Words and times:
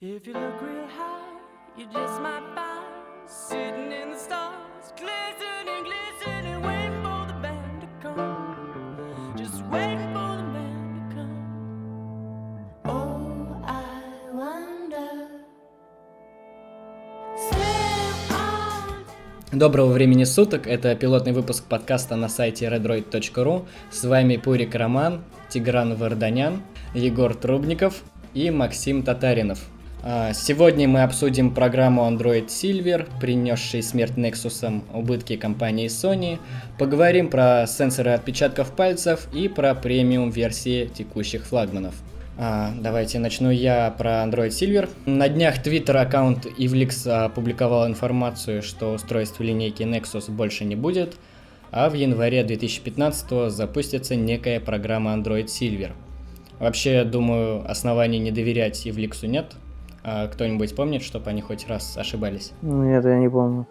If 0.00 0.28
you 0.28 0.34
look 0.34 0.62
real 0.62 0.86
high, 0.86 1.40
you 1.76 1.86
just 1.86 2.22
might 2.22 2.46
find 2.54 2.86
sitting 3.26 3.90
in 3.90 4.12
the 4.12 4.16
stars, 4.16 4.92
glistening, 4.96 5.82
glistening, 5.82 6.62
waiting 6.62 7.02
for 7.02 7.26
the 7.26 7.34
band 7.42 7.80
to 7.82 7.88
come. 8.00 9.34
Just 9.36 9.60
waiting 9.72 10.14
for 10.14 10.36
the 10.38 10.46
band 10.54 11.10
to 11.10 11.16
come. 11.16 11.34
Oh, 12.84 13.60
I 13.66 14.30
wonder. 14.32 15.42
Доброго 19.50 19.92
времени 19.92 20.22
суток, 20.22 20.68
это 20.68 20.94
пилотный 20.94 21.32
выпуск 21.32 21.64
подкаста 21.64 22.14
на 22.14 22.28
сайте 22.28 22.66
redroid.ru. 22.66 23.66
С 23.90 24.04
вами 24.04 24.36
Пурик 24.36 24.76
Роман, 24.76 25.24
Тигран 25.48 25.96
Варданян, 25.96 26.62
Егор 26.94 27.34
Трубников 27.34 28.04
и 28.32 28.52
Максим 28.52 29.02
Татаринов. 29.02 29.58
А, 30.02 30.32
Сегодня 30.32 30.86
мы 30.86 31.02
обсудим 31.02 31.52
программу 31.52 32.02
Android 32.02 32.46
Silver, 32.46 33.08
принесшей 33.20 33.82
смерть 33.82 34.16
Nexus, 34.16 34.82
убытки 34.94 35.36
компании 35.36 35.88
Sony, 35.88 36.38
поговорим 36.78 37.28
про 37.28 37.66
сенсоры 37.66 38.12
отпечатков 38.12 38.72
пальцев 38.72 39.28
и 39.32 39.48
про 39.48 39.74
премиум 39.74 40.30
версии 40.30 40.86
текущих 40.86 41.44
флагманов. 41.46 41.94
А, 42.38 42.72
давайте 42.80 43.18
начну 43.18 43.50
я 43.50 43.90
про 43.90 44.22
Android 44.22 44.50
Silver. 44.50 44.88
На 45.06 45.28
днях 45.28 45.66
Twitter 45.66 45.96
аккаунт 45.96 46.46
Ivlix 46.46 47.08
опубликовал 47.10 47.88
информацию, 47.88 48.62
что 48.62 48.92
устройств 48.92 49.40
линейки 49.40 49.82
Nexus 49.82 50.30
больше 50.30 50.64
не 50.64 50.76
будет, 50.76 51.16
а 51.72 51.90
в 51.90 51.94
январе 51.94 52.44
2015 52.44 53.50
запустится 53.50 54.14
некая 54.14 54.60
программа 54.60 55.14
Android 55.14 55.46
Silver. 55.46 55.90
Вообще, 56.60 57.02
думаю, 57.02 57.68
оснований 57.68 58.20
не 58.20 58.30
доверять 58.30 58.86
Ivlix 58.86 59.26
нет. 59.26 59.56
А 60.10 60.26
кто-нибудь 60.26 60.74
помнит, 60.74 61.02
чтобы 61.02 61.28
они 61.28 61.42
хоть 61.42 61.68
раз 61.68 61.98
ошибались? 61.98 62.52
Нет, 62.62 63.04
я 63.04 63.18
не 63.18 63.28
помню. 63.28 63.66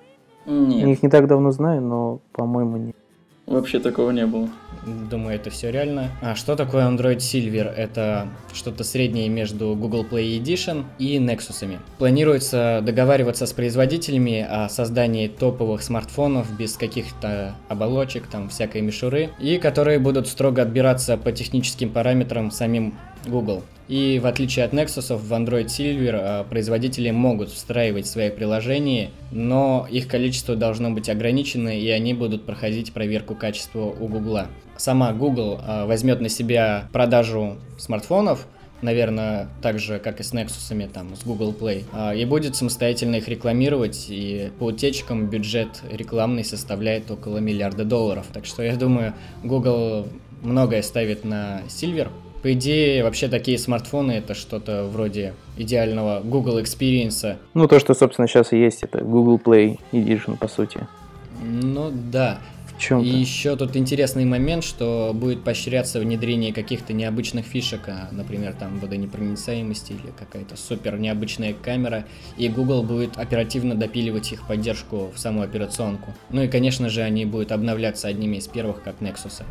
Я 0.46 0.54
Нет, 0.54 0.88
их 0.90 1.04
не 1.04 1.10
так 1.10 1.28
давно 1.28 1.50
знаю, 1.52 1.82
но, 1.82 2.22
по-моему, 2.32 2.78
нет. 2.78 2.96
вообще 3.48 3.80
такого 3.80 4.12
не 4.12 4.28
было. 4.28 4.48
Думаю, 5.10 5.36
это 5.36 5.50
все 5.50 5.72
реально. 5.72 6.12
А 6.22 6.36
что 6.36 6.56
такое 6.56 6.88
Android 6.88 7.18
Silver? 7.18 7.68
Это 7.68 8.28
что-то 8.54 8.84
среднее 8.84 9.30
между 9.30 9.76
Google 9.76 10.06
Play 10.06 10.40
Edition 10.40 10.86
и 11.00 11.18
Nexus. 11.18 11.80
Планируется 11.98 12.82
договариваться 12.86 13.48
с 13.48 13.54
производителями 13.54 14.46
о 14.48 14.70
создании 14.70 15.28
топовых 15.28 15.82
смартфонов 15.82 16.56
без 16.56 16.78
каких-то 16.78 17.56
оболочек, 17.68 18.28
там 18.28 18.50
всякой 18.50 18.82
мишуры, 18.82 19.32
и 19.40 19.58
которые 19.58 19.98
будут 19.98 20.28
строго 20.28 20.62
отбираться 20.62 21.18
по 21.18 21.32
техническим 21.32 21.90
параметрам 21.90 22.52
самим 22.52 22.94
Google. 23.26 23.64
И 23.88 24.20
в 24.22 24.26
отличие 24.26 24.66
от 24.66 24.74
Nexus, 24.74 25.16
в 25.16 25.32
Android 25.34 25.68
Silver 25.68 26.12
а, 26.14 26.44
производители 26.44 27.10
могут 27.12 27.50
встраивать 27.50 28.06
свои 28.06 28.30
приложения, 28.30 29.12
но 29.32 29.88
их 29.90 30.08
количество 30.08 30.56
должно 30.56 30.92
быть 30.92 31.10
ограничено, 31.10 31.70
и 31.70 31.88
они 31.90 32.14
будут 32.14 32.46
проходить 32.46 32.92
проверку 32.92 33.34
качества 33.34 33.86
у 33.86 34.08
Google. 34.08 34.48
Сама 34.76 35.14
Google 35.14 35.60
а, 35.62 35.86
возьмет 35.86 36.20
на 36.20 36.28
себя 36.28 36.90
продажу 36.92 37.58
смартфонов, 37.78 38.46
наверное, 38.82 39.50
так 39.62 39.80
же, 39.80 40.00
как 40.00 40.20
и 40.20 40.24
с 40.24 40.34
Nexus, 40.34 40.90
там, 40.90 41.16
с 41.16 41.24
Google 41.24 41.56
Play, 41.58 41.86
а, 41.94 42.14
и 42.14 42.26
будет 42.26 42.58
самостоятельно 42.58 43.16
их 43.16 43.28
рекламировать, 43.30 44.08
и 44.10 44.52
по 44.60 44.66
утечкам 44.66 45.28
бюджет 45.28 45.82
рекламный 45.90 46.44
составляет 46.44 47.10
около 47.10 47.38
миллиарда 47.38 47.86
долларов. 47.86 48.28
Так 48.34 48.46
что 48.46 48.64
я 48.64 48.76
думаю, 48.76 49.14
Google 49.44 50.08
многое 50.42 50.82
ставит 50.82 51.24
на 51.24 51.62
Silver. 51.68 52.10
По 52.48 52.54
идее, 52.54 53.04
вообще 53.04 53.28
такие 53.28 53.60
смартфоны 53.60 54.14
это 54.14 54.34
что-то 54.34 54.86
вроде 54.86 55.34
идеального 55.58 56.22
Google 56.24 56.60
Experience. 56.60 57.36
Ну, 57.54 57.68
то, 57.68 57.78
что, 57.78 57.94
собственно, 57.94 58.26
сейчас 58.26 58.54
и 58.54 58.58
есть, 58.58 58.84
это 58.84 59.04
Google 59.04 59.38
Play 59.38 59.82
Edition, 59.92 60.38
по 60.38 60.48
сути. 60.48 60.88
Ну 61.44 61.92
да. 61.92 62.40
В 62.74 62.80
чем-то. 62.82 63.06
И 63.06 63.10
еще 63.10 63.58
тут 63.58 63.76
интересный 63.76 64.24
момент, 64.24 64.64
что 64.64 65.12
будет 65.14 65.44
поощряться 65.44 66.00
внедрение 66.00 66.54
каких-то 66.54 66.94
необычных 66.94 67.46
фишек, 67.46 67.82
а, 67.90 68.08
например, 68.14 68.54
там 68.58 68.80
водонепроницаемости 68.80 69.92
или 69.92 70.14
какая-то 70.18 70.56
супер 70.56 70.98
необычная 70.98 71.54
камера, 71.54 72.06
и 72.38 72.48
Google 72.48 72.82
будет 72.82 73.18
оперативно 73.18 73.76
допиливать 73.76 74.32
их 74.32 74.48
поддержку 74.48 75.12
в 75.14 75.20
саму 75.20 75.42
операционку. 75.42 76.14
Ну 76.30 76.44
и, 76.44 76.48
конечно 76.48 76.88
же, 76.88 77.02
они 77.02 77.26
будут 77.26 77.52
обновляться 77.52 78.08
одними 78.08 78.38
из 78.38 78.48
первых, 78.48 78.84
как 78.84 79.02
Nexus. 79.02 79.44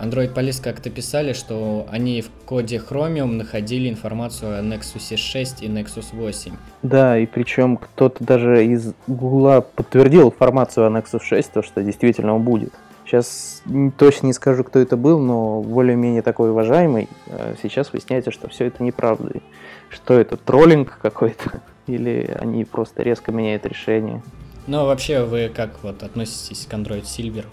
Android 0.00 0.32
Police 0.32 0.62
как-то 0.62 0.90
писали, 0.90 1.32
что 1.32 1.86
они 1.90 2.22
в 2.22 2.30
коде 2.46 2.76
Chromium 2.76 3.32
находили 3.32 3.88
информацию 3.88 4.58
о 4.58 4.62
Nexus 4.62 5.16
6 5.16 5.62
и 5.62 5.66
Nexus 5.68 6.06
8. 6.12 6.52
Да, 6.82 7.18
и 7.18 7.26
причем 7.26 7.76
кто-то 7.76 8.22
даже 8.22 8.64
из 8.64 8.94
Гугла 9.08 9.60
подтвердил 9.60 10.28
информацию 10.28 10.86
о 10.86 10.90
Nexus 10.90 11.22
6, 11.22 11.52
то, 11.52 11.62
что 11.62 11.82
действительно 11.82 12.34
он 12.34 12.42
будет. 12.42 12.72
Сейчас 13.04 13.62
точно 13.96 14.26
не 14.26 14.32
скажу, 14.34 14.64
кто 14.64 14.78
это 14.78 14.96
был, 14.96 15.18
но 15.18 15.62
более-менее 15.62 16.20
такой 16.22 16.50
уважаемый. 16.50 17.08
Э, 17.26 17.54
Сейчас 17.62 17.92
выясняется, 17.92 18.30
что 18.30 18.48
все 18.48 18.66
это 18.66 18.82
неправда. 18.82 19.40
Что 19.88 20.14
это, 20.20 20.36
троллинг 20.36 20.98
какой-то? 21.00 21.62
Или 21.86 22.36
они 22.38 22.64
просто 22.66 23.02
резко 23.02 23.32
меняют 23.32 23.64
решение? 23.64 24.22
Но 24.66 24.84
вообще 24.84 25.24
вы 25.24 25.48
как 25.48 25.82
вот 25.82 26.02
относитесь 26.02 26.66
к 26.66 26.74
Android 26.74 27.04
Silver? 27.04 27.46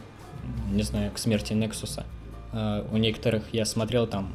Не 0.74 0.84
знаю, 0.84 1.12
к 1.12 1.18
смерти 1.18 1.54
Nexus. 1.54 2.04
А, 2.56 2.88
у 2.92 2.98
некоторых 2.98 3.44
я 3.52 3.66
смотрел 3.66 4.08
там, 4.08 4.30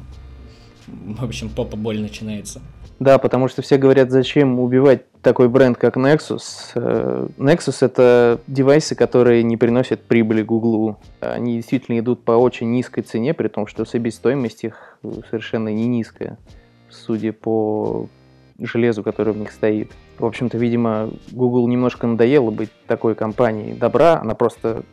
в 0.87 1.23
общем, 1.23 1.49
попа 1.49 1.75
боль 1.75 1.99
начинается. 1.99 2.61
Да, 2.99 3.17
потому 3.17 3.47
что 3.47 3.63
все 3.63 3.77
говорят, 3.77 4.11
зачем 4.11 4.59
убивать 4.59 5.11
такой 5.23 5.49
бренд, 5.49 5.75
как 5.75 5.97
Nexus. 5.97 6.41
Э, 6.75 7.27
Nexus 7.37 7.77
это 7.83 8.39
девайсы, 8.45 8.93
которые 8.93 9.41
не 9.41 9.57
приносят 9.57 10.03
прибыли 10.03 10.43
Гуглу. 10.43 10.99
Они 11.19 11.55
действительно 11.55 11.97
идут 11.97 12.23
по 12.23 12.33
очень 12.33 12.69
низкой 12.71 13.01
цене, 13.01 13.33
при 13.33 13.47
том, 13.47 13.65
что 13.65 13.85
себестоимость 13.85 14.65
их 14.65 14.99
совершенно 15.31 15.69
не 15.69 15.87
низкая, 15.87 16.37
судя 16.91 17.33
по 17.33 18.07
железу, 18.59 19.01
которое 19.01 19.31
в 19.31 19.37
них 19.37 19.51
стоит. 19.51 19.91
В 20.19 20.25
общем-то, 20.25 20.59
видимо, 20.59 21.09
Google 21.31 21.67
немножко 21.67 22.05
надоело 22.05 22.51
быть 22.51 22.69
такой 22.85 23.15
компанией 23.15 23.73
добра. 23.73 24.19
Она 24.19 24.35
просто 24.35 24.83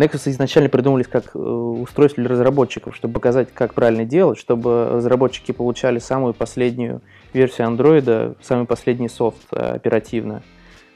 Nexus 0.00 0.30
изначально 0.30 0.70
придумались 0.70 1.08
как 1.08 1.34
э, 1.34 1.38
устройство 1.38 2.22
для 2.22 2.32
разработчиков, 2.32 2.96
чтобы 2.96 3.12
показать, 3.12 3.52
как 3.52 3.74
правильно 3.74 4.06
делать, 4.06 4.38
чтобы 4.38 4.88
разработчики 4.88 5.52
получали 5.52 5.98
самую 5.98 6.32
последнюю 6.32 7.02
версию 7.34 7.68
Android, 7.68 8.34
самый 8.40 8.64
последний 8.64 9.10
софт 9.10 9.42
э, 9.52 9.56
оперативно. 9.56 10.42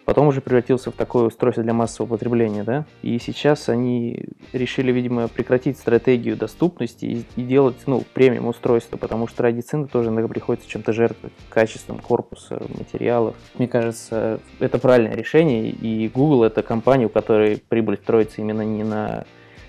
Потом 0.05 0.27
уже 0.29 0.41
превратился 0.41 0.91
в 0.91 0.95
такое 0.95 1.25
устройство 1.25 1.63
для 1.63 1.73
массового 1.73 2.17
потребления, 2.17 2.63
да? 2.63 2.85
И 3.03 3.19
сейчас 3.19 3.69
они 3.69 4.27
решили, 4.53 4.93
видимо, 4.93 5.29
прекратить 5.29 5.79
стратегию 5.79 6.37
доступности 6.37 7.07
и, 7.07 7.25
и 7.37 7.43
делать, 7.43 7.77
ну, 7.87 8.03
премиум 8.13 8.49
устройство, 8.49 8.99
потому 8.99 9.27
что 9.29 9.43
ради 9.43 9.61
цены 9.61 9.89
тоже 9.89 10.11
иногда 10.11 10.29
приходится 10.29 10.69
чем-то 10.69 10.93
жертвовать, 10.93 11.33
качеством 11.49 11.99
корпуса, 11.99 12.61
материалов. 12.79 13.35
Мне 13.57 13.67
кажется, 13.67 14.41
это 14.61 14.79
правильное 14.79 15.17
решение, 15.17 15.71
и 15.71 16.09
Google 16.09 16.45
это 16.45 16.63
компания, 16.63 17.07
у 17.07 17.11
которой 17.11 17.63
прибыль 17.69 17.97
строится 17.97 18.43
именно 18.43 18.63
не 18.63 18.85
на 18.85 19.25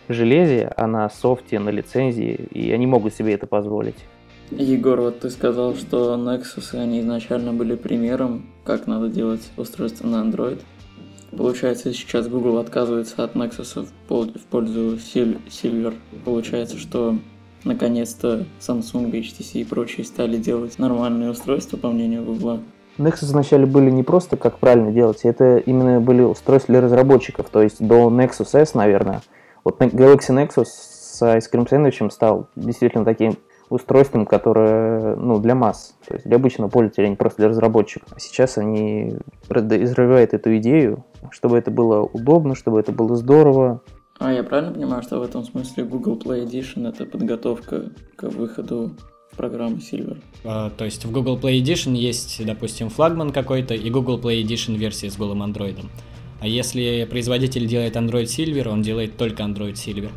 железе, 0.10 0.72
а 0.76 0.86
на 0.88 1.10
софте, 1.10 1.60
на 1.60 1.70
лицензии, 1.70 2.34
и 2.52 2.72
они 2.72 2.88
могут 2.88 3.14
себе 3.14 3.34
это 3.34 3.48
позволить. 3.48 3.98
Егор, 4.52 5.02
вот 5.02 5.22
ты 5.22 5.30
сказал, 5.30 5.76
что 5.76 6.16
Nexus, 6.16 6.78
они 6.80 7.02
изначально 7.02 7.52
были 7.52 7.76
примером, 7.76 8.46
как 8.64 8.88
надо 8.88 9.10
делать 9.10 9.50
устройство 9.58 10.08
на 10.08 10.18
Android. 10.24 10.62
Получается, 11.36 11.92
сейчас 11.94 12.28
Google 12.28 12.60
отказывается 12.60 13.24
от 13.24 13.36
Nexus 13.36 13.86
в 13.86 13.92
пол- 14.08 14.32
в 14.32 14.46
пользу 14.46 14.98
Sil- 15.02 15.42
Silver. 15.50 15.94
Получается, 16.24 16.78
что 16.78 17.18
наконец-то 17.64 18.46
Samsung, 18.60 19.12
HTC 19.12 19.62
и 19.62 19.64
прочие 19.64 20.06
стали 20.06 20.38
делать 20.38 20.80
нормальные 20.80 21.32
устройства, 21.32 21.78
по 21.78 21.90
мнению 21.90 22.24
Google. 22.24 22.60
Nexus 22.98 23.34
вначале 23.34 23.66
были 23.66 23.90
не 23.90 24.04
просто 24.04 24.38
как 24.38 24.60
правильно 24.60 24.92
делать, 24.92 25.22
это 25.24 25.58
именно 25.58 26.00
были 26.00 26.22
устройства 26.22 26.72
для 26.72 26.82
разработчиков, 26.82 27.50
то 27.50 27.62
есть 27.62 27.86
до 27.86 28.10
Nexus 28.10 28.58
S, 28.58 28.74
наверное. 28.74 29.22
Вот 29.66 29.82
Galaxy 29.82 30.30
Nexus 30.30 30.66
с 30.66 31.22
Ice 31.22 31.52
Cream 31.52 31.68
Sandwich 31.68 32.10
стал 32.12 32.48
действительно 32.56 33.04
таким 33.04 33.36
устройством, 33.76 34.26
которое 34.26 35.16
ну, 35.16 35.40
для 35.40 35.56
масс, 35.56 35.96
то 36.08 36.16
есть 36.16 36.26
для 36.26 36.38
обычного 36.38 36.70
пользователя, 36.70 37.06
а 37.06 37.10
не 37.10 37.16
просто 37.16 37.42
для 37.42 37.50
разработчиков. 37.50 38.10
А 38.16 38.20
сейчас 38.20 38.58
они 38.58 39.16
развивают 39.50 40.34
эту 40.34 40.58
идею, 40.58 41.06
чтобы 41.32 41.58
это 41.58 41.72
было 41.72 42.02
удобно, 42.02 42.56
чтобы 42.56 42.80
это 42.80 42.92
было 42.92 43.16
здорово. 43.16 43.82
А 44.18 44.32
я 44.32 44.44
правильно 44.44 44.74
понимаю, 44.74 45.04
что 45.04 45.20
в 45.20 45.24
этом 45.24 45.44
смысле 45.44 45.84
Google 45.84 46.18
Play 46.18 46.46
Edition 46.46 46.88
это 46.88 47.06
подготовка 47.06 47.92
к 48.16 48.24
выходу 48.24 48.92
программы 49.36 49.78
Silver? 49.78 50.18
А, 50.44 50.70
То 50.70 50.86
есть 50.86 51.04
в 51.06 51.12
Google 51.12 51.38
Play 51.38 51.62
Edition 51.62 51.94
есть, 51.94 52.44
допустим, 52.46 52.90
флагман 52.90 53.32
какой-то 53.32 53.74
и 53.74 53.90
Google 53.90 54.20
Play 54.20 54.42
Edition 54.44 54.76
версии 54.76 55.08
с 55.08 55.18
голым 55.18 55.44
андроидом. 55.44 55.90
А 56.40 56.48
если 56.48 57.08
производитель 57.10 57.66
делает 57.66 57.96
Android 57.96 58.26
Silver, 58.26 58.70
он 58.70 58.82
делает 58.82 59.18
только 59.18 59.44
Android 59.44 59.74
Silver. 59.74 60.10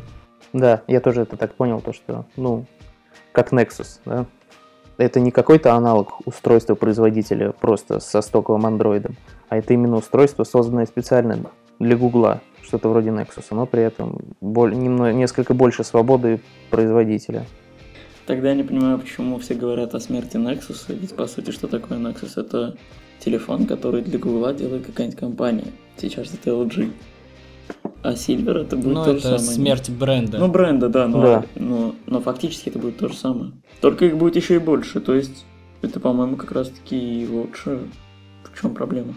Да, 0.53 0.83
я 0.87 0.99
тоже 0.99 1.21
это 1.21 1.37
так 1.37 1.53
понял, 1.55 1.81
то 1.81 1.93
что, 1.93 2.25
ну, 2.35 2.65
как 3.31 3.51
Nexus, 3.53 3.99
да. 4.05 4.25
это 4.97 5.19
не 5.19 5.31
какой-то 5.31 5.73
аналог 5.73 6.25
устройства 6.25 6.75
производителя 6.75 7.51
просто 7.51 7.99
со 7.99 8.21
стоковым 8.21 8.65
андроидом, 8.65 9.15
а 9.49 9.57
это 9.57 9.73
именно 9.73 9.97
устройство, 9.97 10.43
созданное 10.43 10.85
специально 10.85 11.39
для 11.79 11.95
Гугла, 11.95 12.41
что-то 12.61 12.89
вроде 12.89 13.09
Nexus, 13.09 13.45
но 13.51 13.65
при 13.65 13.83
этом 13.83 14.19
боль, 14.41 14.75
немного, 14.75 15.11
несколько 15.11 15.53
больше 15.53 15.83
свободы 15.83 16.41
производителя. 16.69 17.45
Тогда 18.25 18.49
я 18.49 18.55
не 18.55 18.63
понимаю, 18.63 18.99
почему 18.99 19.39
все 19.39 19.55
говорят 19.55 19.95
о 19.95 19.99
смерти 19.99 20.37
Nexus, 20.37 20.85
ведь 20.89 21.15
по 21.15 21.25
сути 21.25 21.49
что 21.49 21.67
такое 21.67 21.97
Nexus? 21.97 22.39
Это 22.39 22.77
телефон, 23.19 23.65
который 23.65 24.01
для 24.01 24.19
Гугла 24.19 24.53
делает 24.53 24.85
какая-нибудь 24.85 25.19
компания. 25.19 25.67
Сейчас 25.97 26.31
это 26.33 26.51
LG. 26.51 26.91
А 28.01 28.13
Silver 28.13 28.61
это 28.61 28.77
будет 28.77 28.93
Ну, 28.93 29.05
то 29.05 29.11
же 29.13 29.17
это 29.19 29.39
самое. 29.39 29.55
смерть 29.55 29.89
бренда. 29.89 30.37
Ну, 30.37 30.47
бренда, 30.47 30.89
да, 30.89 31.07
но, 31.07 31.21
Да. 31.21 31.45
Но, 31.55 31.95
но 32.05 32.21
фактически 32.21 32.69
это 32.69 32.79
будет 32.79 32.97
то 32.97 33.09
же 33.09 33.15
самое. 33.15 33.51
Только 33.81 34.05
их 34.05 34.17
будет 34.17 34.35
еще 34.35 34.55
и 34.55 34.59
больше, 34.59 34.99
то 35.01 35.13
есть 35.13 35.45
это, 35.81 35.99
по-моему, 35.99 36.35
как 36.37 36.51
раз 36.51 36.69
таки 36.69 37.23
и 37.23 37.27
лучше. 37.27 37.79
В 38.43 38.61
чем 38.61 38.73
проблема? 38.73 39.13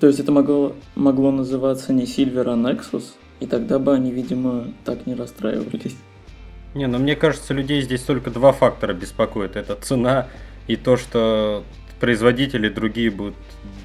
То 0.00 0.06
есть 0.06 0.20
это 0.20 0.32
могло, 0.32 0.74
могло 0.94 1.30
называться 1.30 1.92
не 1.92 2.04
Silver, 2.04 2.44
а 2.48 2.56
Nexus, 2.56 3.04
и 3.40 3.46
тогда 3.46 3.78
бы 3.78 3.94
они, 3.94 4.10
видимо, 4.10 4.66
так 4.84 5.06
не 5.06 5.14
расстраивались. 5.14 5.96
Не, 6.74 6.86
ну 6.86 6.98
мне 6.98 7.16
кажется, 7.16 7.54
людей 7.54 7.80
здесь 7.80 8.02
только 8.02 8.30
два 8.30 8.52
фактора 8.52 8.92
беспокоят. 8.92 9.56
Это 9.56 9.76
цена 9.76 10.28
и 10.66 10.76
то, 10.76 10.98
что 10.98 11.64
производители 12.00 12.68
другие 12.68 13.10
будут 13.10 13.34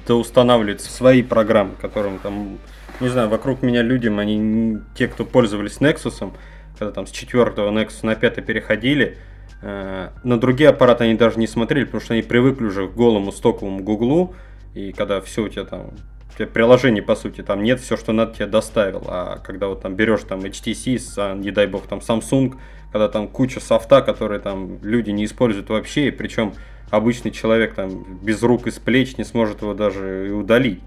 доустанавливать 0.06 0.82
свои 0.82 1.22
программы, 1.22 1.72
которым 1.80 2.18
там, 2.18 2.58
не 3.02 3.08
знаю, 3.08 3.28
вокруг 3.28 3.62
меня 3.62 3.82
людям, 3.82 4.18
они, 4.18 4.78
те, 4.94 5.08
кто 5.08 5.24
пользовались 5.24 5.78
Nexus, 5.78 6.32
когда 6.78 6.92
там 6.92 7.06
с 7.06 7.10
четвертого 7.10 7.70
Nexus 7.70 8.00
на 8.02 8.14
пятый 8.14 8.42
переходили, 8.42 9.18
э, 9.60 10.08
на 10.22 10.40
другие 10.40 10.70
аппараты 10.70 11.04
они 11.04 11.14
даже 11.14 11.38
не 11.38 11.46
смотрели, 11.46 11.84
потому 11.84 12.00
что 12.00 12.14
они 12.14 12.22
привыкли 12.22 12.64
уже 12.64 12.88
к 12.88 12.94
голому 12.94 13.32
стоковому 13.32 13.82
Гуглу, 13.82 14.34
и 14.74 14.92
когда 14.92 15.20
все 15.20 15.44
у 15.44 15.48
тебя 15.48 15.64
там 15.64 15.90
у 16.32 16.38
тебя 16.38 16.46
приложений, 16.46 17.02
по 17.02 17.14
сути, 17.14 17.42
там 17.42 17.62
нет, 17.62 17.80
все, 17.80 17.98
что 17.98 18.12
надо, 18.12 18.34
тебе 18.34 18.46
доставил. 18.46 19.04
А 19.06 19.38
когда 19.44 19.68
вот 19.68 19.82
там 19.82 19.94
берешь 19.94 20.22
там 20.22 20.40
HTC, 20.40 21.38
не 21.38 21.50
дай 21.50 21.66
бог, 21.66 21.86
там 21.86 21.98
Samsung, 21.98 22.54
когда 22.90 23.08
там 23.08 23.28
куча 23.28 23.60
софта, 23.60 24.00
которые 24.00 24.40
там 24.40 24.78
люди 24.82 25.10
не 25.10 25.26
используют 25.26 25.68
вообще, 25.68 26.08
и 26.08 26.10
причем 26.10 26.54
обычный 26.90 27.32
человек 27.32 27.74
там 27.74 28.18
без 28.22 28.42
рук 28.42 28.66
и 28.66 28.70
с 28.70 28.78
плеч 28.78 29.18
не 29.18 29.24
сможет 29.24 29.60
его 29.60 29.74
даже 29.74 30.28
и 30.28 30.30
удалить. 30.30 30.80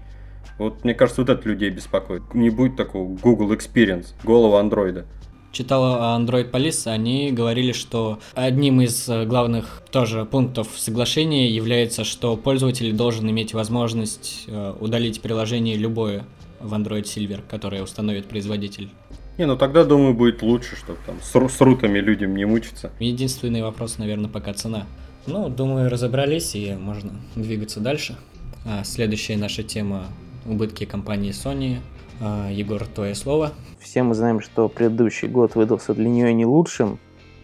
Вот 0.58 0.84
мне 0.84 0.94
кажется, 0.94 1.20
вот 1.20 1.30
это 1.30 1.48
людей 1.48 1.70
беспокоит. 1.70 2.34
Не 2.34 2.50
будет 2.50 2.76
такого 2.76 3.08
Google 3.16 3.52
Experience, 3.52 4.08
голого 4.24 4.58
андроида. 4.58 5.06
Читала 5.52 6.18
Android 6.18 6.50
Police, 6.50 6.86
они 6.86 7.32
говорили, 7.32 7.72
что 7.72 8.18
одним 8.34 8.82
из 8.82 9.08
э, 9.08 9.24
главных 9.24 9.82
тоже 9.90 10.26
пунктов 10.26 10.68
соглашения 10.76 11.48
является, 11.48 12.04
что 12.04 12.36
пользователь 12.36 12.92
должен 12.92 13.30
иметь 13.30 13.54
возможность 13.54 14.44
э, 14.48 14.74
удалить 14.78 15.22
приложение 15.22 15.76
любое 15.76 16.26
в 16.60 16.74
Android 16.74 17.04
Silver, 17.04 17.40
которое 17.48 17.82
установит 17.82 18.26
производитель. 18.26 18.90
Не, 19.38 19.46
ну 19.46 19.56
тогда, 19.56 19.84
думаю, 19.84 20.12
будет 20.12 20.42
лучше, 20.42 20.76
чтобы 20.76 20.98
там 21.06 21.16
с, 21.22 21.32
с 21.32 21.60
рутами 21.62 22.00
людям 22.00 22.36
не 22.36 22.44
мучиться. 22.44 22.90
Единственный 22.98 23.62
вопрос, 23.62 23.96
наверное, 23.96 24.28
пока 24.28 24.52
цена. 24.52 24.86
Ну, 25.26 25.48
думаю, 25.48 25.90
разобрались 25.90 26.54
и 26.54 26.74
можно 26.74 27.12
двигаться 27.34 27.80
дальше. 27.80 28.16
А, 28.66 28.84
следующая 28.84 29.38
наша 29.38 29.62
тема– 29.62 30.04
убытки 30.48 30.84
компании 30.84 31.32
Sony. 31.32 31.78
А, 32.20 32.50
Егор, 32.50 32.84
твое 32.86 33.14
слово. 33.14 33.52
Все 33.78 34.02
мы 34.02 34.14
знаем, 34.14 34.40
что 34.40 34.68
предыдущий 34.68 35.28
год 35.28 35.54
выдался 35.54 35.94
для 35.94 36.08
нее 36.08 36.32
не 36.32 36.46
лучшим. 36.46 36.98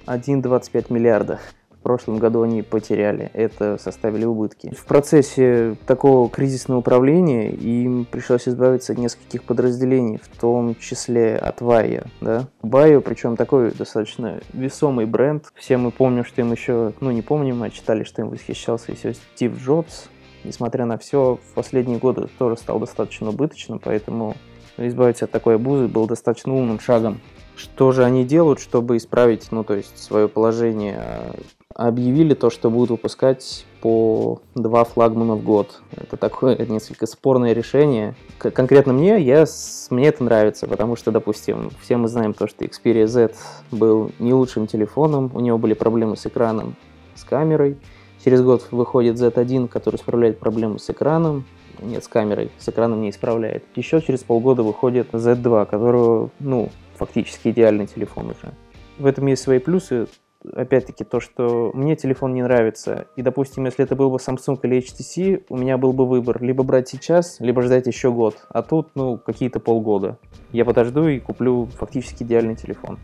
1,25 0.06 0.92
миллиарда. 0.92 1.40
В 1.70 1.82
прошлом 1.82 2.18
году 2.18 2.42
они 2.42 2.62
потеряли, 2.62 3.28
это 3.34 3.76
составили 3.76 4.24
убытки. 4.24 4.72
В 4.72 4.84
процессе 4.84 5.76
такого 5.84 6.30
кризисного 6.30 6.78
управления 6.78 7.50
им 7.50 8.04
пришлось 8.04 8.46
избавиться 8.46 8.92
от 8.92 9.00
нескольких 9.00 9.42
подразделений, 9.42 10.20
в 10.22 10.28
том 10.40 10.76
числе 10.76 11.36
от 11.36 11.60
Вая. 11.60 12.04
Да? 12.20 12.46
Байо, 12.62 13.00
причем 13.00 13.36
такой 13.36 13.72
достаточно 13.72 14.40
весомый 14.52 15.06
бренд. 15.06 15.46
Все 15.56 15.76
мы 15.76 15.90
помним, 15.90 16.24
что 16.24 16.40
им 16.40 16.52
еще, 16.52 16.92
ну 17.00 17.10
не 17.10 17.20
помним, 17.20 17.64
а 17.64 17.70
читали, 17.70 18.04
что 18.04 18.22
им 18.22 18.28
восхищался 18.28 18.92
еще 18.92 19.14
Стив 19.14 19.60
Джобс. 19.60 20.08
Несмотря 20.44 20.86
на 20.86 20.98
все, 20.98 21.38
в 21.50 21.54
последние 21.54 21.98
годы 21.98 22.28
тоже 22.38 22.56
стал 22.56 22.78
достаточно 22.80 23.28
убыточным, 23.28 23.78
поэтому 23.78 24.36
избавиться 24.76 25.26
от 25.26 25.30
такой 25.30 25.56
обузы 25.56 25.88
был 25.88 26.06
достаточно 26.06 26.54
умным 26.54 26.80
шагом. 26.80 27.20
Что 27.56 27.92
же 27.92 28.04
они 28.04 28.24
делают, 28.24 28.60
чтобы 28.60 28.96
исправить, 28.96 29.52
ну, 29.52 29.62
то 29.62 29.74
есть, 29.74 29.98
свое 29.98 30.26
положение? 30.26 31.34
Объявили 31.74 32.34
то, 32.34 32.50
что 32.50 32.70
будут 32.70 32.90
выпускать 32.90 33.66
по 33.80 34.40
два 34.54 34.84
флагмана 34.84 35.36
в 35.36 35.44
год. 35.44 35.82
Это 35.96 36.16
такое 36.16 36.56
несколько 36.66 37.06
спорное 37.06 37.52
решение. 37.52 38.14
Конкретно 38.38 38.92
мне, 38.92 39.20
я, 39.20 39.44
мне 39.90 40.08
это 40.08 40.24
нравится, 40.24 40.66
потому 40.66 40.96
что, 40.96 41.10
допустим, 41.10 41.70
все 41.82 41.96
мы 41.96 42.08
знаем 42.08 42.32
то, 42.32 42.46
что 42.46 42.64
Xperia 42.64 43.06
Z 43.06 43.34
был 43.70 44.10
не 44.18 44.32
лучшим 44.32 44.66
телефоном, 44.66 45.30
у 45.34 45.40
него 45.40 45.58
были 45.58 45.74
проблемы 45.74 46.16
с 46.16 46.26
экраном, 46.26 46.76
с 47.14 47.24
камерой. 47.24 47.76
Через 48.24 48.42
год 48.42 48.68
выходит 48.70 49.16
Z1, 49.16 49.68
который 49.68 49.96
исправляет 49.96 50.38
проблемы 50.38 50.78
с 50.78 50.88
экраном, 50.90 51.44
нет, 51.80 52.04
с 52.04 52.08
камерой, 52.08 52.50
с 52.58 52.68
экраном 52.68 53.00
не 53.00 53.10
исправляет. 53.10 53.64
Еще 53.74 54.00
через 54.00 54.20
полгода 54.20 54.62
выходит 54.62 55.12
Z2, 55.12 55.66
которого, 55.66 56.30
ну, 56.38 56.70
фактически 56.94 57.48
идеальный 57.48 57.86
телефон 57.86 58.30
уже. 58.30 58.54
В 58.98 59.06
этом 59.06 59.26
есть 59.26 59.42
свои 59.42 59.58
плюсы. 59.58 60.06
Опять-таки, 60.54 61.04
то, 61.04 61.20
что 61.20 61.70
мне 61.74 61.94
телефон 61.96 62.34
не 62.34 62.42
нравится. 62.42 63.06
И, 63.16 63.22
допустим, 63.22 63.64
если 63.64 63.84
это 63.84 63.94
был 63.94 64.10
бы 64.10 64.16
Samsung 64.16 64.58
или 64.62 64.78
HTC, 64.78 65.44
у 65.48 65.56
меня 65.56 65.78
был 65.78 65.92
бы 65.92 66.06
выбор 66.06 66.42
либо 66.42 66.62
брать 66.64 66.88
сейчас, 66.88 67.38
либо 67.40 67.62
ждать 67.62 67.86
еще 67.86 68.12
год. 68.12 68.36
А 68.48 68.62
тут, 68.62 68.90
ну, 68.94 69.18
какие-то 69.18 69.60
полгода. 69.60 70.18
Я 70.52 70.64
подожду 70.64 71.06
и 71.06 71.20
куплю 71.20 71.68
фактически 71.78 72.22
идеальный 72.22 72.56
телефон. 72.56 72.98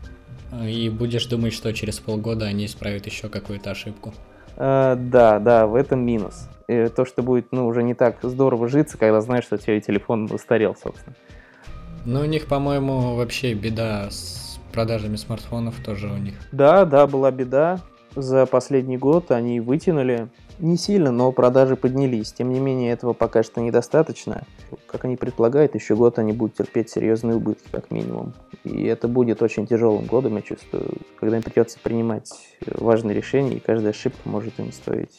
И 0.65 0.89
будешь 0.89 1.25
думать, 1.27 1.53
что 1.53 1.73
через 1.73 1.99
полгода 1.99 2.45
они 2.45 2.65
исправят 2.65 3.05
еще 3.05 3.29
какую-то 3.29 3.71
ошибку. 3.71 4.13
А, 4.59 4.95
да, 4.95 5.39
да, 5.39 5.65
в 5.65 5.75
этом 5.75 6.05
минус. 6.05 6.49
Э, 6.67 6.89
То, 6.89 7.05
что 7.05 7.23
будет, 7.23 7.47
ну, 7.51 7.65
уже 7.65 7.81
не 7.81 7.93
так 7.93 8.17
здорово 8.21 8.67
житься, 8.67 8.97
когда 8.97 9.21
знаешь, 9.21 9.45
что 9.45 9.55
у 9.55 9.57
тебя 9.57 9.79
телефон 9.79 10.29
устарел, 10.31 10.75
собственно. 10.75 11.15
Но 12.05 12.21
у 12.21 12.25
них, 12.25 12.47
по-моему, 12.47 13.15
вообще 13.15 13.53
беда 13.53 14.09
с 14.11 14.59
продажами 14.73 15.15
смартфонов 15.15 15.75
тоже 15.83 16.07
у 16.07 16.17
них. 16.17 16.35
Да, 16.51 16.85
да, 16.85 17.07
была 17.07 17.31
беда. 17.31 17.79
За 18.15 18.45
последний 18.45 18.97
год 18.97 19.31
они 19.31 19.59
вытянули 19.59 20.27
не 20.59 20.77
сильно, 20.77 21.11
но 21.11 21.31
продажи 21.31 21.75
поднялись. 21.75 22.31
Тем 22.31 22.51
не 22.53 22.59
менее, 22.59 22.91
этого 22.91 23.13
пока 23.13 23.43
что 23.43 23.61
недостаточно. 23.61 24.43
Как 24.87 25.05
они 25.05 25.15
предполагают, 25.15 25.75
еще 25.75 25.95
год 25.95 26.19
они 26.19 26.33
будут 26.33 26.55
терпеть 26.55 26.89
серьезные 26.89 27.37
убытки, 27.37 27.67
как 27.71 27.91
минимум. 27.91 28.33
И 28.63 28.85
это 28.85 29.07
будет 29.07 29.41
очень 29.41 29.65
тяжелым 29.67 30.05
годом, 30.05 30.35
я 30.35 30.41
чувствую, 30.41 30.97
когда 31.19 31.37
им 31.37 31.43
придется 31.43 31.79
принимать 31.81 32.29
важные 32.65 33.15
решения, 33.15 33.55
и 33.55 33.59
каждая 33.59 33.91
ошибка 33.91 34.27
может 34.27 34.59
им 34.59 34.71
стоить, 34.71 35.11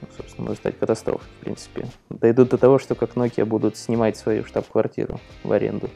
ну, 0.00 0.08
собственно, 0.16 0.46
может 0.46 0.60
стать 0.60 0.78
катастрофой, 0.78 1.26
в 1.40 1.44
принципе. 1.44 1.86
Дойдут 2.10 2.50
до 2.50 2.58
того, 2.58 2.78
что 2.78 2.94
как 2.94 3.14
Nokia 3.14 3.44
будут 3.44 3.76
снимать 3.76 4.16
свою 4.16 4.44
штаб-квартиру 4.44 5.20
в 5.42 5.50
аренду. 5.50 5.90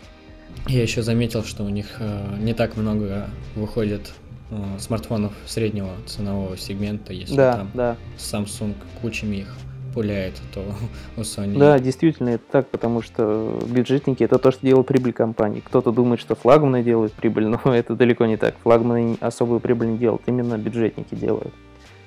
Я 0.66 0.82
еще 0.82 1.02
заметил, 1.02 1.44
что 1.44 1.62
у 1.64 1.68
них 1.68 1.96
э, 2.00 2.36
не 2.40 2.52
так 2.52 2.76
много 2.76 3.30
выходит 3.54 4.12
э, 4.50 4.78
смартфонов 4.78 5.32
среднего 5.46 5.90
ценового 6.06 6.56
сегмента, 6.56 7.12
если 7.12 7.36
да, 7.36 7.52
там 7.52 7.70
да. 7.74 7.96
Samsung 8.16 8.74
кучами 9.00 9.36
их 9.36 9.56
пуляет, 9.94 10.40
то 10.54 10.62
у 11.16 11.20
Sony... 11.20 11.58
Да, 11.58 11.78
действительно, 11.78 12.30
это 12.30 12.44
так, 12.50 12.68
потому 12.68 13.02
что 13.02 13.58
бюджетники 13.66 14.22
это 14.22 14.38
то, 14.38 14.50
что 14.50 14.64
делает 14.64 14.86
прибыль 14.86 15.12
компании. 15.12 15.60
Кто-то 15.60 15.90
думает, 15.92 16.20
что 16.20 16.34
флагманы 16.34 16.82
делают 16.82 17.12
прибыль, 17.12 17.46
но 17.64 17.74
это 17.74 17.94
далеко 17.94 18.26
не 18.26 18.36
так. 18.36 18.54
Флагманы 18.62 19.16
особую 19.20 19.60
прибыль 19.60 19.88
не 19.88 19.98
делают, 19.98 20.22
именно 20.26 20.56
бюджетники 20.56 21.14
делают, 21.14 21.52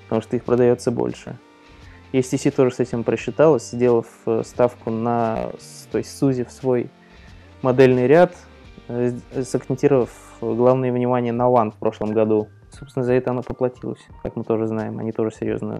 потому 0.04 0.22
что 0.22 0.36
их 0.36 0.44
продается 0.44 0.92
больше. 0.92 1.38
HTC 2.14 2.52
тоже 2.52 2.76
с 2.76 2.80
этим 2.80 3.04
просчиталась, 3.04 3.72
сделав 3.72 4.06
э, 4.26 4.44
ставку 4.46 4.90
на, 4.90 5.52
то 5.92 5.98
есть 5.98 6.18
сузив 6.18 6.52
свой 6.52 6.90
модельный 7.62 8.08
ряд, 8.08 8.36
сакцентировав 9.44 10.10
главное 10.42 10.92
внимание 10.92 11.34
на 11.34 11.44
One 11.44 11.72
в 11.72 11.76
прошлом 11.76 12.12
году. 12.12 12.48
Собственно, 12.72 13.04
за 13.04 13.14
это 13.14 13.32
оно 13.32 13.44
поплатилось, 13.44 14.00
как 14.24 14.36
мы 14.36 14.44
тоже 14.44 14.68
знаем. 14.68 14.98
Они 15.00 15.12
тоже 15.12 15.32
серьезно 15.32 15.80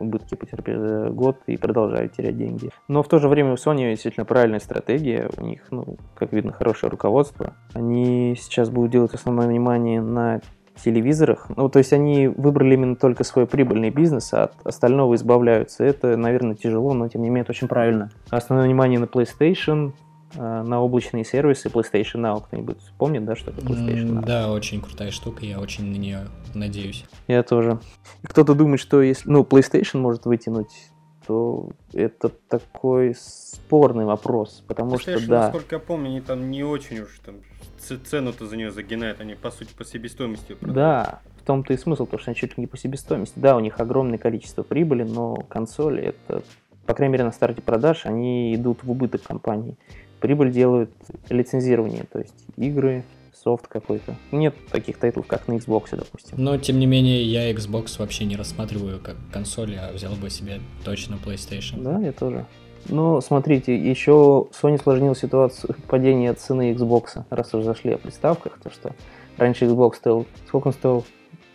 убытки 0.00 0.34
потерпели 0.34 0.78
за 0.78 1.10
год 1.10 1.38
и 1.46 1.56
продолжают 1.56 2.14
терять 2.14 2.36
деньги. 2.36 2.70
Но 2.88 3.02
в 3.02 3.08
то 3.08 3.18
же 3.18 3.28
время 3.28 3.52
у 3.52 3.54
Sony 3.54 3.90
действительно 3.90 4.26
правильная 4.26 4.58
стратегия. 4.58 5.30
У 5.36 5.44
них, 5.44 5.62
ну, 5.70 5.96
как 6.16 6.32
видно, 6.32 6.52
хорошее 6.52 6.90
руководство. 6.90 7.54
Они 7.74 8.34
сейчас 8.36 8.70
будут 8.70 8.90
делать 8.90 9.14
основное 9.14 9.46
внимание 9.46 10.00
на 10.00 10.40
телевизорах. 10.82 11.46
Ну, 11.56 11.68
то 11.68 11.78
есть 11.78 11.92
они 11.92 12.28
выбрали 12.28 12.74
именно 12.74 12.96
только 12.96 13.24
свой 13.24 13.46
прибыльный 13.46 13.90
бизнес, 13.90 14.32
а 14.32 14.44
от 14.44 14.54
остального 14.64 15.14
избавляются. 15.14 15.84
Это, 15.84 16.16
наверное, 16.16 16.56
тяжело, 16.56 16.92
но 16.94 17.08
тем 17.08 17.22
не 17.22 17.28
менее 17.28 17.42
это 17.42 17.52
очень 17.52 17.68
правильно. 17.68 18.10
Основное 18.30 18.66
внимание 18.66 18.98
на 18.98 19.04
PlayStation, 19.04 19.90
э, 19.90 19.92
на 20.34 20.80
облачные 20.80 21.24
сервисы 21.24 21.68
PlayStation 21.68 22.20
Now. 22.20 22.42
Кто-нибудь 22.44 22.78
помнит, 22.98 23.24
да, 23.24 23.36
что 23.36 23.50
это 23.50 23.60
PlayStation 23.60 24.18
Now? 24.18 24.24
Да, 24.24 24.52
очень 24.52 24.80
крутая 24.80 25.10
штука, 25.10 25.44
я 25.44 25.60
очень 25.60 25.84
на 25.86 25.96
нее 25.96 26.28
надеюсь. 26.54 27.04
Я 27.28 27.42
тоже. 27.42 27.80
Кто-то 28.22 28.54
думает, 28.54 28.80
что 28.80 29.02
если 29.02 29.28
ну, 29.30 29.42
PlayStation 29.42 29.98
может 29.98 30.24
вытянуть, 30.24 30.90
то 31.26 31.70
это 31.92 32.28
такой 32.28 33.14
спорный 33.14 34.04
вопрос, 34.04 34.64
потому 34.66 34.98
что 34.98 35.12
PlayStation, 35.12 35.26
да. 35.26 35.40
насколько 35.42 35.76
я 35.76 35.80
помню, 35.80 36.08
они 36.08 36.20
там 36.20 36.50
не 36.50 36.64
очень 36.64 37.00
уж 37.00 37.20
там 37.24 37.36
цену-то 37.78 38.46
за 38.46 38.56
нее 38.56 38.70
загинают, 38.70 39.20
они 39.20 39.34
по 39.34 39.50
сути 39.50 39.72
по 39.76 39.84
себестоимости 39.84 40.54
продают. 40.54 40.74
Да, 40.74 41.20
в 41.40 41.44
том-то 41.44 41.72
и 41.72 41.76
смысл, 41.76 42.04
потому 42.04 42.20
что 42.20 42.30
они 42.30 42.36
чуть 42.36 42.56
ли 42.56 42.62
не 42.62 42.66
по 42.66 42.76
себестоимости. 42.76 43.38
Да, 43.38 43.56
у 43.56 43.60
них 43.60 43.80
огромное 43.80 44.18
количество 44.18 44.62
прибыли, 44.62 45.02
но 45.02 45.34
консоли 45.48 46.02
это, 46.02 46.42
по 46.86 46.94
крайней 46.94 47.12
мере, 47.12 47.24
на 47.24 47.32
старте 47.32 47.62
продаж, 47.62 48.06
они 48.06 48.54
идут 48.54 48.84
в 48.84 48.90
убыток 48.90 49.22
компании. 49.22 49.76
Прибыль 50.22 50.52
делают 50.52 50.90
лицензирование, 51.28 52.04
то 52.10 52.20
есть 52.20 52.34
игры, 52.56 53.04
софт 53.34 53.66
какой-то. 53.66 54.16
Нет 54.30 54.54
таких 54.70 54.96
тайтлов, 54.98 55.26
как 55.26 55.48
на 55.48 55.54
Xbox, 55.54 55.88
допустим. 55.90 56.36
Но, 56.38 56.56
тем 56.56 56.78
не 56.78 56.86
менее, 56.86 57.24
я 57.24 57.50
Xbox 57.52 57.98
вообще 57.98 58.24
не 58.24 58.36
рассматриваю 58.36 59.00
как 59.00 59.16
консоль, 59.32 59.76
а 59.76 59.92
взял 59.92 60.14
бы 60.14 60.30
себе 60.30 60.60
точно 60.84 61.16
PlayStation. 61.16 61.82
Да, 61.82 61.98
я 61.98 62.12
тоже. 62.12 62.46
Но 62.88 63.20
смотрите, 63.20 63.76
еще 63.76 64.48
Sony 64.52 64.80
усложнил 64.80 65.14
ситуацию 65.14 65.74
падения 65.88 66.32
цены 66.34 66.72
Xbox, 66.72 67.24
раз 67.30 67.52
уже 67.54 67.64
зашли 67.64 67.92
о 67.92 67.98
приставках, 67.98 68.58
то 68.62 68.70
что 68.70 68.94
раньше 69.36 69.66
Xbox 69.66 69.96
стоил, 69.96 70.26
сколько 70.46 70.68
он 70.68 70.72
стоил? 70.72 71.04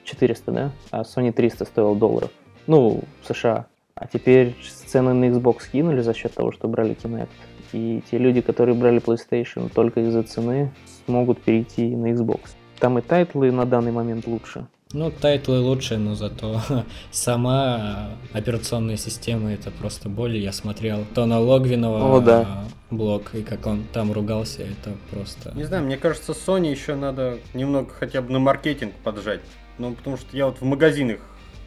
400, 0.04 0.52
да? 0.52 0.72
А 0.92 1.02
Sony 1.02 1.32
300 1.34 1.66
стоил 1.66 1.96
долларов. 1.96 2.32
Ну, 2.66 3.04
в 3.22 3.28
США. 3.28 3.68
А 3.94 4.08
теперь 4.08 4.56
цены 4.86 5.14
на 5.14 5.26
Xbox 5.26 5.62
скинули 5.62 6.02
за 6.02 6.14
счет 6.14 6.34
того, 6.34 6.52
что 6.52 6.68
брали 6.68 6.96
Kinect. 6.96 7.30
И 7.74 8.02
те 8.10 8.18
люди, 8.18 8.42
которые 8.42 8.76
брали 8.76 9.02
PlayStation 9.02 9.70
только 9.74 10.02
из-за 10.02 10.24
цены, 10.24 10.72
смогут 11.06 11.42
перейти 11.42 11.96
на 11.96 12.12
Xbox. 12.12 12.42
Там 12.80 13.00
и 13.00 13.02
тайтлы 13.02 13.52
на 13.52 13.66
данный 13.66 13.92
момент 13.92 14.28
лучше. 14.28 14.68
Ну, 14.94 15.12
тайтлы 15.12 15.60
лучше, 15.60 15.98
но 15.98 16.16
зато 16.16 16.62
сама 17.12 18.12
операционная 18.32 18.96
система 18.96 19.52
это 19.52 19.70
просто 19.70 20.08
боль. 20.08 20.38
Я 20.38 20.54
смотрел 20.54 21.04
Антона 21.14 21.40
Логвинова 21.40 22.18
О, 22.18 22.22
да. 22.22 22.64
блог, 22.90 23.36
и 23.36 23.44
как 23.44 23.68
он 23.68 23.84
там 23.92 24.14
ругался, 24.14 24.62
это 24.62 24.96
просто... 25.12 25.52
Не 25.56 25.66
знаю, 25.66 25.84
мне 25.84 25.98
кажется, 25.98 26.32
Sony 26.32 26.72
еще 26.72 26.96
надо 26.96 27.40
немного 27.54 27.90
хотя 27.90 28.22
бы 28.22 28.32
на 28.32 28.40
маркетинг 28.40 28.94
поджать. 29.04 29.42
Ну, 29.78 29.94
потому 29.94 30.16
что 30.16 30.36
я 30.36 30.46
вот 30.46 30.62
в 30.62 30.64
магазинах 30.64 31.20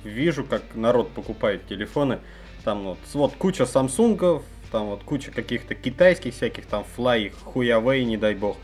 вижу, 0.03 0.43
как 0.43 0.63
народ 0.75 1.11
покупает 1.11 1.67
телефоны. 1.69 2.21
Там 2.65 2.85
вот, 2.85 2.99
вот 3.13 3.35
куча 3.37 3.67
Самсунгов, 3.67 4.43
там 4.71 4.87
вот 4.87 5.03
куча 5.05 5.31
каких-то 5.31 5.75
китайских 5.75 6.35
всяких, 6.35 6.67
там 6.67 6.85
Fly, 6.97 7.33
Huawei, 7.55 8.05
не 8.05 8.17
дай 8.17 8.35
бог. 8.35 8.57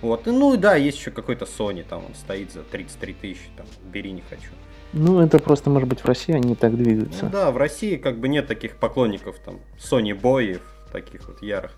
Вот, 0.00 0.28
и, 0.28 0.30
ну 0.30 0.56
да, 0.56 0.76
есть 0.76 0.98
еще 0.98 1.10
какой-то 1.10 1.44
Sony, 1.44 1.84
там 1.88 2.04
он 2.06 2.14
стоит 2.14 2.52
за 2.52 2.62
33 2.62 3.14
тысячи, 3.14 3.48
там, 3.56 3.66
бери 3.92 4.12
не 4.12 4.22
хочу. 4.22 4.50
Ну, 4.92 5.20
это 5.20 5.38
просто, 5.38 5.70
может 5.70 5.88
быть, 5.88 6.00
в 6.00 6.06
России 6.06 6.34
они 6.34 6.54
так 6.54 6.76
двигаются. 6.76 7.26
Ну 7.26 7.30
да, 7.30 7.50
в 7.50 7.56
России 7.56 7.96
как 7.96 8.18
бы 8.18 8.28
нет 8.28 8.46
таких 8.46 8.76
поклонников, 8.76 9.38
там, 9.44 9.60
Sony 9.76 10.14
боев, 10.14 10.62
таких 10.92 11.28
вот 11.28 11.42
ярых. 11.42 11.72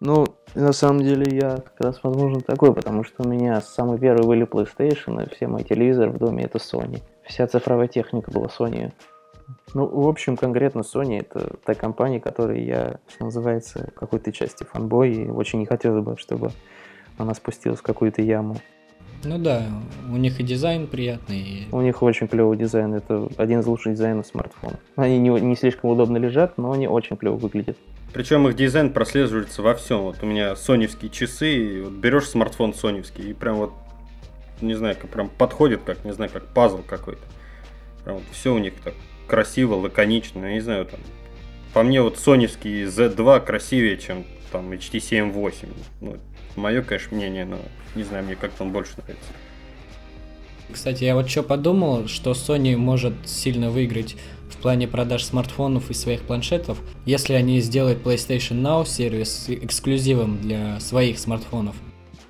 Ну, 0.00 0.26
на 0.54 0.72
самом 0.72 1.02
деле 1.02 1.34
я 1.34 1.56
как 1.56 1.80
раз, 1.80 2.00
возможно, 2.02 2.40
такой, 2.40 2.74
потому 2.74 3.04
что 3.04 3.22
у 3.22 3.28
меня 3.28 3.60
самый 3.60 3.98
первый 3.98 4.26
были 4.26 4.46
PlayStation, 4.46 5.24
и 5.24 5.34
все 5.34 5.46
мои 5.46 5.64
телевизоры 5.64 6.10
в 6.10 6.18
доме 6.18 6.44
это 6.44 6.58
Sony. 6.58 7.02
Вся 7.24 7.46
цифровая 7.46 7.88
техника 7.88 8.30
была 8.30 8.48
Sony. 8.48 8.92
Ну, 9.74 9.86
в 9.86 10.08
общем, 10.08 10.36
конкретно 10.36 10.80
Sony 10.80 11.20
это 11.20 11.56
та 11.64 11.74
компания, 11.74 12.20
которой 12.20 12.64
я, 12.64 12.98
что 13.08 13.24
называется, 13.24 13.90
в 13.94 13.98
какой-то 13.98 14.32
части 14.32 14.64
фанбой, 14.64 15.12
и 15.12 15.28
очень 15.28 15.58
не 15.58 15.66
хотелось 15.66 16.04
бы, 16.04 16.16
чтобы 16.16 16.52
она 17.18 17.34
спустилась 17.34 17.80
в 17.80 17.82
какую-то 17.82 18.22
яму. 18.22 18.56
Ну 19.24 19.38
да, 19.38 19.64
у 20.10 20.16
них 20.16 20.38
и 20.38 20.42
дизайн 20.42 20.86
приятный, 20.86 21.66
У 21.72 21.80
них 21.80 22.02
очень 22.02 22.28
клевый 22.28 22.58
дизайн, 22.58 22.94
это 22.94 23.28
один 23.38 23.60
из 23.60 23.66
лучших 23.66 23.94
дизайнов 23.94 24.26
смартфонов. 24.26 24.78
Они 24.96 25.18
не, 25.18 25.30
не 25.30 25.56
слишком 25.56 25.90
удобно 25.90 26.18
лежат, 26.18 26.58
но 26.58 26.72
они 26.72 26.86
очень 26.88 27.16
клево 27.16 27.36
выглядят. 27.36 27.78
Причем 28.12 28.46
их 28.46 28.54
дизайн 28.54 28.92
прослеживается 28.92 29.62
во 29.62 29.74
всем. 29.74 30.02
Вот 30.02 30.16
у 30.22 30.26
меня 30.26 30.54
соневские 30.56 31.10
часы, 31.10 31.54
и 31.54 31.80
вот 31.80 31.94
берешь 31.94 32.28
смартфон 32.28 32.74
соневский, 32.74 33.30
и 33.30 33.32
прям 33.32 33.56
вот, 33.56 33.72
не 34.60 34.74
знаю, 34.74 34.94
как 35.00 35.10
прям 35.10 35.30
подходит, 35.30 35.80
как, 35.84 36.04
не 36.04 36.12
знаю, 36.12 36.30
как 36.30 36.46
пазл 36.48 36.80
какой-то. 36.86 37.22
Прям 38.04 38.16
вот 38.16 38.24
все 38.30 38.54
у 38.54 38.58
них 38.58 38.74
так 38.84 38.94
красиво, 39.26 39.74
лаконично, 39.74 40.44
я 40.46 40.54
не 40.54 40.60
знаю, 40.60 40.86
там. 40.86 41.00
По 41.72 41.82
мне 41.82 42.02
вот 42.02 42.18
соневский 42.18 42.84
Z2 42.84 43.44
красивее, 43.44 43.98
чем 43.98 44.24
там 44.52 44.70
HTC 44.70 45.32
M8. 45.32 45.68
Ну, 46.00 46.16
мое, 46.56 46.82
конечно, 46.82 47.16
мнение, 47.16 47.44
но 47.44 47.58
не 47.94 48.04
знаю, 48.04 48.24
мне 48.24 48.36
как-то 48.36 48.64
он 48.64 48.72
больше 48.72 48.92
нравится. 48.96 49.30
Кстати, 50.72 51.04
я 51.04 51.14
вот 51.14 51.28
что 51.28 51.42
подумал, 51.42 52.08
что 52.08 52.30
Sony 52.32 52.76
может 52.76 53.14
сильно 53.26 53.70
выиграть 53.70 54.16
в 54.48 54.56
плане 54.56 54.88
продаж 54.88 55.24
смартфонов 55.24 55.90
и 55.90 55.94
своих 55.94 56.22
планшетов, 56.22 56.80
если 57.04 57.34
они 57.34 57.60
сделают 57.60 58.04
PlayStation 58.04 58.62
Now 58.62 58.86
сервис 58.86 59.46
эксклюзивом 59.48 60.40
для 60.40 60.80
своих 60.80 61.18
смартфонов. 61.18 61.76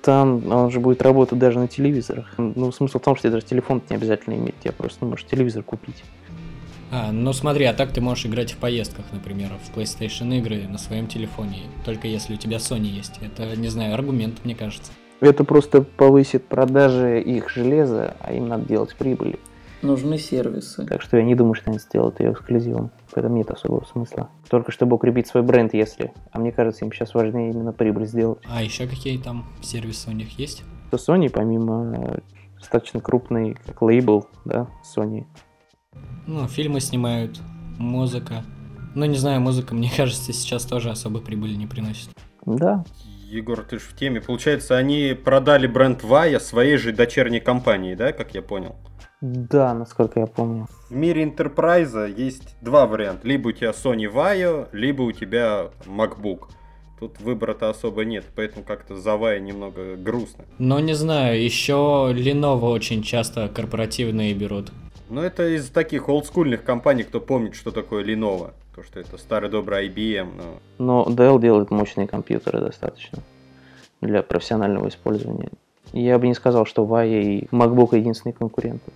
Там 0.01 0.51
он 0.51 0.69
же 0.69 0.79
будет 0.79 1.01
работать 1.01 1.39
даже 1.39 1.59
на 1.59 1.67
телевизорах. 1.67 2.33
Ну, 2.37 2.71
смысл 2.71 2.99
в 2.99 3.01
том, 3.01 3.15
что 3.15 3.31
даже 3.31 3.45
телефон 3.45 3.81
не 3.89 3.95
обязательно 3.95 4.35
иметь, 4.35 4.55
тебе 4.59 4.73
просто 4.73 5.05
можешь 5.05 5.25
телевизор 5.25 5.63
купить. 5.63 6.03
А, 6.91 7.11
ну 7.11 7.33
смотри, 7.33 7.65
а 7.65 7.73
так 7.73 7.91
ты 7.91 8.01
можешь 8.01 8.25
играть 8.25 8.51
в 8.51 8.57
поездках, 8.57 9.05
например, 9.11 9.49
в 9.63 9.77
PlayStation 9.77 10.35
игры 10.37 10.67
на 10.67 10.77
своем 10.77 11.07
телефоне, 11.07 11.63
только 11.83 12.07
если 12.07 12.35
у 12.35 12.37
тебя 12.37 12.57
Sony 12.57 12.85
есть. 12.85 13.19
Это, 13.21 13.55
не 13.55 13.69
знаю, 13.69 13.93
аргумент, 13.93 14.43
мне 14.43 14.55
кажется. 14.55 14.91
Это 15.19 15.43
просто 15.43 15.81
повысит 15.81 16.45
продажи 16.45 17.21
их 17.21 17.49
железа, 17.49 18.15
а 18.19 18.33
им 18.33 18.47
надо 18.47 18.65
делать 18.65 18.95
прибыли. 18.95 19.39
Нужны 19.81 20.17
сервисы. 20.17 20.85
Так 20.85 21.01
что 21.01 21.17
я 21.17 21.23
не 21.23 21.35
думаю, 21.35 21.53
что 21.53 21.69
они 21.69 21.79
сделают 21.79 22.19
ее 22.19 22.31
эксклюзивом. 22.31 22.91
В 23.07 23.17
этом 23.17 23.35
нет 23.35 23.51
особого 23.51 23.85
смысла. 23.85 24.29
Только 24.49 24.71
чтобы 24.71 24.95
укрепить 24.95 25.27
свой 25.27 25.43
бренд, 25.43 25.73
если. 25.73 26.11
А 26.31 26.39
мне 26.39 26.51
кажется, 26.51 26.85
им 26.85 26.91
сейчас 26.91 27.13
важнее 27.13 27.51
именно 27.51 27.71
прибыль 27.71 28.07
сделать. 28.07 28.39
А 28.49 28.63
еще 28.63 28.87
какие 28.87 29.17
там 29.17 29.45
сервисы 29.61 30.09
у 30.09 30.13
них 30.13 30.39
есть? 30.39 30.63
То 30.91 30.97
Sony, 30.97 31.29
помимо 31.29 31.95
э, 31.97 32.19
достаточно 32.57 32.99
крупный, 32.99 33.57
как 33.65 33.81
лейбл, 33.81 34.27
да, 34.43 34.67
Sony, 34.83 35.25
Ну, 36.27 36.47
фильмы 36.47 36.79
снимают, 36.79 37.39
музыка. 37.77 38.43
Ну, 38.95 39.05
не 39.05 39.17
знаю, 39.17 39.41
музыка, 39.41 39.75
мне 39.75 39.91
кажется, 39.95 40.33
сейчас 40.33 40.65
тоже 40.65 40.89
особо 40.89 41.19
прибыли 41.19 41.55
не 41.55 41.67
приносит. 41.67 42.09
да, 42.45 42.83
Егор, 43.27 43.61
ты 43.63 43.79
же 43.79 43.85
в 43.85 43.95
теме. 43.95 44.21
Получается, 44.21 44.77
они 44.77 45.13
продали 45.13 45.67
бренд 45.67 46.03
Вая 46.03 46.39
своей 46.39 46.77
же 46.77 46.93
дочерней 46.93 47.39
компании, 47.39 47.95
да, 47.95 48.13
как 48.13 48.35
я 48.35 48.41
понял? 48.41 48.75
да, 49.21 49.73
насколько 49.73 50.19
я 50.19 50.27
помню. 50.27 50.67
В 50.89 50.93
мире 50.93 51.23
Enterprise 51.23 52.13
есть 52.15 52.55
два 52.61 52.85
варианта. 52.85 53.27
Либо 53.27 53.47
у 53.47 53.51
тебя 53.51 53.71
Sony 53.71 54.11
Vaio, 54.11 54.67
либо 54.71 55.01
у 55.01 55.11
тебя 55.11 55.71
MacBook. 55.85 56.49
Тут 56.99 57.19
выбора-то 57.19 57.69
особо 57.69 58.05
нет, 58.05 58.25
поэтому 58.35 58.63
как-то 58.63 58.95
за 58.95 59.11
Vaio 59.11 59.39
немного 59.39 59.95
грустно. 59.95 60.45
Но 60.59 60.79
не 60.79 60.93
знаю, 60.93 61.43
еще 61.43 62.13
Lenovo 62.13 62.71
очень 62.71 63.01
часто 63.01 63.49
корпоративные 63.49 64.33
берут. 64.33 64.71
Но 65.09 65.23
это 65.23 65.55
из 65.55 65.69
таких 65.69 66.09
олдскульных 66.09 66.63
компаний, 66.63 67.03
кто 67.03 67.19
помнит, 67.19 67.55
что 67.55 67.71
такое 67.71 68.03
Lenovo. 68.03 68.53
То, 68.75 68.83
что 68.83 68.99
это 68.99 69.17
старый 69.17 69.49
добрый 69.49 69.87
IBM, 69.87 70.59
но... 70.77 71.05
Но 71.05 71.11
Dell 71.13 71.39
делает 71.39 71.71
мощные 71.71 72.07
компьютеры 72.07 72.59
достаточно 72.59 73.19
для 74.01 74.21
профессионального 74.23 74.89
использования. 74.89 75.49
Я 75.93 76.19
бы 76.19 76.27
не 76.27 76.33
сказал, 76.33 76.65
что 76.65 76.85
Vaio 76.85 77.21
и 77.21 77.45
MacBook 77.51 77.95
единственные 77.95 78.33
конкуренты. 78.33 78.91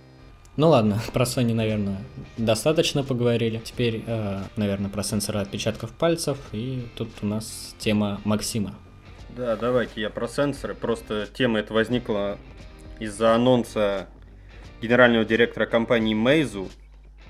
Ну 0.56 0.68
ладно, 0.68 1.00
про 1.12 1.24
Sony, 1.24 1.54
наверное, 1.54 1.98
достаточно 2.36 3.02
поговорили. 3.02 3.58
Теперь, 3.64 4.04
э, 4.06 4.40
наверное, 4.56 4.90
про 4.90 5.02
сенсоры 5.02 5.40
отпечатков 5.40 5.92
пальцев. 5.92 6.38
И 6.52 6.86
тут 6.96 7.08
у 7.22 7.26
нас 7.26 7.74
тема 7.78 8.20
Максима. 8.24 8.74
Да, 9.36 9.56
давайте 9.56 10.00
я 10.00 10.10
про 10.10 10.28
сенсоры. 10.28 10.74
Просто 10.74 11.26
тема 11.32 11.60
эта 11.60 11.72
возникла 11.72 12.36
из-за 12.98 13.34
анонса 13.34 14.08
генерального 14.80 15.24
директора 15.24 15.66
компании 15.66 16.16
Meizu. 16.16 16.70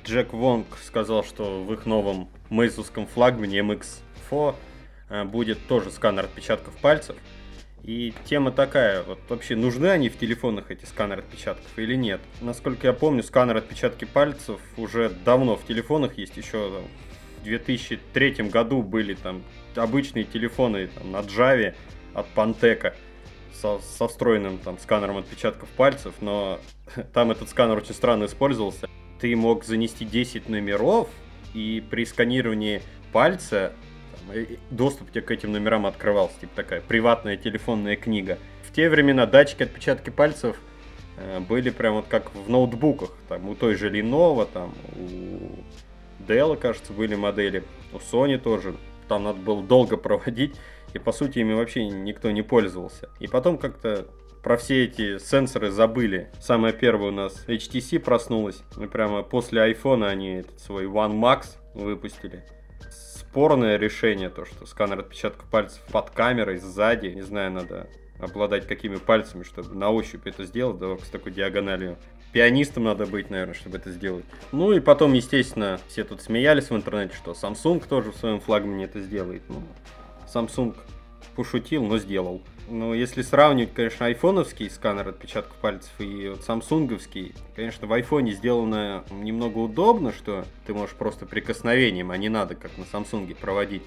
Джек 0.04 0.33
Вонг 0.33 0.66
сказал, 0.83 1.25
что 1.25 1.62
в 1.62 1.73
их 1.73 1.87
новом 1.87 2.28
мейзовском 2.49 3.07
флагмане 3.07 3.59
MX4 3.61 4.54
э, 5.11 5.25
будет 5.25 5.66
тоже 5.66 5.90
сканер 5.90 6.25
отпечатков 6.25 6.75
пальцев. 6.76 7.16
И 7.83 8.12
тема 8.25 8.52
такая, 8.52 9.02
вот 9.02 9.19
вообще 9.28 9.57
нужны 9.57 9.87
они 9.87 10.11
в 10.11 10.19
телефонах 10.19 10.71
эти 10.71 10.85
сканеры 10.85 11.23
отпечатков 11.23 11.66
или 11.78 11.95
нет? 11.95 12.21
Насколько 12.40 12.88
я 12.88 12.92
помню, 12.92 13.23
сканер 13.23 13.57
отпечатки 13.57 14.04
пальцев 14.04 14.61
уже 14.76 15.09
давно 15.09 15.57
в 15.57 15.64
телефонах 15.64 16.19
есть, 16.19 16.37
еще 16.37 16.71
там, 16.71 16.85
в 17.40 17.45
2003 17.45 18.50
году 18.50 18.83
были 18.83 19.14
там 19.14 19.42
обычные 19.75 20.25
телефоны 20.25 20.88
там, 20.88 21.12
на 21.12 21.21
Java 21.21 21.75
от 22.12 22.26
Panteka 22.35 22.95
со, 23.54 23.78
со 23.78 24.09
встроенным 24.09 24.59
там 24.59 24.78
сканером 24.78 25.19
отпечатков 25.19 25.69
пальцев, 25.71 26.14
но 26.21 26.59
там 27.12 27.30
этот 27.30 27.49
сканер 27.49 27.78
очень 27.78 27.95
странно 27.95 28.25
использовался. 28.25 28.88
Ты 29.21 29.35
мог 29.37 29.64
занести 29.64 30.04
10 30.04 30.49
номеров, 30.49 31.09
и 31.52 31.83
при 31.90 32.04
сканировании 32.04 32.83
пальца 33.12 33.73
там, 34.12 34.37
и 34.37 34.59
доступ 34.71 35.11
тебе 35.11 35.23
к 35.23 35.30
этим 35.30 35.52
номерам 35.52 35.87
открывался, 35.87 36.38
типа 36.40 36.57
такая 36.57 36.80
приватная 36.80 37.37
телефонная 37.37 37.97
книга. 37.97 38.38
В 38.64 38.73
те 38.73 38.88
времена 38.88 39.26
датчики 39.26 39.62
отпечатки 39.62 40.11
пальцев 40.11 40.57
э, 41.16 41.40
были 41.40 41.71
прям 41.71 41.95
вот 41.95 42.07
как 42.09 42.35
в 42.35 42.49
ноутбуках, 42.49 43.12
там 43.28 43.49
у 43.49 43.54
той 43.54 43.75
же 43.75 43.90
Lenovo, 43.90 44.49
там 44.50 44.75
у 44.97 46.23
Dell, 46.23 46.57
кажется, 46.57 46.92
были 46.92 47.14
модели, 47.14 47.64
у 47.92 47.97
Sony 47.97 48.38
тоже, 48.38 48.76
там 49.09 49.25
надо 49.25 49.40
было 49.40 49.62
долго 49.62 49.97
проводить, 49.97 50.57
и 50.95 50.99
по 50.99 51.13
сути 51.13 51.39
ими 51.39 51.53
вообще 51.53 51.87
никто 51.87 52.31
не 52.31 52.43
пользовался. 52.43 53.09
И 53.19 53.27
потом 53.27 53.59
как-то 53.59 54.07
про 54.43 54.57
все 54.57 54.85
эти 54.85 55.19
сенсоры 55.19 55.71
забыли. 55.71 56.31
Самое 56.41 56.73
первое 56.73 57.09
у 57.09 57.13
нас 57.13 57.45
HTC 57.47 57.99
проснулась. 58.01 58.63
И 58.81 58.87
прямо 58.87 59.23
после 59.23 59.71
iPhone 59.71 60.07
они 60.07 60.37
этот 60.37 60.61
свой 60.61 60.87
One 60.87 61.19
Max 61.19 61.57
выпустили. 61.75 62.45
Спорное 62.91 63.77
решение, 63.77 64.31
то, 64.31 64.45
что 64.45 64.67
сканер 64.67 65.01
отпечатков 65.01 65.49
пальцев 65.49 65.81
под 65.93 66.11
камерой, 66.11 66.57
сзади. 66.57 67.09
Не 67.09 67.23
знаю, 67.23 67.53
надо 67.53 67.89
обладать 68.19 68.67
какими 68.67 68.97
пальцами, 68.97 69.45
чтобы 69.45 69.75
на 69.75 69.91
ощупь 69.91 70.27
это 70.27 70.45
сделать, 70.45 70.79
да, 70.79 70.97
с 70.99 71.11
такой 71.11 71.33
диагональю. 71.33 71.97
Пианистом 72.33 72.85
надо 72.85 73.07
быть, 73.07 73.29
наверное, 73.29 73.55
чтобы 73.55 73.79
это 73.79 73.91
сделать. 73.91 74.25
Ну 74.53 74.73
и 74.73 74.81
потом, 74.81 75.15
естественно, 75.15 75.81
все 75.89 76.05
тут 76.05 76.23
смеялись 76.23 76.71
в 76.71 76.77
интернете, 76.77 77.15
что 77.15 77.33
Samsung 77.33 77.87
тоже 77.89 78.13
в 78.13 78.17
своем 78.17 78.41
флагмане 78.41 78.85
это 78.85 79.01
сделает. 79.01 79.43
Ну, 79.49 79.63
Samsung 80.33 80.77
пошутил, 81.37 81.85
но 81.85 81.99
сделал. 81.99 82.43
Но 82.69 82.95
если 82.95 83.23
сравнивать, 83.23 83.75
конечно, 83.75 84.07
айфоновский 84.07 84.71
сканер 84.71 85.09
отпечатков 85.09 85.57
пальцев 85.57 85.93
и 85.99 86.29
вот 86.29 86.45
самсунговский, 86.45 87.35
конечно, 87.57 87.89
в 87.89 87.93
айфоне 87.93 88.33
сделано 88.33 89.05
немного 89.11 89.59
удобно, 89.59 90.13
что 90.13 90.45
ты 90.67 90.75
можешь 90.75 90.95
просто 90.95 91.27
прикосновением, 91.27 92.13
а 92.13 92.17
не 92.17 92.29
надо, 92.29 92.55
как 92.55 92.77
на 92.79 92.85
самсунге, 92.85 93.35
проводить. 93.35 93.83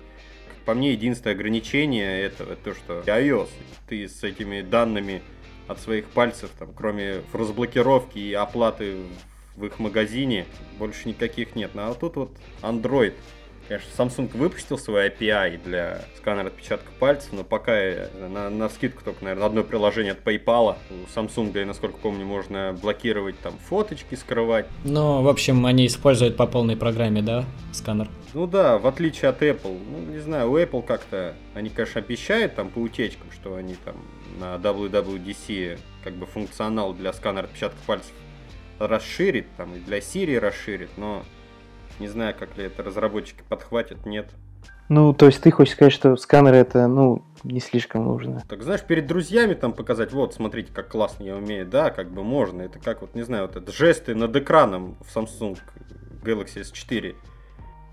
По 0.65 0.73
мне, 0.73 0.91
единственное 0.93 1.35
ограничение 1.35 2.21
этого, 2.23 2.55
то, 2.55 2.73
что 2.73 3.01
iOS, 3.05 3.49
ты 3.87 4.07
с 4.07 4.23
этими 4.23 4.61
данными 4.61 5.21
от 5.67 5.79
своих 5.79 6.05
пальцев, 6.07 6.51
там, 6.57 6.73
кроме 6.73 7.21
разблокировки 7.31 8.17
и 8.17 8.33
оплаты 8.33 8.97
в 9.55 9.65
их 9.65 9.79
магазине, 9.79 10.45
больше 10.77 11.07
никаких 11.07 11.55
нет. 11.55 11.71
Ну, 11.73 11.83
а 11.83 11.93
тут 11.93 12.15
вот 12.15 12.31
Android. 12.61 13.13
Конечно, 13.67 13.89
Samsung 13.97 14.37
выпустил 14.37 14.77
свой 14.77 15.07
API 15.07 15.63
для 15.63 16.01
сканера 16.17 16.47
отпечатков 16.47 16.91
пальцев, 16.95 17.31
но 17.31 17.43
пока 17.43 17.73
на, 18.29 18.49
на 18.49 18.69
скидку 18.69 19.03
только, 19.03 19.23
наверное, 19.23 19.45
одно 19.45 19.63
приложение 19.63 20.13
от 20.13 20.19
PayPal. 20.19 20.75
У 20.89 21.19
Samsung, 21.19 21.57
я 21.57 21.65
насколько 21.65 21.97
помню, 21.97 22.25
можно 22.25 22.77
блокировать 22.79 23.39
там 23.39 23.53
фоточки, 23.57 24.15
скрывать. 24.15 24.65
Ну, 24.83 25.21
в 25.21 25.27
общем, 25.27 25.65
они 25.65 25.87
используют 25.87 26.35
по 26.35 26.45
полной 26.45 26.75
программе, 26.75 27.21
да, 27.21 27.45
сканер? 27.71 28.09
Ну 28.33 28.47
да, 28.47 28.77
в 28.77 28.87
отличие 28.87 29.29
от 29.29 29.41
Apple. 29.41 29.79
Ну, 29.89 30.11
не 30.11 30.19
знаю, 30.19 30.51
у 30.51 30.57
Apple 30.57 30.83
как-то, 30.83 31.35
они, 31.53 31.69
конечно, 31.69 32.01
обещают 32.01 32.55
там 32.55 32.69
по 32.69 32.79
утечкам, 32.79 33.31
что 33.31 33.55
они 33.55 33.75
там 33.85 33.95
на 34.39 34.55
WWDC 34.55 35.79
как 36.03 36.15
бы 36.15 36.25
функционал 36.25 36.93
для 36.93 37.13
сканера 37.13 37.45
отпечатков 37.45 37.79
пальцев 37.85 38.11
расширит, 38.79 39.45
там 39.55 39.75
и 39.75 39.79
для 39.79 39.99
Siri 39.99 40.39
расширит, 40.39 40.89
но 40.97 41.23
не 41.99 42.07
знаю, 42.07 42.35
как 42.37 42.57
ли 42.57 42.65
это 42.65 42.83
разработчики 42.83 43.43
подхватят, 43.47 44.05
нет. 44.05 44.29
Ну, 44.89 45.13
то 45.13 45.27
есть 45.27 45.41
ты 45.41 45.49
хочешь 45.51 45.73
сказать, 45.73 45.93
что 45.93 46.15
сканеры 46.17 46.57
это, 46.57 46.87
ну, 46.87 47.23
не 47.43 47.59
слишком 47.59 48.03
нужно. 48.03 48.43
Так 48.47 48.63
знаешь, 48.63 48.81
перед 48.81 49.07
друзьями 49.07 49.53
там 49.53 49.73
показать, 49.73 50.11
вот, 50.11 50.33
смотрите, 50.33 50.71
как 50.73 50.89
классно 50.89 51.23
я 51.23 51.35
умею, 51.35 51.65
да, 51.65 51.89
как 51.89 52.11
бы 52.11 52.23
можно. 52.23 52.61
Это 52.61 52.79
как 52.79 53.01
вот, 53.01 53.15
не 53.15 53.23
знаю, 53.23 53.47
вот 53.47 53.55
это 53.55 53.71
жесты 53.71 54.13
над 54.13 54.35
экраном 54.35 54.97
в 55.01 55.15
Samsung 55.15 55.57
Galaxy 56.23 56.61
S4. 56.61 57.15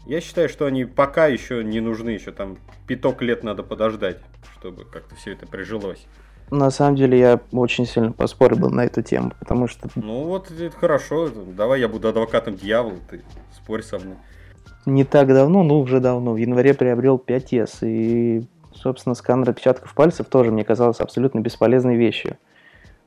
Я 0.06 0.20
считаю, 0.20 0.48
что 0.48 0.66
они 0.66 0.84
пока 0.84 1.26
еще 1.26 1.62
не 1.62 1.80
нужны, 1.80 2.10
еще 2.10 2.32
там 2.32 2.58
пяток 2.86 3.22
лет 3.22 3.44
надо 3.44 3.62
подождать, 3.62 4.18
чтобы 4.58 4.84
как-то 4.84 5.14
все 5.14 5.32
это 5.32 5.46
прижилось. 5.46 6.06
На 6.50 6.70
самом 6.70 6.96
деле 6.96 7.18
я 7.18 7.40
очень 7.52 7.86
сильно 7.86 8.12
поспорил 8.12 8.58
был 8.58 8.70
на 8.70 8.84
эту 8.84 9.02
тему, 9.02 9.32
потому 9.38 9.68
что... 9.68 9.88
Ну 9.94 10.24
вот, 10.24 10.50
это 10.50 10.76
хорошо, 10.76 11.28
давай 11.28 11.80
я 11.80 11.88
буду 11.88 12.08
адвокатом 12.08 12.56
дьявола, 12.56 12.98
ты 13.08 13.22
спорь 13.54 13.82
со 13.82 13.98
мной. 13.98 14.16
Не 14.84 15.04
так 15.04 15.28
давно, 15.28 15.62
ну 15.62 15.78
уже 15.78 16.00
давно, 16.00 16.32
в 16.32 16.36
январе 16.36 16.74
приобрел 16.74 17.22
5S, 17.24 17.78
и, 17.82 18.46
собственно, 18.74 19.14
сканер 19.14 19.50
отпечатков 19.50 19.94
пальцев 19.94 20.26
тоже 20.26 20.50
мне 20.50 20.64
казалось 20.64 21.00
абсолютно 21.00 21.40
бесполезной 21.40 21.96
вещью. 21.96 22.36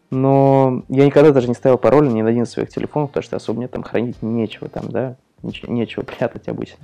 Но 0.09 0.83
я 0.89 1.05
никогда 1.05 1.31
даже 1.31 1.47
не 1.47 1.55
ставил 1.55 1.77
пароли 1.77 2.07
ни 2.07 2.21
на 2.21 2.29
один 2.29 2.43
из 2.43 2.51
своих 2.51 2.69
телефонов, 2.69 3.09
потому 3.09 3.23
что 3.23 3.35
особо 3.35 3.57
мне 3.57 3.67
там 3.67 3.83
хранить 3.83 4.21
нечего 4.21 4.69
там, 4.69 4.89
да, 4.89 5.15
ничего, 5.41 5.73
нечего 5.73 6.03
прятать 6.03 6.47
обычно. 6.47 6.77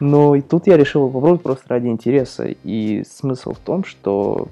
Но 0.00 0.34
и 0.34 0.40
тут 0.40 0.66
я 0.66 0.76
решил 0.76 1.06
попробовать 1.06 1.42
просто 1.42 1.68
ради 1.68 1.88
интереса. 1.88 2.46
И 2.64 3.04
смысл 3.04 3.52
в 3.52 3.58
том, 3.58 3.84
что 3.84 4.48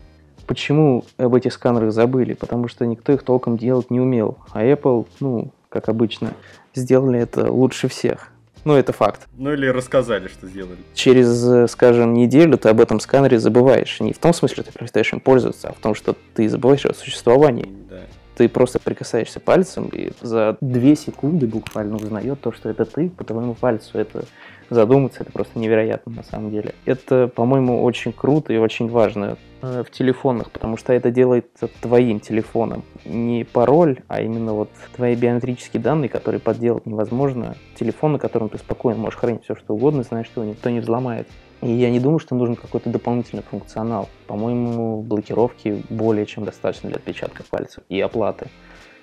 Почему 0.47 1.05
об 1.17 1.35
этих 1.35 1.53
сканерах 1.53 1.93
забыли? 1.93 2.35
Потому 2.35 2.69
что 2.69 2.87
никто 2.87 3.13
их 3.13 3.23
толком 3.23 3.57
делать 3.57 3.91
не 3.91 4.01
умел. 4.01 4.39
А 4.53 4.65
Apple, 4.65 5.07
ну, 5.21 5.51
как 5.69 5.89
обычно, 5.89 6.33
сделали 6.75 7.21
это 7.21 7.51
лучше 7.51 7.89
всех. 7.89 8.33
Ну, 8.65 8.75
это 8.75 8.93
факт. 8.93 9.27
Ну, 9.39 9.53
или 9.53 9.67
рассказали, 9.67 10.29
что 10.29 10.47
сделали. 10.47 10.77
Через, 10.95 11.71
скажем, 11.71 12.13
неделю 12.13 12.59
ты 12.59 12.69
об 12.69 12.81
этом 12.81 13.01
сканере 13.01 13.39
забываешь. 13.39 14.01
Не 14.01 14.13
в 14.13 14.19
том 14.19 14.35
смысле, 14.35 14.63
что 14.63 14.73
ты 14.73 14.79
перестаешь 14.79 15.13
им 15.13 15.21
пользоваться, 15.21 15.69
а 15.69 15.73
в 15.73 15.79
том, 15.79 15.95
что 15.95 16.15
ты 16.35 16.49
забываешь 16.49 16.85
о 16.85 16.93
существовании. 16.93 17.69
Да. 17.89 18.01
Ты 18.37 18.49
просто 18.49 18.79
прикасаешься 18.79 19.41
пальцем, 19.41 19.89
и 19.93 20.13
за 20.21 20.59
две 20.61 20.95
секунды 20.95 21.47
буквально 21.47 21.97
узнает 21.97 22.41
то, 22.41 22.53
что 22.53 22.69
это 22.69 22.85
ты, 22.85 23.09
по 23.09 23.25
твоему 23.25 23.55
пальцу. 23.55 23.99
Это 23.99 24.25
задуматься, 24.71 25.23
это 25.23 25.33
просто 25.33 25.59
невероятно 25.59 26.13
на 26.13 26.23
самом 26.23 26.51
деле. 26.51 26.75
Это, 26.85 27.29
по-моему, 27.29 27.83
очень 27.83 28.13
круто 28.13 28.53
и 28.53 28.57
очень 28.57 28.89
важно 28.89 29.37
э, 29.63 29.83
в 29.87 29.91
телефонах, 29.91 30.51
потому 30.51 30.77
что 30.77 30.93
это 30.93 31.11
делает 31.11 31.51
твоим 31.81 32.21
телефоном. 32.21 32.85
Не 33.05 33.45
пароль, 33.45 34.01
а 34.09 34.23
именно 34.23 34.55
вот 34.55 34.71
твои 34.95 35.15
биометрические 35.15 35.83
данные, 35.83 36.09
которые 36.09 36.41
подделать 36.41 36.87
невозможно. 36.87 37.57
Телефон, 37.79 38.13
на 38.13 38.19
котором 38.19 38.49
ты 38.49 38.59
спокойно 38.59 39.01
можешь 39.01 39.19
хранить 39.19 39.45
все, 39.45 39.55
что 39.55 39.75
угодно, 39.75 40.03
знаешь, 40.03 40.27
что 40.27 40.43
его 40.43 40.53
никто 40.53 40.71
не 40.71 40.81
взломает. 40.81 41.27
И 41.63 41.71
я 41.71 41.91
не 41.91 42.01
думаю, 42.01 42.19
что 42.21 42.35
нужен 42.35 42.57
какой-то 42.57 42.89
дополнительный 42.89 43.43
функционал. 43.43 44.09
По-моему, 44.27 45.03
блокировки 45.03 45.83
более 45.91 46.25
чем 46.25 46.45
достаточно 46.45 46.89
для 46.89 46.97
отпечатка 46.97 47.43
пальцев 47.49 47.85
и 47.89 48.01
оплаты. 48.01 48.49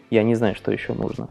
Я 0.09 0.23
не 0.23 0.35
знаю, 0.35 0.55
что 0.55 0.71
еще 0.71 0.93
нужно. 0.93 1.29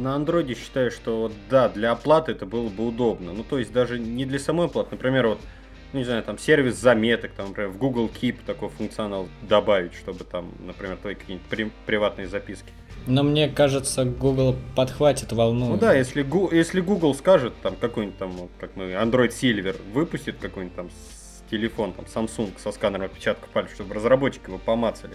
На 0.00 0.14
андроиде 0.14 0.54
считаю, 0.54 0.90
что 0.90 1.30
да, 1.50 1.68
для 1.68 1.92
оплаты 1.92 2.32
это 2.32 2.46
было 2.46 2.68
бы 2.70 2.86
удобно. 2.88 3.32
Ну, 3.34 3.44
то 3.44 3.58
есть 3.58 3.70
даже 3.70 3.98
не 3.98 4.24
для 4.24 4.38
самой 4.38 4.66
оплаты. 4.66 4.88
Например, 4.92 5.26
вот, 5.28 5.40
ну, 5.92 5.98
не 5.98 6.04
знаю, 6.06 6.22
там 6.22 6.38
сервис 6.38 6.76
заметок, 6.76 7.32
там, 7.32 7.48
например, 7.48 7.70
в 7.70 7.76
Google 7.76 8.08
Keep 8.08 8.38
такой 8.46 8.70
функционал 8.70 9.28
добавить, 9.42 9.92
чтобы 9.92 10.24
там, 10.24 10.52
например, 10.60 10.96
твои 10.96 11.14
какие-нибудь 11.14 11.46
при- 11.50 11.70
приватные 11.84 12.28
записки. 12.28 12.72
Но 13.06 13.22
мне 13.22 13.48
кажется, 13.48 14.06
Google 14.06 14.56
подхватит 14.74 15.32
волну. 15.32 15.68
Ну 15.68 15.76
да, 15.76 15.92
если, 15.94 16.24
если 16.54 16.80
Google 16.80 17.14
скажет, 17.14 17.52
там, 17.62 17.76
какой-нибудь 17.76 18.18
там, 18.18 18.30
вот, 18.32 18.50
как 18.58 18.76
мы, 18.76 18.84
Android 18.92 19.30
Silver 19.30 19.76
выпустит 19.92 20.36
какой-нибудь 20.40 20.76
там 20.76 20.88
телефон, 21.50 21.92
там, 21.92 22.06
Samsung 22.06 22.52
со 22.58 22.72
сканером 22.72 23.04
отпечатка 23.06 23.48
пальцев, 23.52 23.74
чтобы 23.74 23.94
разработчики 23.94 24.46
его 24.46 24.56
помацали, 24.58 25.14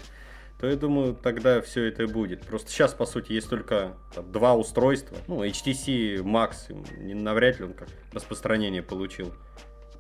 то 0.60 0.68
я 0.68 0.76
думаю, 0.76 1.16
тогда 1.16 1.62
все 1.62 1.86
это 1.86 2.04
и 2.04 2.06
будет. 2.06 2.42
Просто 2.42 2.72
сейчас, 2.72 2.94
по 2.94 3.06
сути, 3.06 3.34
есть 3.34 3.50
только 3.50 3.94
там, 4.14 4.32
два 4.32 4.56
устройства. 4.56 5.18
Ну, 5.28 5.44
HTC 5.44 6.18
Max, 6.24 6.74
навряд 6.98 7.60
ли 7.60 7.66
он 7.66 7.74
как 7.74 7.90
распространение 8.14 8.82
получил. 8.82 9.34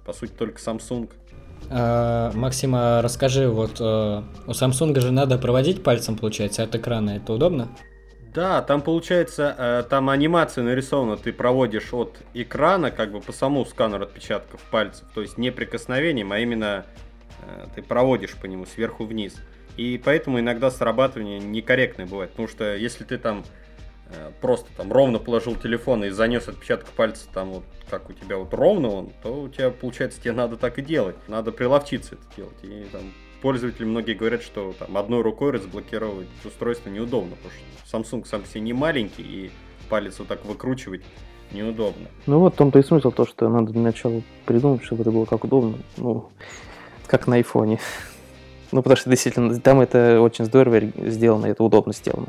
По 0.06 0.14
сути, 0.14 0.32
только 0.32 0.60
Samsung. 0.60 1.12
А, 1.70 2.32
Максима, 2.34 3.02
расскажи, 3.02 3.50
вот 3.50 3.80
э, 3.80 4.22
у 4.48 4.52
Samsung 4.52 5.00
же 5.00 5.12
надо 5.12 5.38
проводить 5.38 5.84
пальцем, 5.84 6.18
получается, 6.18 6.64
от 6.64 6.76
экрана. 6.76 7.18
Это 7.18 7.34
удобно? 7.34 7.70
Да, 8.36 8.62
там 8.62 8.82
получается, 8.82 9.56
э, 9.58 9.84
там 9.90 10.10
анимация 10.10 10.64
нарисована, 10.64 11.16
ты 11.16 11.32
проводишь 11.32 11.94
от 11.94 12.18
экрана 12.34 12.92
как 12.92 13.12
бы 13.14 13.22
по 13.22 13.32
самому 13.32 13.66
сканеру 13.66 14.04
отпечатков 14.04 14.62
пальцев, 14.72 15.06
то 15.16 15.22
есть 15.22 15.38
не 15.38 15.52
прикосновением, 15.52 16.34
а 16.34 16.40
именно 16.40 16.86
э, 17.42 17.68
ты 17.74 17.82
проводишь 17.82 18.36
по 18.36 18.46
нему 18.46 18.66
сверху 18.66 19.06
вниз. 19.06 19.36
И 19.78 20.02
поэтому 20.04 20.40
иногда 20.40 20.72
срабатывание 20.72 21.40
некорректное 21.40 22.06
бывает, 22.06 22.32
потому 22.32 22.48
что 22.48 22.76
если 22.76 23.04
ты 23.04 23.18
там 23.18 23.44
э, 24.10 24.32
просто 24.42 24.70
там 24.78 24.92
ровно 24.92 25.20
положил 25.20 25.56
телефон 25.56 26.06
и 26.06 26.10
занес 26.10 26.48
отпечаток 26.48 26.88
пальца 26.90 27.28
там 27.34 27.52
вот 27.52 27.64
как 27.90 28.10
у 28.10 28.14
тебя 28.14 28.38
вот 28.38 28.54
ровно 28.54 28.90
он, 28.90 29.12
то 29.22 29.44
у 29.44 29.50
тебя 29.50 29.70
получается 29.70 30.22
тебе 30.22 30.32
надо 30.32 30.58
так 30.58 30.80
и 30.80 30.82
делать, 30.82 31.16
надо 31.28 31.52
приловчиться 31.52 32.16
это 32.16 32.24
делать. 32.36 32.58
И 32.64 32.86
там 32.92 33.02
пользователи 33.42 33.86
многие 33.86 34.14
говорят, 34.14 34.42
что 34.42 34.74
там 34.80 34.98
одной 34.98 35.22
рукой 35.22 35.52
разблокировать 35.52 36.28
устройство 36.44 36.90
неудобно, 36.90 37.36
потому 37.36 37.54
что 37.54 38.18
Samsung 38.18 38.26
сам 38.26 38.46
себе 38.46 38.62
не 38.62 38.74
маленький 38.74 39.24
и 39.24 39.52
палец 39.90 40.20
вот 40.20 40.28
так 40.28 40.46
выкручивать 40.46 41.04
неудобно. 41.52 42.08
Ну 42.26 42.40
вот 42.40 42.54
в 42.54 42.58
том-то 42.58 42.80
и 42.80 42.84
смысл, 42.84 43.12
то, 43.12 43.26
что 43.26 43.50
надо 43.50 43.72
для 43.72 43.82
начала 43.82 44.22
придумать, 44.46 44.84
чтобы 44.84 45.02
это 45.02 45.12
было 45.12 45.26
как 45.26 45.44
удобно. 45.44 45.78
Ну, 45.98 46.30
как 47.08 47.28
на 47.28 47.36
айфоне. 47.36 47.80
Ну, 48.76 48.82
потому 48.82 48.98
что 48.98 49.10
действительно 49.10 49.58
там 49.62 49.80
это 49.80 50.20
очень 50.20 50.44
здорово 50.44 50.82
сделано, 50.98 51.46
это 51.46 51.64
удобно 51.64 51.94
сделано. 51.94 52.28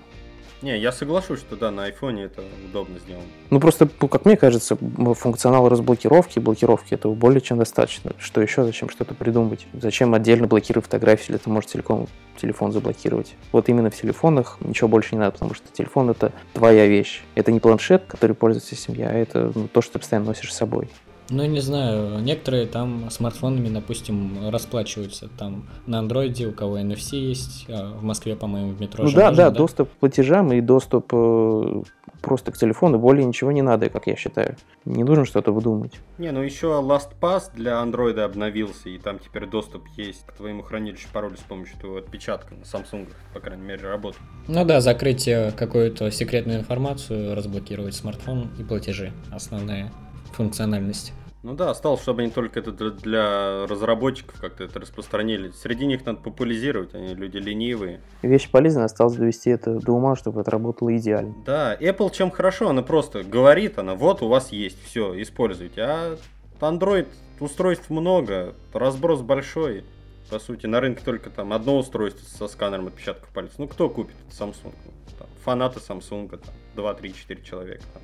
Не, 0.63 0.79
я 0.79 0.93
соглашусь, 0.93 1.41
что 1.41 1.57
да, 1.57 1.73
на 1.73 1.87
айфоне 1.87 2.23
это 2.27 2.41
удобно 2.65 3.01
сделано. 3.01 3.27
Ну 3.51 3.59
просто, 3.59 3.89
ну, 4.01 4.07
как 4.07 4.25
мне 4.27 4.37
кажется, 4.37 4.79
функционал 5.17 5.69
разблокировки, 5.69 6.39
блокировки 6.39 6.95
этого 6.95 7.15
более 7.15 7.41
чем 7.41 7.59
достаточно. 7.59 8.13
Что 8.21 8.41
еще, 8.41 8.63
зачем 8.63 8.91
что-то 8.91 9.15
придумать? 9.15 9.67
Зачем 9.73 10.15
отдельно 10.15 10.47
блокировать 10.47 10.85
фотографии, 10.85 11.33
если 11.33 11.39
ты 11.39 11.51
можешь 11.51 11.71
целиком 11.71 12.07
телефон 12.41 12.71
заблокировать? 12.71 13.35
Вот 13.51 13.69
именно 13.69 13.91
в 13.91 14.01
телефонах 14.01 14.59
ничего 14.61 14.87
больше 14.87 15.17
не 15.17 15.19
надо, 15.19 15.33
потому 15.33 15.53
что 15.53 15.67
телефон 15.73 16.11
это 16.11 16.31
твоя 16.53 16.87
вещь. 16.87 17.25
Это 17.35 17.51
не 17.51 17.59
планшет, 17.59 18.05
который 18.07 18.37
пользуется 18.37 18.77
семья, 18.77 19.09
а 19.09 19.15
это 19.15 19.51
ну, 19.53 19.67
то, 19.67 19.83
что 19.83 19.95
ты 19.95 19.99
постоянно 19.99 20.29
носишь 20.29 20.55
с 20.55 20.57
собой. 20.57 20.91
Ну, 21.29 21.45
не 21.45 21.61
знаю, 21.61 22.21
некоторые 22.21 22.67
там 22.67 23.11
смартфонами, 23.11 23.69
допустим, 23.69 24.49
расплачиваются. 24.49 25.29
Там 25.39 25.69
на 25.87 25.99
андроиде 25.99 26.47
у 26.47 26.53
кого 26.53 26.79
NFC 26.79 27.17
есть, 27.17 27.67
а 27.69 27.93
в 27.93 28.03
Москве, 28.03 28.37
по-моему, 28.37 28.73
в 28.73 28.81
метро 28.81 29.05
Ну 29.05 29.11
да, 29.11 29.29
можно, 29.29 29.37
да, 29.37 29.51
доступ 29.51 29.91
к 29.91 29.93
платежам 29.95 30.53
и 30.53 30.61
доступ 30.61 31.12
э, 31.12 31.83
просто 32.23 32.53
к 32.53 32.59
телефону, 32.59 32.99
более 32.99 33.25
ничего 33.25 33.53
не 33.53 33.62
надо, 33.62 33.89
как 33.91 34.07
я 34.07 34.17
считаю. 34.17 34.57
Не 34.85 35.05
нужно 35.05 35.25
что-то 35.25 35.53
выдумывать. 35.53 35.95
Не, 36.19 36.31
ну 36.31 36.43
еще 36.43 36.69
LastPass 36.81 37.51
для 37.55 37.81
андроида 37.81 38.25
обновился, 38.25 38.89
и 38.89 38.99
там 38.99 39.19
теперь 39.19 39.47
доступ 39.47 39.87
есть 39.97 40.25
к 40.27 40.33
твоему 40.33 40.62
хранилищу 40.62 41.09
пароля 41.12 41.37
с 41.37 41.41
помощью 41.41 41.79
твоего 41.79 41.99
отпечатка 41.99 42.55
на 42.55 42.62
Samsung, 42.62 43.09
по 43.35 43.41
крайней 43.41 43.65
мере, 43.65 43.89
работает. 43.89 44.23
Ну 44.49 44.65
да, 44.65 44.81
закрыть 44.81 45.27
э, 45.27 45.53
какую-то 45.57 46.11
секретную 46.11 46.61
информацию, 46.61 47.35
разблокировать 47.35 47.95
смартфон 47.95 48.51
и 48.59 48.62
платежи. 48.62 49.12
Основная 49.33 49.93
функциональность. 50.37 51.12
Ну 51.42 51.55
да, 51.55 51.70
осталось, 51.70 52.03
чтобы 52.03 52.22
они 52.22 52.31
только 52.33 52.59
это 52.59 52.72
для- 52.72 53.66
разработчиков 53.68 54.40
как-то 54.40 54.64
это 54.64 54.81
распространили. 54.81 55.51
Среди 55.53 55.87
них 55.87 56.05
надо 56.05 56.18
популяризировать, 56.20 56.92
они 56.94 57.14
люди 57.14 57.37
ленивые. 57.37 58.01
Вещь 58.22 58.51
полезная, 58.51 58.87
осталось 58.87 59.14
довести 59.14 59.51
это 59.51 59.79
до 59.79 59.92
ума, 59.92 60.16
чтобы 60.16 60.40
это 60.40 60.51
работало 60.51 60.96
идеально. 60.96 61.35
Да, 61.44 61.77
Apple 61.77 62.11
чем 62.12 62.31
хорошо, 62.33 62.68
она 62.70 62.83
просто 62.83 63.22
говорит, 63.22 63.79
она 63.79 63.94
вот 63.94 64.22
у 64.22 64.29
вас 64.29 64.51
есть, 64.51 64.83
все, 64.85 65.20
используйте. 65.22 65.83
А 65.83 66.16
Android 66.61 67.07
устройств 67.38 67.90
много, 67.90 68.55
разброс 68.72 69.20
большой. 69.20 69.85
По 70.31 70.40
сути, 70.40 70.66
на 70.66 70.81
рынке 70.81 71.03
только 71.05 71.31
там 71.31 71.53
одно 71.53 71.79
устройство 71.79 72.27
со 72.27 72.49
сканером 72.53 72.88
отпечатков 72.88 73.29
пальцев. 73.29 73.55
Ну, 73.59 73.68
кто 73.68 73.88
купит 73.88 74.16
Samsung? 74.31 74.75
Там, 75.16 75.29
фанаты 75.44 75.79
Samsung, 75.79 76.29
там, 76.29 76.40
2, 76.75 76.94
3, 76.94 77.14
4 77.14 77.42
человека 77.42 77.85
там, 77.94 78.03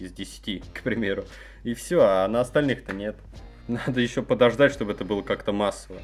из 0.00 0.12
10, 0.12 0.62
к 0.72 0.82
примеру. 0.82 1.24
И 1.64 1.74
все, 1.74 2.00
а 2.00 2.28
на 2.28 2.40
остальных-то 2.40 2.92
нет. 2.92 3.16
Надо 3.68 4.00
еще 4.00 4.22
подождать, 4.22 4.72
чтобы 4.72 4.92
это 4.92 5.04
было 5.04 5.22
как-то 5.22 5.52
массово. 5.52 6.00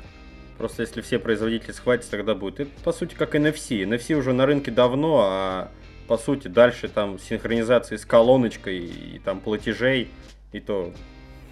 Просто 0.57 0.83
если 0.83 1.01
все 1.01 1.18
производители 1.18 1.72
схватятся, 1.72 2.11
тогда 2.12 2.35
будет. 2.35 2.61
Это, 2.61 2.70
по 2.83 2.92
сути, 2.92 3.14
как 3.14 3.35
NFC. 3.35 3.83
NFC 3.85 4.14
уже 4.14 4.33
на 4.33 4.44
рынке 4.46 4.70
давно, 4.70 5.20
а 5.22 5.70
по 6.09 6.18
сути, 6.18 6.48
дальше 6.48 6.88
там 6.88 7.18
синхронизации 7.18 7.96
с 7.96 8.05
колоночкой 8.05 8.79
и 8.79 9.20
там 9.24 9.40
платежей, 9.40 10.11
и 10.53 10.61
то 10.61 10.92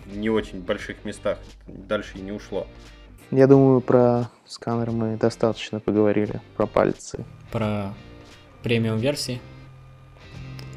не 0.06 0.30
очень 0.30 0.60
больших 0.60 1.04
местах. 1.04 1.38
Дальше 1.66 2.18
и 2.18 2.20
не 2.20 2.32
ушло. 2.32 2.66
Я 3.30 3.46
думаю, 3.46 3.80
про 3.80 4.30
сканер 4.46 4.92
мы 4.92 5.16
достаточно 5.16 5.80
поговорили, 5.80 6.40
про 6.56 6.66
пальцы. 6.66 7.24
Про 7.52 7.94
премиум 8.62 8.98
версии. 8.98 9.40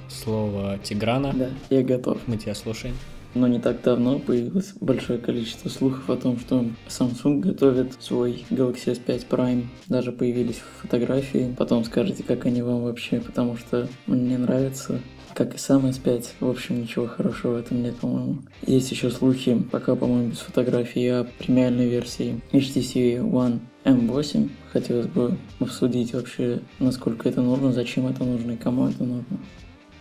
Слово 0.10 0.78
Тиграна. 0.84 1.34
Да, 1.34 1.50
я 1.69 1.84
готов. 1.84 2.17
Мы 2.28 2.38
тебя 2.38 2.56
слушаем. 2.56 2.95
Но 3.36 3.48
не 3.48 3.60
так 3.60 3.84
давно 3.84 4.17
появилось 4.17 4.74
большое 4.82 5.19
количество 5.19 5.69
слухов 5.69 6.10
о 6.10 6.15
том, 6.15 6.39
что 6.39 6.65
Samsung 6.88 7.39
готовит 7.39 7.93
свой 8.00 8.43
Galaxy 8.50 9.00
S5 9.00 9.28
Prime. 9.30 9.65
Даже 9.88 10.12
появились 10.12 10.62
фотографии. 10.82 11.54
Потом 11.58 11.84
скажите, 11.84 12.24
как 12.24 12.48
они 12.48 12.63
вам 12.63 12.84
вообще, 12.84 13.19
потому 13.22 13.56
что 13.56 13.88
мне 14.08 14.38
нравится. 14.38 15.00
Как 15.36 15.54
и 15.54 15.60
сам 15.60 15.86
S5. 15.86 16.26
В 16.39 16.50
общем, 16.50 16.82
ничего 16.82 17.06
хорошего 17.06 17.54
в 17.54 17.58
этом 17.58 17.84
нет, 17.84 17.95
по-моему. 17.98 18.39
Есть 18.65 18.89
еще 18.89 19.12
слухи, 19.12 19.63
пока, 19.72 19.95
по-моему, 19.95 20.32
без 20.32 20.39
фотографий, 20.39 21.08
о 21.08 21.28
премиальной 21.38 21.88
версии 21.88 22.41
HTC 22.52 23.22
One 23.22 23.60
M8. 23.86 24.50
Хотелось 24.74 25.08
бы 25.08 25.38
обсудить 25.60 26.13
вообще, 26.13 26.62
насколько 26.80 27.30
это 27.30 27.41
нужно, 27.41 27.72
зачем 27.72 28.08
это 28.08 28.24
нужно 28.24 28.54
и 28.54 28.58
кому 28.58 28.88
это 28.88 29.04
нужно. 29.04 29.38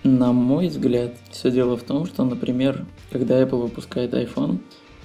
На 0.04 0.32
мой 0.32 0.68
взгляд, 0.68 1.12
все 1.30 1.50
дело 1.50 1.76
в 1.76 1.82
том, 1.82 2.06
что, 2.06 2.24
например, 2.24 2.86
когда 3.10 3.42
Apple 3.42 3.62
выпускает 3.62 4.14
iPhone, 4.14 4.60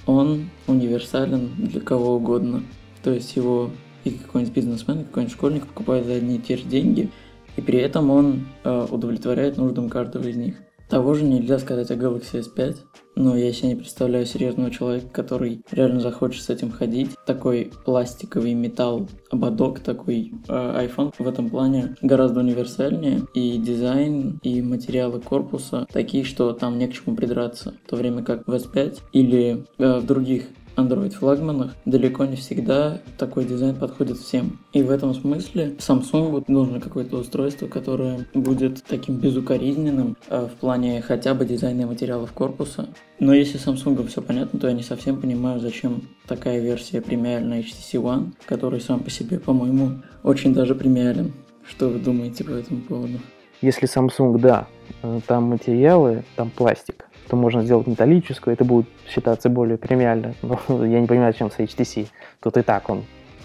он 0.06 0.50
универсален 0.66 1.50
для 1.58 1.80
кого 1.80 2.16
угодно. 2.16 2.62
То 3.02 3.12
есть 3.12 3.34
его 3.36 3.70
и 4.04 4.10
какой-нибудь 4.10 4.54
бизнесмен, 4.54 5.00
и 5.00 5.04
какой-нибудь 5.04 5.34
школьник 5.34 5.66
покупает 5.66 6.06
за 6.06 6.14
одни 6.14 6.36
и 6.36 6.40
те 6.40 6.56
же 6.56 6.64
деньги, 6.64 7.10
и 7.56 7.60
при 7.60 7.78
этом 7.78 8.10
он 8.10 8.46
э, 8.62 8.86
удовлетворяет 8.90 9.56
нуждам 9.56 9.88
каждого 9.88 10.28
из 10.28 10.36
них. 10.36 10.56
Того 10.88 11.14
же 11.14 11.24
нельзя 11.24 11.58
сказать 11.58 11.90
о 11.90 11.94
Galaxy 11.94 12.44
S5, 12.44 12.76
но 13.16 13.36
я 13.36 13.52
себе 13.52 13.70
не 13.70 13.76
представляю 13.76 14.26
серьезного 14.26 14.70
человека, 14.70 15.06
который 15.12 15.62
реально 15.70 16.00
захочет 16.00 16.42
с 16.42 16.50
этим 16.50 16.70
ходить. 16.70 17.10
Такой 17.26 17.72
пластиковый 17.84 18.54
металл, 18.54 19.08
ободок 19.30 19.80
такой 19.80 20.32
э, 20.48 20.86
iPhone 20.86 21.12
в 21.18 21.26
этом 21.26 21.48
плане 21.48 21.96
гораздо 22.02 22.40
универсальнее. 22.40 23.22
И 23.34 23.58
дизайн, 23.58 24.38
и 24.42 24.60
материалы 24.62 25.20
корпуса 25.20 25.86
такие, 25.90 26.24
что 26.24 26.52
там 26.52 26.78
не 26.78 26.88
к 26.88 26.92
чему 26.92 27.16
придраться. 27.16 27.74
В 27.86 27.90
то 27.90 27.96
время 27.96 28.22
как 28.22 28.46
в 28.46 28.52
S5 28.52 28.98
или 29.12 29.64
э, 29.78 29.98
в 29.98 30.06
других 30.06 30.48
Android 30.76 31.10
флагманах 31.10 31.74
далеко 31.84 32.24
не 32.24 32.36
всегда 32.36 33.00
такой 33.18 33.44
дизайн 33.44 33.76
подходит 33.76 34.18
всем. 34.18 34.58
И 34.72 34.82
в 34.82 34.90
этом 34.90 35.14
смысле 35.14 35.76
Samsung 35.78 36.44
нужно 36.48 36.80
какое-то 36.80 37.16
устройство, 37.18 37.66
которое 37.66 38.26
будет 38.34 38.82
таким 38.84 39.16
безукоризненным 39.16 40.16
э, 40.28 40.46
в 40.46 40.58
плане 40.58 41.00
хотя 41.02 41.34
бы 41.34 41.44
дизайна 41.44 41.82
и 41.82 41.84
материалов 41.84 42.32
корпуса. 42.32 42.88
Но 43.18 43.32
если 43.32 43.60
Samsung 43.60 44.06
все 44.08 44.22
понятно, 44.22 44.58
то 44.58 44.68
я 44.68 44.74
не 44.74 44.82
совсем 44.82 45.20
понимаю, 45.20 45.60
зачем 45.60 46.02
такая 46.26 46.60
версия 46.60 47.00
премиальная 47.00 47.60
HTC 47.60 48.00
One, 48.02 48.32
который 48.46 48.80
сам 48.80 49.00
по 49.00 49.10
себе, 49.10 49.38
по-моему, 49.38 50.02
очень 50.22 50.54
даже 50.54 50.74
премиален. 50.74 51.32
Что 51.66 51.88
вы 51.88 51.98
думаете 51.98 52.44
по 52.44 52.50
этому 52.50 52.80
поводу? 52.82 53.18
Если 53.62 53.88
Samsung, 53.88 54.38
да, 54.38 54.66
э, 55.02 55.20
там 55.26 55.44
материалы, 55.44 56.24
там 56.36 56.50
пластик, 56.50 57.06
то 57.28 57.36
можно 57.36 57.62
сделать 57.62 57.86
металлическую, 57.86 58.54
это 58.54 58.64
будет 58.64 58.86
считаться 59.08 59.48
более 59.48 59.78
премиально. 59.78 60.34
Но 60.42 60.84
я 60.84 61.00
не 61.00 61.06
понимаю, 61.06 61.32
зачем 61.32 61.50
с 61.50 61.58
HTC. 61.58 62.08
Тут 62.40 62.56
и 62.56 62.62
так 62.62 62.88
он 62.90 63.04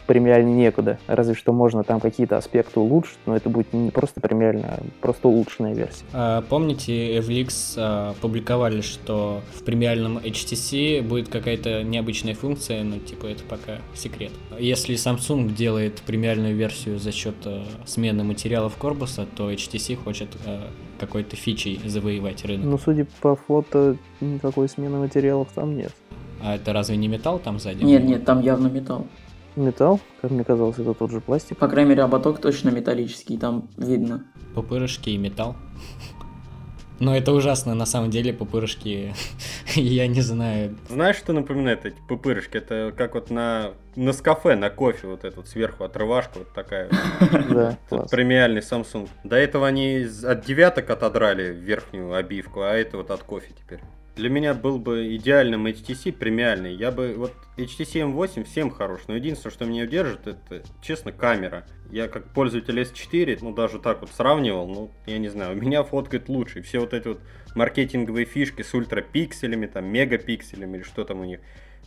премиальнее 0.10 0.56
некуда. 0.56 0.98
Разве 1.06 1.36
что 1.36 1.54
можно 1.54 1.84
там 1.84 2.00
какие-то 2.00 2.36
аспекты 2.36 2.80
улучшить, 2.80 3.20
но 3.28 3.36
это 3.36 3.48
будет 3.48 3.74
не 3.74 3.92
просто 3.92 4.20
премиальная, 4.20 4.80
а 4.80 4.84
просто 5.02 5.28
улучшенная 5.28 5.76
версия. 5.76 6.04
А, 6.14 6.42
Помните, 6.42 7.20
FLX 7.20 7.76
а, 7.78 8.16
публиковали, 8.20 8.82
что 8.82 9.42
в 9.54 9.64
премиальном 9.64 10.18
HTC 10.18 11.04
будет 11.04 11.30
какая-то 11.30 11.84
необычная 11.84 12.34
функция, 12.34 12.84
но 12.84 12.98
типа 12.98 13.28
это 13.28 13.44
пока 13.44 13.78
секрет. 13.94 14.32
Если 14.58 14.96
Samsung 14.96 15.54
делает 15.54 16.02
премиальную 16.02 16.56
версию 16.56 16.98
за 16.98 17.12
счет 17.12 17.36
а, 17.46 17.64
смены 17.86 18.24
материалов 18.24 18.78
корпуса, 18.78 19.28
то 19.38 19.52
HTC 19.52 19.96
хочет 19.96 20.30
а, 20.48 20.64
какой-то 21.00 21.36
фичей 21.36 21.82
завоевать 21.86 22.46
рынок. 22.46 22.66
Но 22.66 22.78
судя 22.78 23.08
по 23.22 23.36
фото, 23.36 23.98
никакой 24.22 24.70
смены 24.70 24.98
материалов 25.00 25.50
там 25.54 25.76
нет. 25.76 25.94
А 26.42 26.56
это 26.56 26.74
разве 26.74 26.98
не 26.98 27.08
металл 27.08 27.40
там 27.40 27.60
сзади? 27.60 27.84
Нет, 27.84 28.04
нет, 28.04 28.26
там 28.26 28.42
явно 28.42 28.68
металл. 28.68 29.08
Металл, 29.56 30.00
как 30.22 30.32
мне 30.32 30.44
казалось, 30.44 30.78
это 30.78 30.94
тот 30.94 31.12
же 31.12 31.20
пластик. 31.20 31.58
По 31.58 31.68
крайней 31.68 31.90
мере, 31.90 32.04
ободок 32.04 32.40
точно 32.40 32.70
металлический, 32.70 33.38
там 33.38 33.68
видно. 33.78 34.24
Пупырышки 34.56 35.10
и 35.10 35.18
металл. 35.18 35.56
Но 37.00 37.16
это 37.16 37.32
ужасно, 37.32 37.74
на 37.76 37.86
самом 37.86 38.10
деле, 38.10 38.34
пупырышки, 38.34 39.14
я 39.76 40.08
не 40.08 40.22
знаю. 40.22 40.76
Знаешь, 40.90 41.16
что 41.16 41.34
напоминает 41.34 41.86
эти 41.86 41.98
пупырышки? 42.08 42.58
Это 42.58 42.94
как 42.96 43.16
вот 43.16 43.30
на, 43.30 43.72
на 43.96 44.14
кафе, 44.14 44.56
на 44.56 44.70
кофе 44.70 45.08
вот 45.08 45.24
этот 45.24 45.48
сверху 45.48 45.84
отрывашка 45.84 46.40
вот 46.40 46.54
такая. 46.54 46.90
вот. 46.90 47.50
Да, 47.50 47.78
премиальный 48.10 48.62
Samsung. 48.62 49.10
До 49.24 49.36
этого 49.36 49.68
они 49.68 50.08
от 50.24 50.46
девяток 50.46 50.90
отодрали 50.90 51.54
верхнюю 51.54 52.14
обивку, 52.14 52.62
а 52.62 52.74
это 52.74 52.98
вот 52.98 53.12
от 53.12 53.24
кофе 53.24 53.54
теперь. 53.58 53.80
Для 54.20 54.30
меня 54.30 54.54
был 54.54 54.80
бы 54.80 55.16
идеальным 55.16 55.66
HTC 55.66 56.12
премиальный. 56.12 56.76
Я 56.76 56.92
бы 56.92 57.14
вот 57.16 57.32
HTC 57.56 58.14
M8 58.14 58.44
всем 58.44 58.70
хорош, 58.70 59.04
но 59.08 59.16
единственное, 59.16 59.54
что 59.54 59.64
меня 59.64 59.86
удержит, 59.86 60.28
это, 60.28 60.62
честно, 60.82 61.14
камера. 61.14 61.66
Я 61.90 62.10
как 62.10 62.34
пользователь 62.34 62.78
S4, 62.82 63.40
ну 63.42 63.54
даже 63.54 63.80
так 63.80 64.02
вот 64.02 64.10
сравнивал, 64.12 64.68
ну 64.68 64.92
я 65.06 65.20
не 65.20 65.30
знаю, 65.30 65.58
у 65.58 65.62
меня 65.62 65.84
фоткает 65.84 66.28
лучше. 66.28 66.62
Все 66.62 66.82
вот 66.82 66.94
эти 66.94 67.08
вот 67.08 67.22
маркетинговые 67.56 68.26
фишки 68.26 68.62
с 68.62 68.74
ультрапикселями, 68.74 69.68
там 69.68 69.86
мегапикселями 69.86 70.80
или 70.80 70.84
что 70.84 71.06
там 71.06 71.22
у 71.22 71.24
них. 71.24 71.40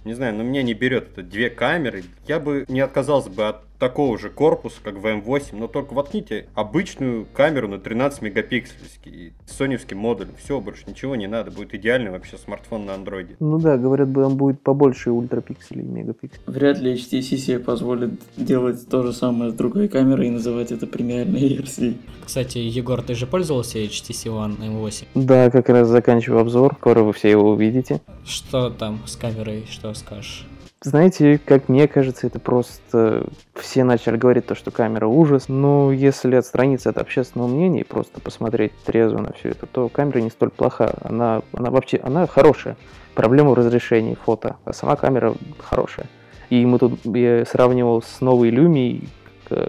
Не 0.07 0.14
знаю, 0.14 0.35
но 0.35 0.42
меня 0.42 0.62
не 0.62 0.73
берет 0.73 1.11
это 1.11 1.23
две 1.23 1.51
камеры. 1.51 2.03
Я 2.27 2.40
бы 2.40 2.64
не 2.68 2.81
отказался 2.81 3.29
бы 3.29 3.47
от 3.47 3.66
такого 3.83 4.16
же 4.16 4.31
корпуса, 4.31 4.77
как 4.81 4.95
в 4.95 5.05
M8, 5.05 5.57
но 5.59 5.66
только 5.66 5.92
воткните 5.92 6.47
обычную 6.55 7.27
камеру 7.35 7.66
на 7.66 7.81
13 7.81 8.23
мегапиксельский, 8.23 9.33
соневский 9.45 9.97
модуль, 9.97 10.29
все, 10.40 10.61
больше 10.61 10.85
ничего 10.87 11.16
не 11.16 11.27
надо, 11.27 11.51
будет 11.51 11.75
идеальный 11.75 12.12
вообще 12.12 12.38
смартфон 12.38 12.87
на 12.87 12.95
андроиде. 12.95 13.35
Ну 13.40 13.59
да, 13.59 13.77
говорят, 13.77 14.09
бы 14.09 14.25
он 14.25 14.37
будет 14.37 14.61
побольше 14.61 15.11
ультрапикселей, 15.11 15.83
мегапикселей. 15.83 16.45
Вряд 16.47 16.79
ли 16.79 16.95
HTC 16.95 17.37
себе 17.37 17.59
позволит 17.59 18.12
делать 18.37 18.88
то 18.88 19.03
же 19.03 19.12
самое 19.12 19.51
с 19.51 19.55
другой 19.55 19.88
камерой 19.88 20.29
и 20.29 20.31
называть 20.31 20.71
это 20.71 20.87
премиальной 20.87 21.49
версией. 21.49 21.97
Кстати, 22.25 22.59
Егор, 22.59 23.03
ты 23.03 23.16
же 23.16 23.27
пользовался 23.27 23.79
HTC 23.79 24.27
One 24.27 24.61
M8? 24.61 25.07
Да, 25.16 25.51
как 25.51 25.68
раз 25.68 25.88
заканчиваю 25.88 26.42
обзор, 26.42 26.77
скоро 26.79 27.03
вы 27.03 27.12
все 27.12 27.31
его 27.31 27.51
увидите. 27.51 28.01
Что 28.25 28.71
там 28.71 29.01
с 29.07 29.16
камерой, 29.16 29.66
что 29.68 29.92
скажешь? 29.95 30.47
Знаете, 30.85 31.38
как 31.45 31.68
мне 31.68 31.87
кажется, 31.87 32.27
это 32.27 32.40
просто... 32.40 33.27
Все 33.55 33.85
начали 33.85 34.16
говорить 34.16 34.47
то, 34.47 34.57
что 34.57 34.73
камера 34.73 35.07
ужас, 35.07 35.49
но 35.49 35.92
если 35.92 36.35
отстраниться 36.35 36.90
от 36.90 36.99
общественного 36.99 37.47
мнения 37.49 37.83
и 37.83 37.85
просто 37.85 38.21
посмотреть 38.21 38.73
трезво 38.85 39.18
на 39.18 39.33
все 39.33 39.51
это, 39.51 39.66
то 39.66 39.88
камера 39.88 40.18
не 40.18 40.31
столь 40.31 40.51
плоха. 40.51 40.95
Она, 41.03 41.42
она 41.53 41.71
вообще, 41.71 41.99
она 42.03 42.27
хорошая. 42.27 42.77
Проблема 43.14 43.51
в 43.51 43.55
разрешении 43.55 44.14
фото, 44.14 44.57
а 44.64 44.73
сама 44.73 44.97
камера 44.97 45.35
хорошая. 45.59 46.07
И 46.51 46.66
мы 46.66 46.79
тут, 46.79 46.99
я 47.05 47.45
сравнивал 47.45 48.03
с 48.03 48.21
новой 48.21 48.51
Lumia, 48.51 49.07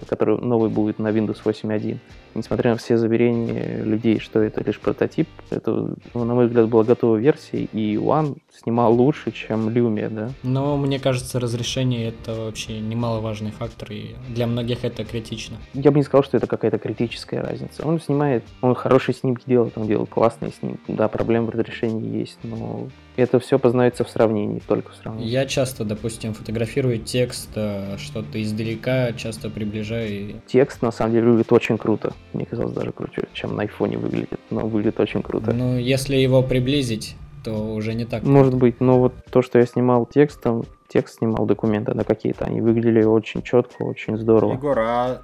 который 0.07 0.39
новый 0.39 0.69
будет 0.69 0.97
на 0.97 1.09
Windows 1.09 1.43
8.1 1.43 1.99
несмотря 2.35 2.71
на 2.71 2.77
все 2.77 2.97
заверения 2.97 3.83
людей, 3.83 4.19
что 4.19 4.41
это 4.41 4.63
лишь 4.63 4.79
прототип, 4.79 5.27
это, 5.49 5.95
ну, 6.13 6.23
на 6.23 6.33
мой 6.33 6.47
взгляд, 6.47 6.69
была 6.69 6.83
готовая 6.83 7.19
версия, 7.19 7.63
и 7.63 7.95
One 7.95 8.37
снимал 8.51 8.93
лучше, 8.93 9.31
чем 9.31 9.69
Lumia, 9.69 10.09
да. 10.09 10.29
Но 10.43 10.77
мне 10.77 10.99
кажется, 10.99 11.39
разрешение 11.39 12.09
это 12.09 12.33
вообще 12.35 12.79
немаловажный 12.79 13.51
фактор, 13.51 13.91
и 13.91 14.15
для 14.29 14.47
многих 14.47 14.83
это 14.83 15.03
критично. 15.05 15.57
Я 15.73 15.91
бы 15.91 15.97
не 15.97 16.03
сказал, 16.03 16.23
что 16.23 16.37
это 16.37 16.47
какая-то 16.47 16.77
критическая 16.77 17.41
разница. 17.41 17.85
Он 17.85 17.99
снимает, 17.99 18.43
он 18.61 18.75
хорошие 18.75 19.15
снимки 19.15 19.43
делает, 19.47 19.77
он 19.77 19.87
делает 19.87 20.09
классные 20.09 20.51
снимки. 20.51 20.83
Да, 20.87 21.07
проблемы 21.07 21.47
в 21.47 21.49
разрешении 21.51 22.19
есть, 22.19 22.39
но 22.43 22.87
это 23.15 23.39
все 23.39 23.59
познается 23.59 24.03
в 24.03 24.09
сравнении, 24.09 24.61
только 24.65 24.91
в 24.91 24.95
сравнении. 24.95 25.29
Я 25.29 25.45
часто, 25.45 25.85
допустим, 25.85 26.33
фотографирую 26.33 26.99
текст, 26.99 27.49
э, 27.55 27.97
что-то 27.97 28.41
издалека, 28.41 29.13
часто 29.13 29.49
приближаю. 29.49 30.41
Текст, 30.47 30.81
на 30.81 30.91
самом 30.91 31.13
деле, 31.13 31.27
выглядит 31.27 31.51
очень 31.51 31.77
круто. 31.77 32.13
Мне 32.31 32.45
казалось 32.45 32.73
даже 32.73 32.91
круче, 32.91 33.23
чем 33.33 33.55
на 33.55 33.63
айфоне 33.63 33.97
выглядит, 33.97 34.39
но 34.49 34.61
выглядит 34.61 34.99
очень 34.99 35.21
круто. 35.21 35.53
Ну, 35.53 35.77
если 35.77 36.15
его 36.15 36.41
приблизить, 36.41 37.15
то 37.43 37.73
уже 37.73 37.93
не 37.93 38.05
так. 38.05 38.23
Может 38.23 38.55
быть, 38.55 38.79
но 38.79 38.99
вот 38.99 39.13
то, 39.29 39.41
что 39.41 39.59
я 39.59 39.65
снимал 39.65 40.05
текстом, 40.05 40.65
текст 40.87 41.17
снимал 41.17 41.45
документы 41.45 41.93
на 41.93 42.03
какие-то, 42.03 42.45
они 42.45 42.61
выглядели 42.61 43.03
очень 43.03 43.41
четко, 43.43 43.83
очень 43.83 44.17
здорово. 44.17 44.53
Егор, 44.53 44.79
а 44.79 45.21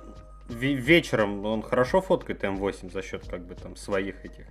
вечером 0.50 1.46
он 1.46 1.62
хорошо 1.62 2.02
фоткает 2.02 2.44
М8 2.44 2.92
за 2.92 3.02
счет 3.02 3.24
как 3.28 3.46
бы 3.46 3.56
там 3.56 3.76
своих 3.76 4.26
этих 4.26 4.46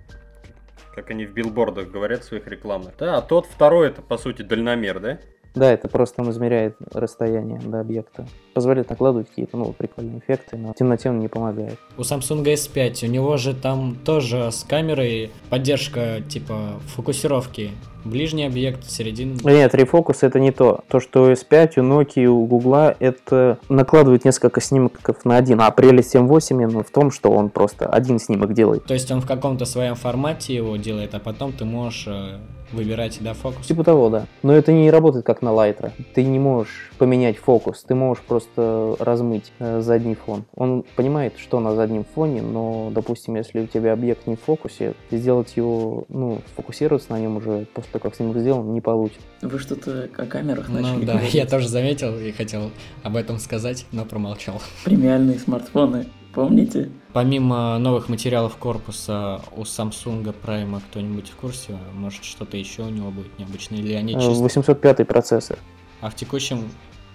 как 0.99 1.11
они 1.11 1.25
в 1.25 1.31
билбордах 1.31 1.89
говорят 1.89 2.25
своих 2.25 2.47
рекламных. 2.47 2.97
Да, 2.97 3.17
а 3.17 3.21
тот 3.21 3.45
второй 3.45 3.87
это 3.87 4.01
по 4.01 4.17
сути 4.17 4.41
дальномер, 4.41 4.99
да? 4.99 5.19
Да, 5.55 5.71
это 5.71 5.87
просто 5.87 6.21
он 6.21 6.31
измеряет 6.31 6.75
расстояние 6.93 7.59
до 7.59 7.79
объекта. 7.79 8.27
Позволяет 8.53 8.89
накладывать 8.89 9.29
какие-то 9.29 9.57
ну, 9.57 9.73
прикольные 9.73 10.19
эффекты, 10.19 10.57
но 10.57 10.73
тем 10.77 10.89
на 10.89 10.97
тем 10.97 11.19
не 11.19 11.27
помогает. 11.27 11.77
У 11.97 12.01
Samsung 12.01 12.43
S5, 12.43 13.05
у 13.05 13.09
него 13.09 13.37
же 13.37 13.53
там 13.53 13.95
тоже 14.05 14.51
с 14.51 14.63
камерой 14.63 15.31
поддержка 15.49 16.21
типа 16.27 16.79
фокусировки. 16.87 17.71
Ближний 18.05 18.45
объект, 18.45 18.89
середина. 18.89 19.37
Нет, 19.43 19.75
рефокус 19.75 20.23
это 20.23 20.39
не 20.39 20.51
то. 20.51 20.83
То, 20.87 21.01
что 21.01 21.23
у 21.23 21.31
S5, 21.31 21.79
у 21.79 21.83
Nokia, 21.83 22.27
у 22.27 22.45
Google 22.45 22.95
это 22.99 23.59
накладывает 23.67 24.23
несколько 24.23 24.61
снимков 24.61 25.25
на 25.25 25.35
один. 25.35 25.59
А 25.59 25.69
прелесть 25.71 26.15
M8 26.15 26.51
именно 26.51 26.83
в 26.83 26.91
том, 26.91 27.11
что 27.11 27.29
он 27.29 27.49
просто 27.49 27.87
один 27.87 28.19
снимок 28.19 28.53
делает. 28.53 28.85
То 28.85 28.93
есть 28.93 29.11
он 29.11 29.21
в 29.21 29.27
каком-то 29.27 29.65
своем 29.65 29.95
формате 29.95 30.55
его 30.55 30.77
делает, 30.77 31.13
а 31.13 31.19
потом 31.19 31.51
ты 31.51 31.65
можешь 31.65 32.05
э, 32.07 32.37
выбирать, 32.71 33.17
да, 33.21 33.33
фокус? 33.33 33.65
Типа 33.65 33.83
того, 33.83 34.09
да. 34.09 34.25
Но 34.43 34.53
это 34.53 34.71
не 34.71 34.91
работает 34.91 35.25
как 35.25 35.41
на 35.41 35.51
лайтера. 35.51 35.91
Ты 36.13 36.23
не 36.23 36.39
можешь 36.39 36.91
поменять 36.97 37.37
фокус, 37.37 37.83
ты 37.83 37.95
можешь 37.95 38.23
просто 38.23 38.95
размыть 38.99 39.51
э, 39.59 39.81
задний 39.81 40.15
фон. 40.15 40.45
Он 40.55 40.83
понимает, 40.95 41.33
что 41.37 41.59
на 41.59 41.75
заднем 41.75 42.05
фоне, 42.15 42.41
но, 42.41 42.91
допустим, 42.93 43.35
если 43.35 43.61
у 43.61 43.67
тебя 43.67 43.93
объект 43.93 44.27
не 44.27 44.35
в 44.35 44.41
фокусе, 44.41 44.93
сделать 45.11 45.55
его, 45.55 46.05
ну, 46.09 46.41
фокусироваться 46.55 47.11
на 47.11 47.19
нем 47.19 47.37
уже 47.37 47.67
после 47.73 47.91
того, 47.91 48.03
как 48.03 48.15
снимок 48.15 48.37
сделан, 48.37 48.73
не 48.73 48.81
получится. 48.81 49.21
Вы 49.41 49.59
что-то 49.59 50.09
о 50.17 50.25
камерах 50.25 50.67
ну, 50.69 50.81
начали 50.81 51.05
да, 51.05 51.13
говорить? 51.13 51.33
я 51.33 51.45
тоже 51.45 51.67
заметил 51.67 52.17
и 52.17 52.31
хотел 52.31 52.71
об 53.03 53.15
этом 53.15 53.39
сказать, 53.39 53.85
но 53.91 54.05
промолчал. 54.05 54.61
Премиальные 54.83 55.39
смартфоны, 55.39 56.07
помните? 56.33 56.89
Помимо 57.13 57.77
новых 57.79 58.07
материалов 58.09 58.55
корпуса 58.57 59.41
у 59.55 59.61
Samsung 59.63 60.33
Prime 60.45 60.79
кто-нибудь 60.89 61.29
в 61.29 61.35
курсе? 61.35 61.77
Может 61.93 62.23
что-то 62.23 62.57
еще 62.57 62.83
у 62.83 62.89
него 62.89 63.11
будет 63.11 63.37
необычное? 63.39 63.79
Или 63.79 63.93
они 63.93 64.13
Э, 64.15 64.19
чисто... 64.19 64.43
805 64.43 65.07
процессор. 65.07 65.57
А 66.01 66.09
в 66.09 66.15
текущем 66.15 66.69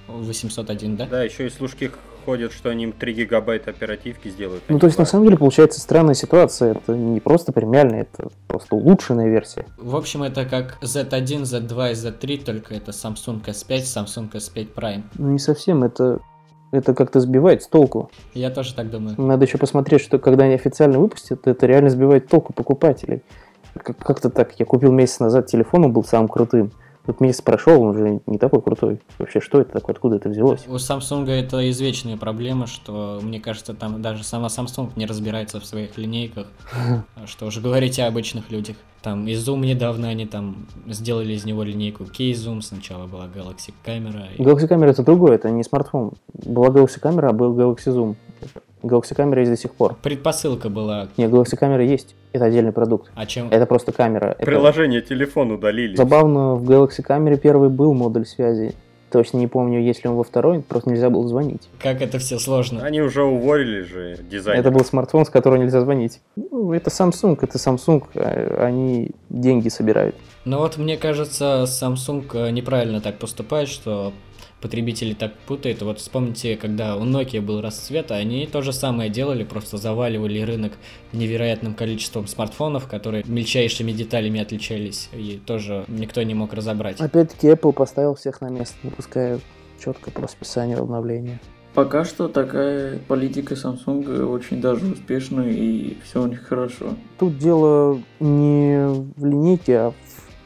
801, 0.08 0.96
да? 0.96 1.06
Да, 1.06 1.22
еще 1.22 1.46
и 1.46 1.50
служки 1.50 1.90
ходят, 2.24 2.52
что 2.52 2.70
они 2.70 2.84
им 2.84 2.92
3 2.92 3.12
гигабайта 3.14 3.70
оперативки 3.70 4.28
сделают. 4.28 4.62
Ну, 4.68 4.78
то 4.78 4.86
есть, 4.86 4.98
на 4.98 5.04
самом 5.04 5.26
деле, 5.26 5.36
получается 5.36 5.78
странная 5.80 6.14
ситуация. 6.14 6.72
Это 6.72 6.96
не 6.96 7.20
просто 7.20 7.52
премиальная, 7.52 8.02
это 8.02 8.30
просто 8.48 8.74
улучшенная 8.76 9.28
версия. 9.28 9.66
В 9.76 9.94
общем, 9.94 10.22
это 10.22 10.44
как 10.46 10.78
Z1, 10.82 11.42
Z2 11.42 11.90
и 11.92 11.94
Z3, 11.94 12.44
только 12.44 12.74
это 12.74 12.92
Samsung 12.92 13.44
S5, 13.44 13.78
Samsung 13.78 14.32
S5 14.32 14.74
Prime. 14.74 15.02
Ну, 15.18 15.30
не 15.32 15.38
совсем, 15.38 15.82
это, 15.84 16.18
это 16.78 16.94
как-то 16.94 17.20
сбивает 17.20 17.62
с 17.62 17.66
толку. 17.68 18.10
Я 18.34 18.50
тоже 18.50 18.74
так 18.74 18.90
думаю. 18.90 19.14
Надо 19.20 19.44
еще 19.44 19.58
посмотреть, 19.58 20.00
что 20.02 20.18
когда 20.18 20.44
они 20.44 20.54
официально 20.54 20.98
выпустят, 20.98 21.46
это 21.46 21.66
реально 21.66 21.90
сбивает 21.90 22.28
толку 22.28 22.52
покупателей. 22.52 23.22
Как- 23.76 23.96
Как-то 23.98 24.30
так, 24.30 24.52
я 24.58 24.66
купил 24.66 24.92
месяц 24.92 25.20
назад 25.20 25.46
телефон, 25.46 25.84
он 25.86 25.92
был 25.92 26.04
самым 26.04 26.28
крутым. 26.28 26.70
Вот 27.06 27.20
месяц 27.20 27.42
прошел, 27.42 27.82
он 27.82 27.88
уже 27.96 28.20
не 28.26 28.38
такой 28.38 28.62
крутой. 28.62 28.98
Вообще, 29.18 29.40
что 29.40 29.60
это 29.60 29.72
такое, 29.72 29.94
откуда 29.94 30.16
это 30.16 30.30
взялось? 30.30 30.64
У 30.66 30.76
Samsung 30.76 31.28
это 31.28 31.68
извечная 31.70 32.16
проблема, 32.16 32.66
что, 32.66 33.20
мне 33.22 33.40
кажется, 33.40 33.74
там 33.74 34.00
даже 34.00 34.24
сама 34.24 34.46
Samsung 34.46 34.90
не 34.96 35.04
разбирается 35.04 35.60
в 35.60 35.66
своих 35.66 35.98
линейках. 35.98 36.46
Что 37.26 37.46
уже 37.46 37.60
говорить 37.60 37.98
о 37.98 38.06
обычных 38.06 38.50
людях. 38.50 38.76
Там 39.02 39.28
и 39.28 39.34
Zoom 39.34 39.60
недавно 39.66 40.08
они 40.08 40.24
там 40.24 40.66
сделали 40.86 41.34
из 41.34 41.44
него 41.44 41.62
линейку 41.62 42.04
K-Zoom, 42.06 42.62
сначала 42.62 43.06
была 43.06 43.26
Galaxy 43.26 43.74
камера. 43.84 44.24
и- 44.36 44.42
Galaxy 44.42 44.66
камера 44.66 44.88
это 44.90 45.02
другое, 45.02 45.34
это 45.34 45.50
не 45.50 45.62
смартфон. 45.62 46.12
Была 46.32 46.68
Galaxy 46.68 46.98
камера, 47.00 47.28
а 47.28 47.32
был 47.34 47.54
Galaxy 47.54 47.88
Zoom. 47.94 48.16
Galaxy 48.84 49.14
камера 49.14 49.40
есть 49.40 49.50
до 49.52 49.56
сих 49.56 49.72
пор. 49.74 49.94
Предпосылка 50.02 50.68
была. 50.68 51.08
Не, 51.16 51.24
Galaxy 51.26 51.56
камера 51.56 51.82
есть. 51.84 52.14
Это 52.32 52.46
отдельный 52.46 52.72
продукт. 52.72 53.10
А 53.14 53.26
чем? 53.26 53.48
Это 53.50 53.66
просто 53.66 53.92
камера. 53.92 54.34
Это- 54.38 54.44
Приложение 54.46 55.00
телефон 55.00 55.52
удалили. 55.52 55.96
Забавно, 55.96 56.54
в 56.56 56.68
Galaxy 56.70 57.02
камере 57.02 57.36
первый 57.36 57.68
был 57.68 57.94
модуль 57.94 58.26
связи. 58.26 58.74
Точно 59.10 59.36
не 59.38 59.46
помню, 59.46 59.80
есть 59.80 60.02
ли 60.02 60.10
он 60.10 60.16
во 60.16 60.24
второй, 60.24 60.60
просто 60.60 60.90
нельзя 60.90 61.08
было 61.08 61.28
звонить. 61.28 61.68
Как 61.80 62.02
это 62.02 62.18
все 62.18 62.40
сложно? 62.40 62.82
Они 62.82 63.00
уже 63.00 63.22
уволили 63.22 63.82
же 63.82 64.18
дизайнера. 64.28 64.60
Это 64.60 64.72
был 64.76 64.84
смартфон, 64.84 65.24
с 65.24 65.28
которого 65.30 65.56
нельзя 65.62 65.80
звонить. 65.82 66.20
Ну, 66.34 66.72
это 66.72 66.90
Samsung, 66.90 67.38
это 67.40 67.56
Samsung, 67.58 68.02
а- 68.16 68.64
они 68.66 69.12
деньги 69.30 69.68
собирают. 69.68 70.16
Ну 70.44 70.58
вот 70.58 70.78
мне 70.78 70.96
кажется, 70.96 71.64
Samsung 71.68 72.24
э, 72.34 72.50
неправильно 72.50 73.00
так 73.00 73.18
поступает, 73.20 73.68
что 73.68 74.12
потребители 74.64 75.12
так 75.12 75.34
путают. 75.46 75.82
Вот 75.82 75.98
вспомните, 75.98 76.56
когда 76.56 76.96
у 76.96 77.04
Nokia 77.04 77.42
был 77.42 77.60
расцвет, 77.60 78.10
они 78.10 78.46
то 78.46 78.62
же 78.62 78.72
самое 78.72 79.10
делали, 79.10 79.44
просто 79.44 79.76
заваливали 79.76 80.40
рынок 80.40 80.72
невероятным 81.12 81.74
количеством 81.74 82.26
смартфонов, 82.26 82.88
которые 82.88 83.24
мельчайшими 83.26 83.92
деталями 83.92 84.40
отличались, 84.40 85.10
и 85.12 85.38
тоже 85.44 85.84
никто 85.88 86.22
не 86.22 86.32
мог 86.32 86.54
разобрать. 86.54 86.98
Опять-таки 86.98 87.48
Apple 87.48 87.74
поставил 87.74 88.14
всех 88.14 88.40
на 88.40 88.48
место, 88.48 88.74
выпуская 88.82 89.38
четко 89.84 90.10
по 90.10 90.22
расписанию 90.22 90.80
обновления. 90.80 91.38
Пока 91.74 92.06
что 92.06 92.28
такая 92.28 92.98
политика 93.06 93.52
Samsung 93.52 94.24
очень 94.24 94.62
даже 94.62 94.86
успешная 94.86 95.50
и 95.50 95.98
все 96.04 96.22
у 96.22 96.26
них 96.26 96.40
хорошо. 96.40 96.94
Тут 97.18 97.36
дело 97.36 98.00
не 98.18 98.78
в 99.14 99.26
линейке, 99.26 99.76
а 99.76 99.90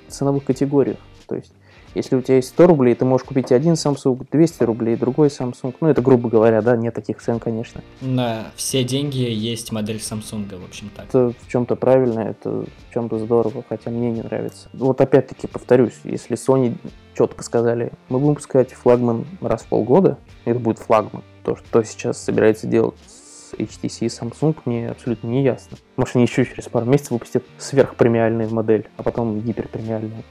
в 0.09 0.11
ценовых 0.11 0.43
категориях. 0.43 0.99
То 1.29 1.37
есть, 1.37 1.53
если 1.95 2.17
у 2.17 2.23
тебя 2.23 2.37
есть 2.37 2.49
100 2.49 2.67
рублей, 2.67 2.95
ты 2.95 3.05
можешь 3.05 3.27
купить 3.27 3.53
один 3.53 3.75
Samsung, 3.75 4.27
200 4.31 4.63
рублей, 4.65 4.97
другой 4.97 5.29
Samsung. 5.29 5.75
Ну, 5.81 5.89
это 5.89 6.03
грубо 6.03 6.29
говоря, 6.29 6.63
да, 6.63 6.77
нет 6.77 6.95
таких 6.95 7.21
цен, 7.21 7.39
конечно. 7.41 7.83
На 8.01 8.47
все 8.57 8.85
деньги 8.85 9.19
есть 9.19 9.73
модель 9.73 9.97
Samsung, 9.97 10.49
в 10.59 10.65
общем 10.65 10.91
так. 10.95 11.07
Это 11.07 11.33
в 11.41 11.49
чем-то 11.49 11.77
правильно, 11.77 12.21
это 12.21 12.51
в 12.51 12.95
чем-то 12.95 13.19
здорово, 13.19 13.65
хотя 13.69 13.91
мне 13.91 14.11
не 14.11 14.23
нравится. 14.23 14.69
Вот 14.73 15.01
опять-таки 15.01 15.47
повторюсь, 15.47 15.95
если 16.05 16.37
Sony 16.37 16.75
четко 17.17 17.43
сказали, 17.43 17.93
мы 18.09 18.19
будем 18.19 18.35
выпускать 18.35 18.73
флагман 18.73 19.27
раз 19.41 19.63
в 19.63 19.67
полгода, 19.67 20.19
это 20.45 20.59
будет 20.59 20.79
флагман. 20.79 21.23
То, 21.45 21.57
что 21.57 21.83
сейчас 21.83 22.23
собирается 22.23 22.67
делать 22.67 22.97
с 23.07 23.55
HTC 23.55 23.99
и 24.01 24.07
Samsung, 24.07 24.57
мне 24.67 24.91
абсолютно 24.91 25.29
не 25.29 25.43
ясно. 25.43 25.79
Может, 25.97 26.17
они 26.17 26.27
еще 26.27 26.45
через 26.45 26.69
пару 26.69 26.87
месяцев 26.87 27.13
выпустят 27.13 27.45
сверхпремиальную 27.59 28.51
модель, 28.51 28.89
а 28.97 29.03
потом 29.03 29.41
гиперпремиальную. 29.41 30.23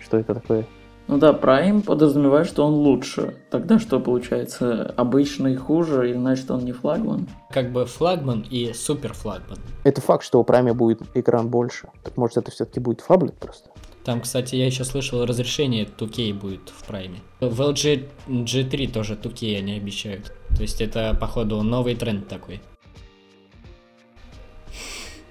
Что 0.00 0.18
это 0.18 0.34
такое? 0.34 0.64
Ну 1.06 1.18
да, 1.18 1.32
Prime 1.32 1.82
подразумевает, 1.82 2.46
что 2.46 2.64
он 2.64 2.74
лучше. 2.74 3.36
Тогда 3.50 3.78
что 3.78 4.00
получается? 4.00 4.94
Обычный 4.96 5.54
хуже, 5.54 6.08
или 6.10 6.16
значит 6.16 6.50
он 6.50 6.64
не 6.64 6.72
флагман? 6.72 7.28
Как 7.50 7.72
бы 7.72 7.84
флагман 7.84 8.46
и 8.50 8.72
супер 8.72 9.12
флагман. 9.12 9.58
Это 9.84 10.00
факт, 10.00 10.24
что 10.24 10.40
у 10.40 10.44
Prime 10.44 10.72
будет 10.72 11.02
экран 11.14 11.48
больше. 11.48 11.88
Так 12.02 12.16
может 12.16 12.38
это 12.38 12.50
все-таки 12.50 12.80
будет 12.80 13.02
фаблет 13.02 13.34
просто? 13.34 13.70
Там, 14.04 14.20
кстати, 14.20 14.54
я 14.56 14.66
еще 14.66 14.84
слышал, 14.84 15.24
разрешение 15.24 15.86
2K 15.86 16.34
будет 16.34 16.68
в 16.68 16.84
прайме. 16.84 17.20
В 17.40 17.60
LG 17.60 18.06
G3 18.28 18.92
тоже 18.92 19.14
2K 19.14 19.58
они 19.58 19.76
обещают. 19.76 20.32
То 20.54 20.62
есть 20.62 20.80
это, 20.82 21.16
походу, 21.18 21.62
новый 21.62 21.94
тренд 21.96 22.28
такой. 22.28 22.60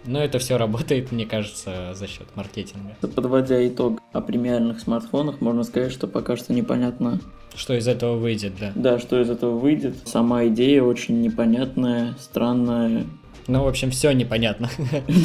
Но 0.06 0.22
это 0.22 0.40
все 0.40 0.58
работает, 0.58 1.12
мне 1.12 1.26
кажется, 1.26 1.94
за 1.94 2.08
счет 2.08 2.28
маркетинга. 2.36 2.96
Подводя 3.02 3.66
итог 3.68 4.02
о 4.12 4.22
премиальных 4.22 4.80
смартфонах, 4.80 5.40
можно 5.42 5.64
сказать, 5.64 5.92
что 5.92 6.08
пока 6.08 6.36
что 6.36 6.54
непонятно, 6.54 7.20
Что 7.56 7.74
из 7.76 7.88
этого 7.88 8.18
выйдет, 8.18 8.54
да. 8.60 8.72
да, 8.76 9.00
что 9.00 9.22
из 9.22 9.30
этого 9.30 9.58
выйдет. 9.58 9.96
Сама 10.06 10.48
идея 10.48 10.84
очень 10.84 11.22
непонятная, 11.22 12.16
странная. 12.20 13.06
Ну, 13.48 13.64
в 13.64 13.68
общем, 13.68 13.92
все 13.92 14.12
непонятно. 14.12 14.70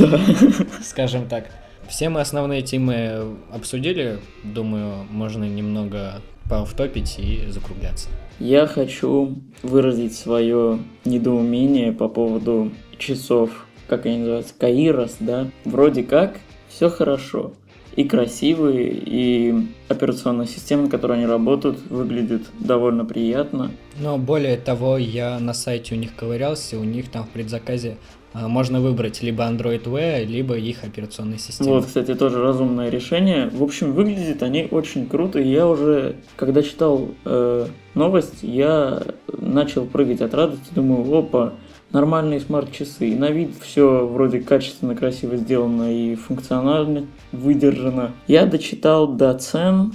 Скажем 0.83 1.27
так. 1.29 1.51
Все 1.89 2.09
мы 2.11 2.21
основные 2.21 2.63
темы 2.63 3.37
обсудили. 3.51 4.19
Думаю, 4.45 5.07
можно 5.11 5.45
немного 5.45 6.21
поавтопить 6.51 7.19
и 7.19 7.47
закругляться. 7.49 8.09
Я 8.41 8.67
хочу 8.67 9.39
выразить 9.63 10.15
свое 10.15 10.79
недоумение 11.05 11.93
по 11.93 12.09
поводу 12.09 12.71
часов, 12.99 13.67
как 13.89 14.07
они 14.07 14.19
называются, 14.19 14.55
Каирос, 14.59 15.17
да? 15.21 15.49
Вроде 15.65 16.03
как 16.03 16.39
все 16.69 16.91
хорошо. 16.91 17.53
И 17.97 18.05
красивые, 18.05 18.93
и 18.93 19.55
операционная 19.89 20.47
система, 20.47 20.85
на 20.85 20.91
которой 20.91 21.19
они 21.19 21.27
работают, 21.27 21.79
выглядит 21.91 22.43
довольно 22.61 23.05
приятно. 23.05 23.73
Но 24.01 24.19
более 24.19 24.57
того, 24.57 24.99
я 24.99 25.41
на 25.41 25.53
сайте 25.53 25.97
у 25.97 25.99
них 25.99 26.15
ковырялся, 26.15 26.79
у 26.79 26.85
них 26.85 27.11
там 27.11 27.25
в 27.25 27.31
предзаказе 27.31 27.97
а, 28.35 28.47
можно 28.47 28.81
выбрать 28.81 29.23
либо 29.23 29.45
Android 29.45 29.85
Wear, 29.85 30.25
либо 30.25 30.57
их 30.57 30.85
операционной 30.85 31.39
системы. 31.39 31.71
Вот, 31.71 31.87
кстати, 31.87 32.15
тоже 32.15 32.41
разумное 32.41 32.91
решение. 32.91 33.49
В 33.49 33.63
общем, 33.63 33.93
выглядят 33.93 34.43
они 34.43 34.69
очень 34.71 35.09
круто. 35.09 35.41
Я 35.41 35.67
уже, 35.67 36.17
когда 36.37 36.63
читал 36.63 37.09
э, 37.25 37.67
новость, 37.95 38.43
я 38.43 39.03
начал 39.27 39.87
прыгать 39.87 40.21
от 40.21 40.35
радости. 40.35 40.69
Думаю, 40.75 41.13
опа, 41.19 41.55
нормальные 41.93 42.41
смарт-часы. 42.41 43.11
И 43.11 43.15
на 43.15 43.31
вид 43.31 43.55
все 43.61 44.07
вроде 44.07 44.41
качественно, 44.41 44.95
красиво 44.95 45.37
сделано 45.37 45.93
и 45.93 46.15
функционально 46.15 47.07
выдержано. 47.33 48.13
Я 48.27 48.47
дочитал 48.47 49.09
до 49.09 49.35
цен 49.35 49.95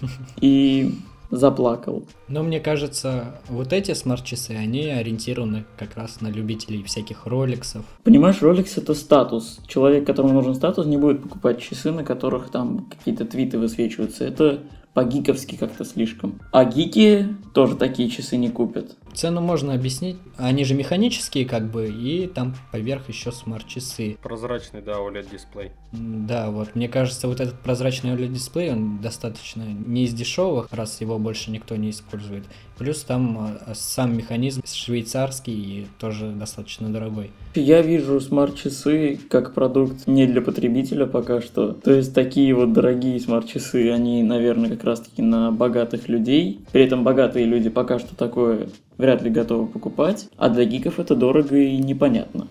и 0.40 0.94
заплакал. 1.32 2.04
Но 2.28 2.42
мне 2.42 2.60
кажется, 2.60 3.40
вот 3.48 3.72
эти 3.72 3.94
смарт-часы, 3.94 4.50
они 4.52 4.88
ориентированы 4.88 5.64
как 5.78 5.96
раз 5.96 6.20
на 6.20 6.28
любителей 6.28 6.82
всяких 6.84 7.26
роликсов. 7.26 7.84
Понимаешь, 8.04 8.42
Rolex 8.42 8.74
это 8.76 8.94
статус. 8.94 9.58
Человек, 9.66 10.06
которому 10.06 10.34
нужен 10.34 10.54
статус, 10.54 10.86
не 10.86 10.98
будет 10.98 11.22
покупать 11.22 11.60
часы, 11.60 11.90
на 11.90 12.04
которых 12.04 12.50
там 12.50 12.86
какие-то 12.90 13.24
твиты 13.24 13.58
высвечиваются. 13.58 14.24
Это 14.24 14.60
по-гиковски 14.92 15.56
как-то 15.56 15.84
слишком. 15.86 16.38
А 16.52 16.66
гики 16.66 17.34
тоже 17.54 17.76
такие 17.76 18.10
часы 18.10 18.36
не 18.36 18.50
купят. 18.50 18.96
Цену 19.14 19.40
можно 19.40 19.74
объяснить. 19.74 20.16
Они 20.36 20.64
же 20.64 20.74
механические, 20.74 21.44
как 21.44 21.70
бы, 21.70 21.88
и 21.88 22.26
там 22.26 22.54
поверх 22.70 23.08
еще 23.08 23.32
смарт-часы. 23.32 24.16
Прозрачный, 24.22 24.82
да, 24.82 24.94
OLED-дисплей. 24.94 25.72
Да, 25.92 26.50
вот, 26.50 26.74
мне 26.74 26.88
кажется, 26.88 27.28
вот 27.28 27.40
этот 27.40 27.58
прозрачный 27.60 28.14
OLED-дисплей, 28.14 28.72
он 28.72 29.00
достаточно 29.00 29.62
не 29.62 30.04
из 30.04 30.14
дешевых, 30.14 30.68
раз 30.70 31.00
его 31.00 31.18
больше 31.18 31.50
никто 31.50 31.76
не 31.76 31.90
использует. 31.90 32.44
Плюс 32.78 33.02
там 33.02 33.58
э, 33.66 33.74
сам 33.74 34.16
механизм 34.16 34.62
швейцарский 34.64 35.52
и 35.52 35.86
тоже 35.98 36.30
достаточно 36.32 36.88
дорогой. 36.88 37.30
Я 37.54 37.82
вижу 37.82 38.18
смарт-часы 38.20 39.20
как 39.28 39.54
продукт 39.54 40.06
не 40.06 40.26
для 40.26 40.40
потребителя 40.40 41.06
пока 41.06 41.40
что. 41.42 41.72
То 41.72 41.92
есть 41.92 42.14
такие 42.14 42.54
вот 42.54 42.72
дорогие 42.72 43.20
смарт-часы, 43.20 43.90
они, 43.90 44.22
наверное, 44.22 44.70
как 44.70 44.84
раз-таки 44.84 45.22
на 45.22 45.52
богатых 45.52 46.08
людей. 46.08 46.64
При 46.72 46.82
этом 46.84 47.04
богатые 47.04 47.44
люди 47.44 47.68
пока 47.68 47.98
что 47.98 48.16
такое 48.16 48.68
вряд 48.98 49.22
ли 49.22 49.30
готовы 49.30 49.66
покупать. 49.66 50.28
А 50.36 50.48
для 50.48 50.64
гиков 50.64 50.98
это 50.98 51.14
дорого 51.14 51.56
и 51.56 51.76
непонятно. 51.78 52.48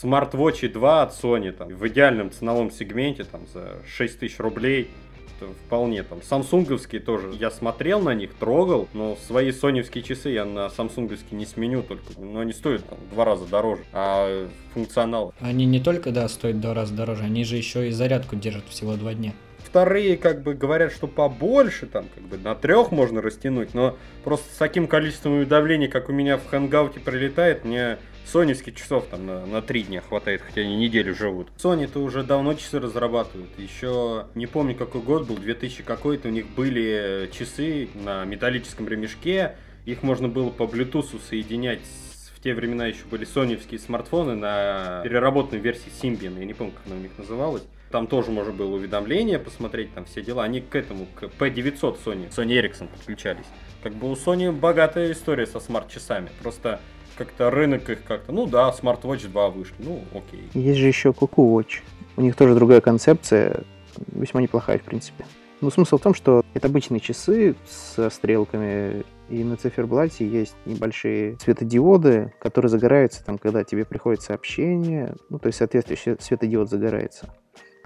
Смарт-вотчи 0.00 0.68
2 0.68 1.02
от 1.02 1.12
Sony 1.12 1.52
там, 1.52 1.68
в 1.68 1.86
идеальном 1.86 2.32
ценовом 2.32 2.72
сегменте 2.72 3.24
там, 3.24 3.42
за 3.54 3.76
6 3.86 4.18
тысяч 4.18 4.38
рублей. 4.40 4.90
Это 5.38 5.52
вполне 5.66 6.02
там. 6.02 6.22
Самсунговские 6.22 7.00
тоже. 7.00 7.32
Я 7.38 7.50
смотрел 7.50 8.00
на 8.00 8.12
них, 8.12 8.34
трогал, 8.34 8.88
но 8.94 9.16
свои 9.26 9.52
соневские 9.52 10.02
часы 10.02 10.30
я 10.30 10.44
на 10.44 10.70
самсунговские 10.70 11.38
не 11.38 11.46
сменю 11.46 11.82
только. 11.82 12.04
Но 12.18 12.40
они 12.40 12.52
стоят 12.52 12.84
там 12.84 12.98
в 12.98 13.14
два 13.14 13.24
раза 13.24 13.46
дороже. 13.46 13.82
А 13.92 14.48
функционал 14.74 15.32
Они 15.40 15.66
не 15.66 15.80
только, 15.80 16.10
да, 16.10 16.28
стоят 16.28 16.56
в 16.56 16.60
два 16.60 16.74
раза 16.74 16.94
дороже, 16.94 17.22
они 17.24 17.44
же 17.44 17.56
еще 17.56 17.88
и 17.88 17.92
зарядку 17.92 18.34
держат 18.34 18.64
всего 18.68 18.96
два 18.96 19.14
дня. 19.14 19.32
Вторые 19.76 20.18
как 20.18 20.42
бы 20.42 20.52
говорят, 20.52 20.92
что 20.92 21.06
побольше, 21.08 21.86
там 21.86 22.04
как 22.14 22.22
бы 22.24 22.36
на 22.36 22.54
трех 22.54 22.90
можно 22.92 23.22
растянуть, 23.22 23.72
но 23.72 23.96
просто 24.22 24.52
с 24.52 24.58
таким 24.58 24.86
количеством 24.86 25.32
уведомлений, 25.38 25.88
как 25.88 26.10
у 26.10 26.12
меня 26.12 26.36
в 26.36 26.46
хангауте 26.46 27.00
прилетает, 27.00 27.64
мне 27.64 27.96
соневских 28.26 28.74
часов 28.74 29.06
там 29.10 29.24
на, 29.24 29.46
на 29.46 29.62
три 29.62 29.82
дня 29.84 30.02
хватает, 30.02 30.42
хотя 30.42 30.60
они 30.60 30.76
неделю 30.76 31.14
живут. 31.14 31.48
Sony-то 31.56 32.00
уже 32.00 32.22
давно 32.22 32.52
часы 32.52 32.80
разрабатывают. 32.80 33.48
Еще 33.58 34.26
не 34.34 34.46
помню 34.46 34.74
какой 34.74 35.00
год 35.00 35.26
был, 35.26 35.36
2000 35.38 35.82
какой-то, 35.84 36.28
у 36.28 36.30
них 36.30 36.48
были 36.50 37.30
часы 37.32 37.88
на 37.94 38.26
металлическом 38.26 38.86
ремешке, 38.88 39.56
их 39.86 40.02
можно 40.02 40.28
было 40.28 40.50
по 40.50 40.64
Bluetooth 40.64 41.18
соединять 41.30 41.80
с- 41.80 42.12
те 42.42 42.54
времена 42.54 42.86
еще 42.88 43.04
были 43.10 43.24
соневские 43.24 43.78
смартфоны 43.80 44.34
на 44.34 45.00
переработанной 45.04 45.62
версии 45.62 45.90
Symbian, 46.02 46.38
я 46.40 46.44
не 46.44 46.52
помню, 46.54 46.72
как 46.72 46.82
она 46.88 46.96
у 46.96 46.98
них 47.02 47.12
называлась. 47.16 47.62
Там 47.92 48.06
тоже 48.06 48.30
можно 48.30 48.52
было 48.52 48.74
уведомления 48.74 49.38
посмотреть, 49.38 49.94
там 49.94 50.06
все 50.06 50.22
дела. 50.22 50.44
Они 50.44 50.62
к 50.62 50.74
этому, 50.74 51.06
к 51.14 51.24
P900 51.24 51.98
Sony, 52.02 52.30
Sony 52.30 52.58
Ericsson 52.58 52.88
подключались. 52.88 53.44
Как 53.82 53.92
бы 53.92 54.10
у 54.10 54.14
Sony 54.14 54.50
богатая 54.50 55.12
история 55.12 55.46
со 55.46 55.60
смарт-часами. 55.60 56.30
Просто 56.40 56.80
как-то 57.16 57.50
рынок 57.50 57.90
их 57.90 58.02
как-то, 58.04 58.32
ну 58.32 58.46
да, 58.46 58.70
Smartwatch 58.70 59.28
2 59.28 59.48
вышли, 59.50 59.74
ну 59.80 60.02
окей. 60.12 60.48
Есть 60.54 60.78
же 60.78 60.86
еще 60.86 61.10
Cuckoo 61.10 61.54
Watch. 61.54 61.80
У 62.16 62.22
них 62.22 62.34
тоже 62.34 62.54
другая 62.54 62.80
концепция, 62.80 63.62
весьма 64.06 64.40
неплохая, 64.40 64.78
в 64.78 64.82
принципе. 64.82 65.26
Но 65.60 65.70
смысл 65.70 65.98
в 65.98 66.02
том, 66.02 66.14
что 66.14 66.42
это 66.54 66.68
обычные 66.68 67.00
часы 67.00 67.54
со 67.68 68.08
стрелками, 68.08 69.04
и 69.28 69.44
на 69.44 69.56
циферблате 69.56 70.26
есть 70.26 70.56
небольшие 70.64 71.36
светодиоды, 71.40 72.32
которые 72.40 72.70
загораются 72.70 73.24
там, 73.24 73.36
когда 73.36 73.62
тебе 73.64 73.84
приходит 73.84 74.22
сообщение, 74.22 75.14
ну, 75.28 75.38
то 75.38 75.48
есть 75.48 75.58
соответствующий 75.58 76.16
светодиод 76.18 76.70
загорается. 76.70 77.32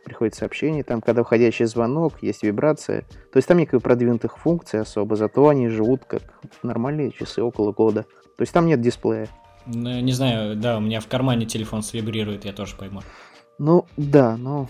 Приходит 0.06 0.36
сообщение, 0.36 0.84
там, 0.84 1.00
когда 1.00 1.24
входящий 1.24 1.64
звонок, 1.64 2.22
есть 2.22 2.44
вибрация. 2.44 3.00
То 3.32 3.38
есть 3.38 3.48
там 3.48 3.58
никакой 3.58 3.80
продвинутых 3.80 4.38
функций 4.38 4.80
особо, 4.80 5.16
зато 5.16 5.48
они 5.48 5.66
живут 5.66 6.04
как 6.04 6.22
нормальные 6.62 7.10
часы 7.10 7.42
около 7.42 7.72
года. 7.72 8.04
То 8.36 8.42
есть 8.42 8.52
там 8.52 8.66
нет 8.66 8.80
дисплея. 8.80 9.28
Ну, 9.66 9.98
не 9.98 10.12
знаю, 10.12 10.54
да, 10.54 10.76
у 10.76 10.80
меня 10.80 11.00
в 11.00 11.08
кармане 11.08 11.44
телефон 11.44 11.82
свибрирует, 11.82 12.44
я 12.44 12.52
тоже 12.52 12.76
пойму. 12.76 13.02
Ну, 13.58 13.84
да, 13.96 14.36
но 14.36 14.68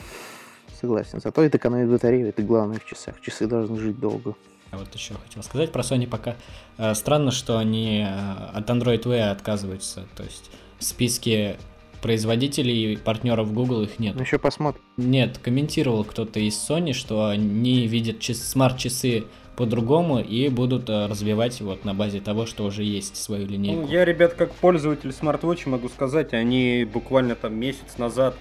согласен. 0.81 1.21
Зато 1.21 1.43
это 1.43 1.59
экономит 1.59 1.91
батарею, 1.91 2.31
это 2.31 2.41
главное 2.41 2.79
в 2.79 2.87
часах. 2.87 3.21
Часы 3.21 3.47
должны 3.47 3.79
жить 3.79 4.01
долго. 4.01 4.37
А 4.71 4.79
вот 4.79 4.95
еще 4.95 5.13
хотел 5.23 5.43
сказать 5.43 5.71
про 5.71 5.83
Sony 5.83 6.07
пока. 6.09 6.37
Э, 6.79 6.95
Странно, 6.95 7.31
что 7.31 7.59
они 7.59 8.07
э, 8.09 8.57
от 8.57 8.71
Android 8.71 9.03
Wear 9.03 9.33
отказываются. 9.33 10.07
То 10.17 10.23
есть 10.23 10.51
в 10.79 10.85
списке 10.85 11.59
производителей 12.07 12.93
и 12.93 12.97
партнеров 12.97 13.53
Google 13.53 13.83
их 13.83 13.99
нет. 13.99 14.15
Ну, 14.15 14.23
еще 14.23 14.39
посмотрим. 14.39 14.81
Нет, 14.97 15.39
комментировал 15.39 16.05
кто-то 16.05 16.39
из 16.39 16.55
Sony, 16.55 16.93
что 16.93 17.27
они 17.27 17.89
видят 17.89 18.19
чис- 18.19 18.35
смарт-часы 18.35 19.25
по-другому 19.57 20.21
и 20.21 20.49
будут 20.49 20.89
э, 20.89 21.07
развивать 21.07 21.61
вот 21.61 21.85
на 21.85 21.95
базе 21.95 22.21
того, 22.21 22.47
что 22.47 22.65
уже 22.65 22.85
есть 22.85 23.17
свою 23.17 23.49
линейку. 23.49 23.89
Я, 23.91 24.05
ребят, 24.05 24.35
как 24.35 24.55
пользователь 24.55 25.13
смарт-вотча 25.13 25.69
могу 25.69 25.89
сказать, 25.89 26.33
они 26.33 26.85
буквально 26.85 27.35
там 27.35 27.57
месяц 27.57 27.99
назад 27.99 28.37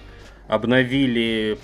обновили 0.46 1.58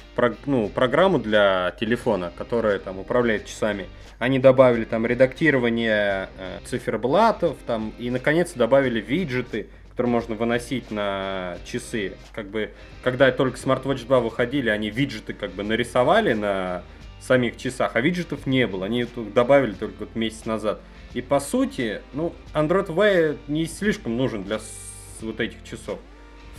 ну, 0.47 0.69
программу 0.69 1.21
для 1.21 1.73
телефона, 1.79 2.33
которая 2.37 2.81
там 2.81 2.99
управляет 2.99 3.47
часами. 3.47 3.87
Они 4.19 4.41
добавили 4.41 4.85
там 4.85 5.07
редактирование 5.07 6.31
э, 6.37 6.59
циферблатов, 6.65 7.59
там, 7.65 7.93
и 8.01 8.11
наконец 8.11 8.55
добавили 8.55 9.01
виджеты, 9.01 9.69
которые 10.03 10.15
можно 10.15 10.35
выносить 10.35 10.91
на 10.91 11.59
часы. 11.65 12.15
Как 12.35 12.49
бы, 12.49 12.73
когда 13.05 13.31
только 13.31 13.57
Smartwatch 13.57 14.05
2 14.05 14.19
выходили, 14.19 14.69
они 14.69 14.91
виджеты 14.91 15.33
как 15.33 15.53
бы 15.53 15.63
нарисовали 15.63 16.33
на 16.33 16.83
самих 17.21 17.57
часах, 17.57 17.95
а 17.95 18.01
виджетов 18.01 18.45
не 18.47 18.67
было. 18.67 18.87
Они 18.87 19.05
тут 19.05 19.33
добавили 19.33 19.75
только 19.75 20.01
вот 20.01 20.17
месяц 20.17 20.45
назад. 20.45 20.81
И 21.15 21.23
по 21.23 21.39
сути, 21.39 22.03
ну, 22.15 22.33
Android 22.53 22.89
Wear 22.89 23.39
не 23.47 23.67
слишком 23.67 24.17
нужен 24.17 24.43
для 24.43 24.59
вот 25.21 25.39
этих 25.39 25.63
часов. 25.63 26.01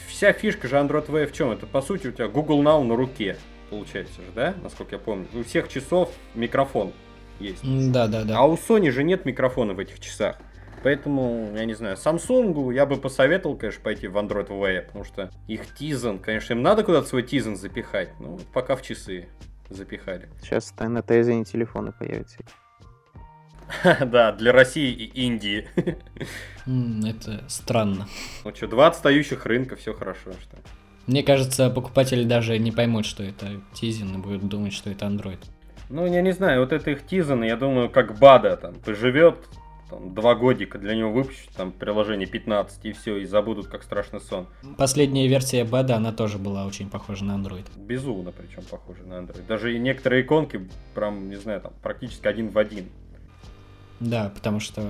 Вся 0.08 0.32
фишка 0.32 0.70
же 0.70 0.78
Android 0.78 1.08
Wear 1.08 1.26
в 1.26 1.34
чем? 1.34 1.52
Это 1.52 1.66
по 1.66 1.82
сути 1.82 2.08
у 2.08 2.12
тебя 2.14 2.30
Google 2.30 2.64
Now 2.64 2.82
на 2.84 2.96
руке, 2.96 3.36
получается 3.70 4.22
же, 4.22 4.32
да? 4.34 4.54
Насколько 4.64 4.96
я 4.96 5.00
помню. 5.00 5.28
У 5.34 5.44
всех 5.44 5.68
часов 5.68 6.14
микрофон 6.34 6.94
есть. 7.42 7.60
Да, 7.92 8.08
да, 8.08 8.24
да. 8.24 8.38
А 8.38 8.46
у 8.46 8.56
Sony 8.56 8.90
же 8.90 9.04
нет 9.04 9.26
микрофона 9.26 9.74
в 9.74 9.80
этих 9.80 10.00
часах. 10.00 10.38
Поэтому, 10.84 11.54
я 11.56 11.64
не 11.64 11.74
знаю, 11.74 11.96
Samsung 11.96 12.74
я 12.74 12.86
бы 12.86 12.98
посоветовал, 12.98 13.56
конечно, 13.56 13.82
пойти 13.82 14.08
в 14.08 14.18
Android 14.18 14.50
Wear, 14.50 14.82
потому 14.82 15.06
что 15.06 15.32
их 15.48 15.62
Tizen, 15.80 16.20
конечно, 16.20 16.54
им 16.54 16.62
надо 16.62 16.84
куда-то 16.84 17.08
свой 17.08 17.24
Tizen 17.24 17.56
запихать, 17.56 18.10
ну, 18.20 18.38
пока 18.54 18.76
в 18.76 18.82
часы 18.82 19.30
запихали. 19.70 20.30
Сейчас 20.42 20.74
на 20.78 21.02
Тайзене 21.02 21.46
телефоны 21.46 21.94
появятся. 21.98 22.40
Да, 24.06 24.34
для 24.34 24.52
России 24.52 24.92
и 24.92 25.26
Индии. 25.26 25.68
Это 27.08 27.44
странно. 27.48 28.08
Ну 28.44 28.54
что, 28.54 28.68
два 28.68 28.88
отстающих 28.88 29.46
рынка, 29.46 29.78
все 29.78 29.94
хорошо, 29.94 30.32
что. 30.34 30.58
Мне 31.08 31.24
кажется, 31.24 31.70
покупатели 31.70 32.24
даже 32.24 32.60
не 32.60 32.72
поймут, 32.72 33.06
что 33.06 33.24
это 33.24 33.62
Тизин, 33.74 34.16
и 34.16 34.18
будут 34.18 34.48
думать, 34.48 34.74
что 34.74 34.90
это 34.90 35.06
Android. 35.06 35.40
Ну, 35.90 36.06
я 36.06 36.22
не 36.22 36.32
знаю, 36.32 36.62
вот 36.62 36.72
это 36.72 36.92
их 36.92 37.04
Tizen, 37.04 37.46
я 37.46 37.56
думаю, 37.56 37.90
как 37.90 38.18
Бада 38.18 38.58
там 38.58 38.76
поживет 38.76 39.36
там, 39.94 40.14
два 40.14 40.36
годика, 40.36 40.78
для 40.78 40.96
него 40.96 41.12
выпустят 41.12 41.54
там 41.56 41.72
приложение 41.72 42.28
15 42.28 42.86
и 42.86 42.92
все, 42.94 43.18
и 43.18 43.26
забудут 43.26 43.68
как 43.68 43.84
страшный 43.84 44.22
сон. 44.22 44.48
Последняя 44.78 45.28
версия 45.28 45.64
Бада, 45.64 45.96
она 45.96 46.12
тоже 46.12 46.38
была 46.38 46.66
очень 46.66 46.90
похожа 46.90 47.24
на 47.24 47.34
Android. 47.34 47.66
Безумно 47.76 48.32
причем 48.32 48.64
похоже 48.70 49.04
на 49.04 49.16
Android. 49.16 49.46
Даже 49.48 49.76
и 49.76 49.80
некоторые 49.80 50.24
иконки, 50.24 50.68
прям, 50.96 51.30
не 51.30 51.36
знаю, 51.36 51.62
там 51.62 51.74
практически 51.82 52.28
один 52.28 52.50
в 52.50 52.58
один. 52.58 52.86
Да, 54.00 54.32
потому 54.36 54.60
что 54.60 54.82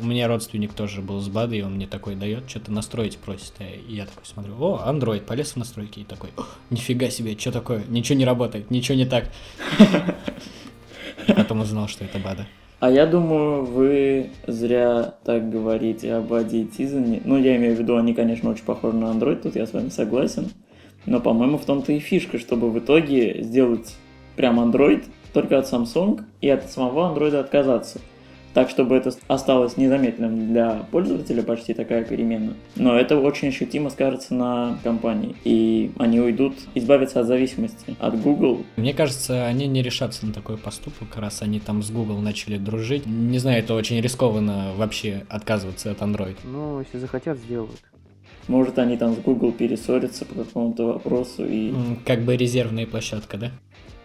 у 0.00 0.04
меня 0.04 0.28
родственник 0.28 0.72
тоже 0.72 1.02
был 1.02 1.20
с 1.20 1.28
БАДой, 1.28 1.58
и 1.58 1.62
он 1.62 1.74
мне 1.74 1.86
такой 1.86 2.14
дает, 2.14 2.48
что-то 2.48 2.72
настроить 2.72 3.18
просит. 3.18 3.52
И 3.60 3.92
я 3.92 4.06
такой 4.06 4.24
смотрю, 4.24 4.54
о, 4.58 4.82
Android, 4.86 5.20
полез 5.20 5.52
в 5.52 5.56
настройки, 5.56 6.00
и 6.00 6.04
такой, 6.04 6.30
«О, 6.36 6.44
нифига 6.70 7.10
себе, 7.10 7.36
что 7.36 7.52
такое, 7.52 7.84
ничего 7.88 8.16
не 8.16 8.24
работает, 8.24 8.70
ничего 8.70 8.96
не 8.96 9.04
так. 9.04 9.28
Потом 11.26 11.60
узнал, 11.60 11.88
что 11.88 12.04
это 12.04 12.18
БАДа. 12.18 12.46
А 12.78 12.90
я 12.90 13.06
думаю, 13.06 13.64
вы 13.64 14.30
зря 14.46 15.14
так 15.24 15.48
говорите 15.48 16.12
об 16.12 16.28
Тизане. 16.48 17.22
Ну, 17.24 17.38
я 17.38 17.56
имею 17.56 17.74
в 17.74 17.78
виду, 17.78 17.96
они, 17.96 18.12
конечно, 18.12 18.50
очень 18.50 18.64
похожи 18.64 18.96
на 18.96 19.06
Android, 19.06 19.36
тут 19.36 19.56
я 19.56 19.66
с 19.66 19.72
вами 19.72 19.88
согласен. 19.88 20.50
Но, 21.06 21.20
по-моему, 21.20 21.56
в 21.56 21.64
том-то 21.64 21.92
и 21.92 22.00
фишка, 22.00 22.38
чтобы 22.38 22.70
в 22.70 22.78
итоге 22.78 23.42
сделать 23.42 23.96
прям 24.36 24.60
Android 24.60 25.04
только 25.32 25.58
от 25.58 25.72
Samsung 25.72 26.22
и 26.42 26.50
от 26.50 26.70
самого 26.70 27.14
Android 27.14 27.34
отказаться. 27.36 28.00
Так, 28.56 28.70
чтобы 28.70 28.96
это 28.96 29.12
осталось 29.28 29.76
незаметным 29.76 30.48
для 30.48 30.86
пользователя, 30.90 31.42
почти 31.42 31.74
такая 31.74 32.04
перемена. 32.04 32.54
Но 32.74 32.98
это 32.98 33.18
очень 33.18 33.48
ощутимо 33.48 33.90
скажется 33.90 34.34
на 34.34 34.78
компании. 34.82 35.36
И 35.44 35.90
они 35.98 36.20
уйдут, 36.20 36.54
избавятся 36.74 37.20
от 37.20 37.26
зависимости 37.26 37.94
от 38.00 38.18
Google. 38.18 38.64
Мне 38.76 38.94
кажется, 38.94 39.44
они 39.44 39.66
не 39.66 39.82
решатся 39.82 40.24
на 40.24 40.32
такой 40.32 40.56
поступок, 40.56 41.08
раз 41.16 41.42
они 41.42 41.60
там 41.60 41.82
с 41.82 41.90
Google 41.90 42.16
начали 42.22 42.56
дружить. 42.56 43.04
Не 43.04 43.36
знаю, 43.36 43.58
это 43.58 43.74
очень 43.74 44.00
рискованно 44.00 44.72
вообще 44.74 45.26
отказываться 45.28 45.90
от 45.90 45.98
Android. 46.00 46.36
Ну, 46.42 46.80
если 46.80 46.96
захотят, 46.96 47.36
сделают. 47.36 47.82
Может, 48.48 48.78
они 48.78 48.96
там 48.96 49.16
с 49.16 49.18
Google 49.18 49.52
перессорятся 49.52 50.24
по 50.24 50.34
какому-то 50.34 50.86
вопросу 50.94 51.44
и... 51.46 51.74
Как 52.06 52.22
бы 52.22 52.34
резервная 52.38 52.86
площадка, 52.86 53.36
да? 53.36 53.50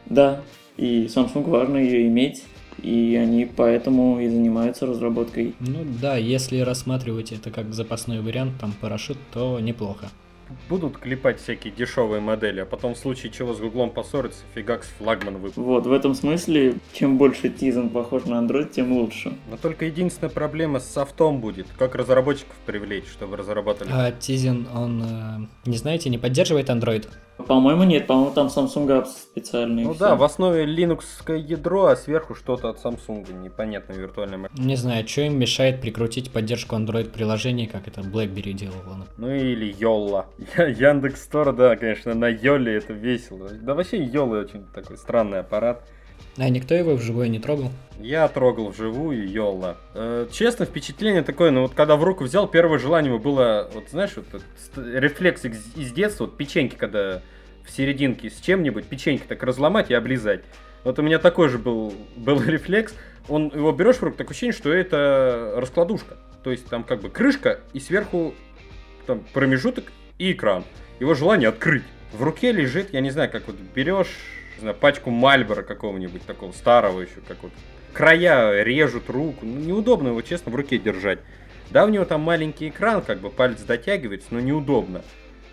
Да, 0.08 0.42
и 0.76 1.06
Samsung 1.06 1.50
важно 1.50 1.78
ее 1.78 2.06
иметь, 2.08 2.44
и 2.82 3.16
они 3.16 3.46
поэтому 3.46 4.20
и 4.20 4.28
занимаются 4.28 4.86
разработкой. 4.86 5.56
Ну 5.60 5.86
да, 6.02 6.18
если 6.18 6.60
рассматривать 6.60 7.32
это 7.32 7.52
как 7.52 7.74
запасной 7.74 8.22
вариант, 8.22 8.54
там 8.60 8.74
парашют, 8.80 9.18
то 9.34 9.60
неплохо. 9.60 10.10
Будут 10.70 10.98
клепать 10.98 11.40
всякие 11.40 11.74
дешевые 11.74 12.20
модели, 12.20 12.60
а 12.60 12.66
потом 12.66 12.94
в 12.94 12.98
случае 12.98 13.32
чего 13.32 13.54
с 13.54 13.60
Гуглом 13.60 13.90
поссориться, 13.90 14.44
фигакс 14.54 14.88
флагман 14.98 15.36
выпустит. 15.36 15.58
Вот, 15.58 15.86
в 15.86 15.92
этом 15.94 16.14
смысле, 16.14 16.76
чем 16.94 17.18
больше 17.18 17.48
Tizen 17.48 17.90
похож 17.90 18.26
на 18.26 18.36
Android, 18.36 18.70
тем 18.70 18.92
лучше. 18.92 19.34
Но 19.50 19.58
только 19.58 19.86
единственная 19.86 20.30
проблема 20.30 20.80
с 20.80 20.92
софтом 20.92 21.40
будет, 21.40 21.68
как 21.78 21.96
разработчиков 21.96 22.56
привлечь, 22.66 23.06
чтобы 23.06 23.38
разрабатывали. 23.38 23.94
А 23.94 24.12
Тизин, 24.12 24.68
он, 24.74 25.04
э, 25.04 25.70
не 25.70 25.78
знаете, 25.78 26.10
не 26.10 26.18
поддерживает 26.18 26.70
Android? 26.70 27.08
По-моему, 27.42 27.84
нет, 27.84 28.08
по-моему, 28.08 28.32
там 28.32 28.48
Samsung 28.48 28.88
Apps 28.88 29.08
специальные. 29.08 29.86
Ну 29.86 29.94
все. 29.94 30.00
да, 30.00 30.16
в 30.16 30.24
основе 30.24 30.66
Linux 30.66 31.04
ядро, 31.38 31.86
а 31.88 31.96
сверху 31.96 32.36
что-то 32.36 32.70
от 32.70 32.84
Samsung, 32.84 33.32
непонятно 33.34 33.94
виртуальная 33.94 34.38
машина. 34.38 34.66
Не 34.66 34.76
знаю, 34.76 35.08
что 35.08 35.22
им 35.22 35.38
мешает 35.40 35.82
прикрутить 35.82 36.32
поддержку 36.32 36.76
Android-приложений, 36.76 37.68
как 37.68 37.88
это 37.88 38.02
BlackBerry 38.02 38.54
делала. 38.54 39.08
Ну 39.18 39.34
или 39.34 39.76
Йолла. 39.78 40.28
Яндекс 40.58 41.24
Стор, 41.24 41.54
да, 41.54 41.76
конечно, 41.76 42.14
на 42.14 42.28
Йоле 42.28 42.78
это 42.78 42.94
весело. 42.94 43.50
Да 43.50 43.74
вообще 43.74 44.04
Йола 44.04 44.40
очень 44.40 44.66
такой 44.74 44.98
странный 44.98 45.40
аппарат. 45.40 45.84
А 46.38 46.50
никто 46.50 46.74
его 46.74 46.96
вживую 46.96 47.30
не 47.30 47.40
трогал? 47.40 47.72
Я 48.00 48.28
трогал 48.28 48.70
вживую 48.70 49.30
Йолла. 49.30 49.78
Э, 49.94 50.28
честно, 50.32 50.66
впечатление 50.66 51.24
такое, 51.24 51.52
ну 51.52 51.62
вот 51.62 51.74
когда 51.74 51.96
в 51.96 52.04
руку 52.04 52.24
взял, 52.24 52.48
первое 52.48 52.80
желание 52.80 53.18
было, 53.20 53.70
вот 53.74 53.90
знаешь, 53.90 54.12
вот 54.16 54.42
рефлекс 54.76 55.46
из, 55.46 55.76
из 55.76 55.92
детства, 55.92 56.26
вот 56.26 56.38
печеньки, 56.38 56.76
когда 56.76 57.22
в 57.64 57.70
серединке 57.70 58.30
с 58.30 58.40
чем-нибудь, 58.40 58.86
печеньки 58.86 59.24
так 59.28 59.44
разломать 59.44 59.92
и 59.92 59.94
облизать. 59.94 60.42
Вот 60.84 60.98
у 61.00 61.02
меня 61.02 61.20
такой 61.20 61.50
же 61.50 61.58
был, 61.58 61.94
был 62.16 62.42
рефлекс. 62.42 62.94
Он 63.28 63.52
его 63.54 63.72
берешь 63.72 63.98
в 63.98 64.04
руку, 64.04 64.18
такое 64.18 64.32
ощущение, 64.32 64.54
что 64.54 64.72
это 64.74 65.54
раскладушка. 65.58 66.18
То 66.44 66.52
есть 66.52 66.68
там 66.68 66.84
как 66.84 67.02
бы 67.02 67.10
крышка 67.10 67.60
и 67.74 67.80
сверху 67.80 68.34
там 69.06 69.24
промежуток 69.34 69.92
и 70.18 70.32
экран. 70.32 70.64
Его 71.00 71.14
желание 71.14 71.50
открыть. 71.50 71.84
В 72.14 72.24
руке 72.24 72.52
лежит, 72.52 72.94
я 72.94 73.02
не 73.02 73.12
знаю, 73.12 73.30
как 73.30 73.48
вот 73.48 73.56
берешь, 73.76 74.18
не 74.62 74.66
знаю, 74.66 74.78
пачку 74.78 75.10
Мальбора 75.10 75.64
какого-нибудь 75.64 76.24
такого 76.26 76.52
старого 76.52 77.02
еще, 77.02 77.20
как 77.28 77.42
вот 77.42 77.52
края 77.94 78.64
режут 78.64 79.10
руку. 79.10 79.46
Ну, 79.46 79.60
неудобно 79.60 80.10
его, 80.10 80.22
честно, 80.22 80.52
в 80.52 80.56
руке 80.56 80.78
держать. 80.78 81.20
Да, 81.72 81.86
у 81.86 81.90
него 81.90 82.06
там 82.06 82.22
маленький 82.22 82.70
экран, 82.70 83.02
как 83.02 83.20
бы 83.20 83.30
палец 83.30 83.62
дотягивается, 83.62 84.28
но 84.32 84.40
неудобно. 84.40 85.02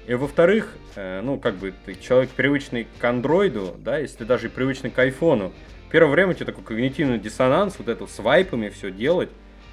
И 0.07 0.15
во-вторых, 0.15 0.75
э, 0.97 1.21
ну, 1.23 1.39
как 1.39 1.55
бы 1.55 1.73
ты 1.85 1.95
человек 1.95 2.31
привычный 2.31 2.87
к 2.99 3.05
андроиду, 3.05 3.77
да, 3.79 3.99
если 3.99 4.25
даже 4.25 4.49
и 4.49 4.51
привычный 4.51 4.91
к 4.91 4.99
айфону, 4.99 5.53
первое 5.91 6.13
время 6.13 6.31
у 6.33 6.35
тебя 6.35 6.47
такой 6.47 6.65
когнитивный 6.65 7.19
диссонанс, 7.19 7.77
вот 7.79 7.89
это 7.89 8.07
с 8.07 8.19
вайпами 8.19 8.69
все 8.69 8.91
делать. 8.91 9.31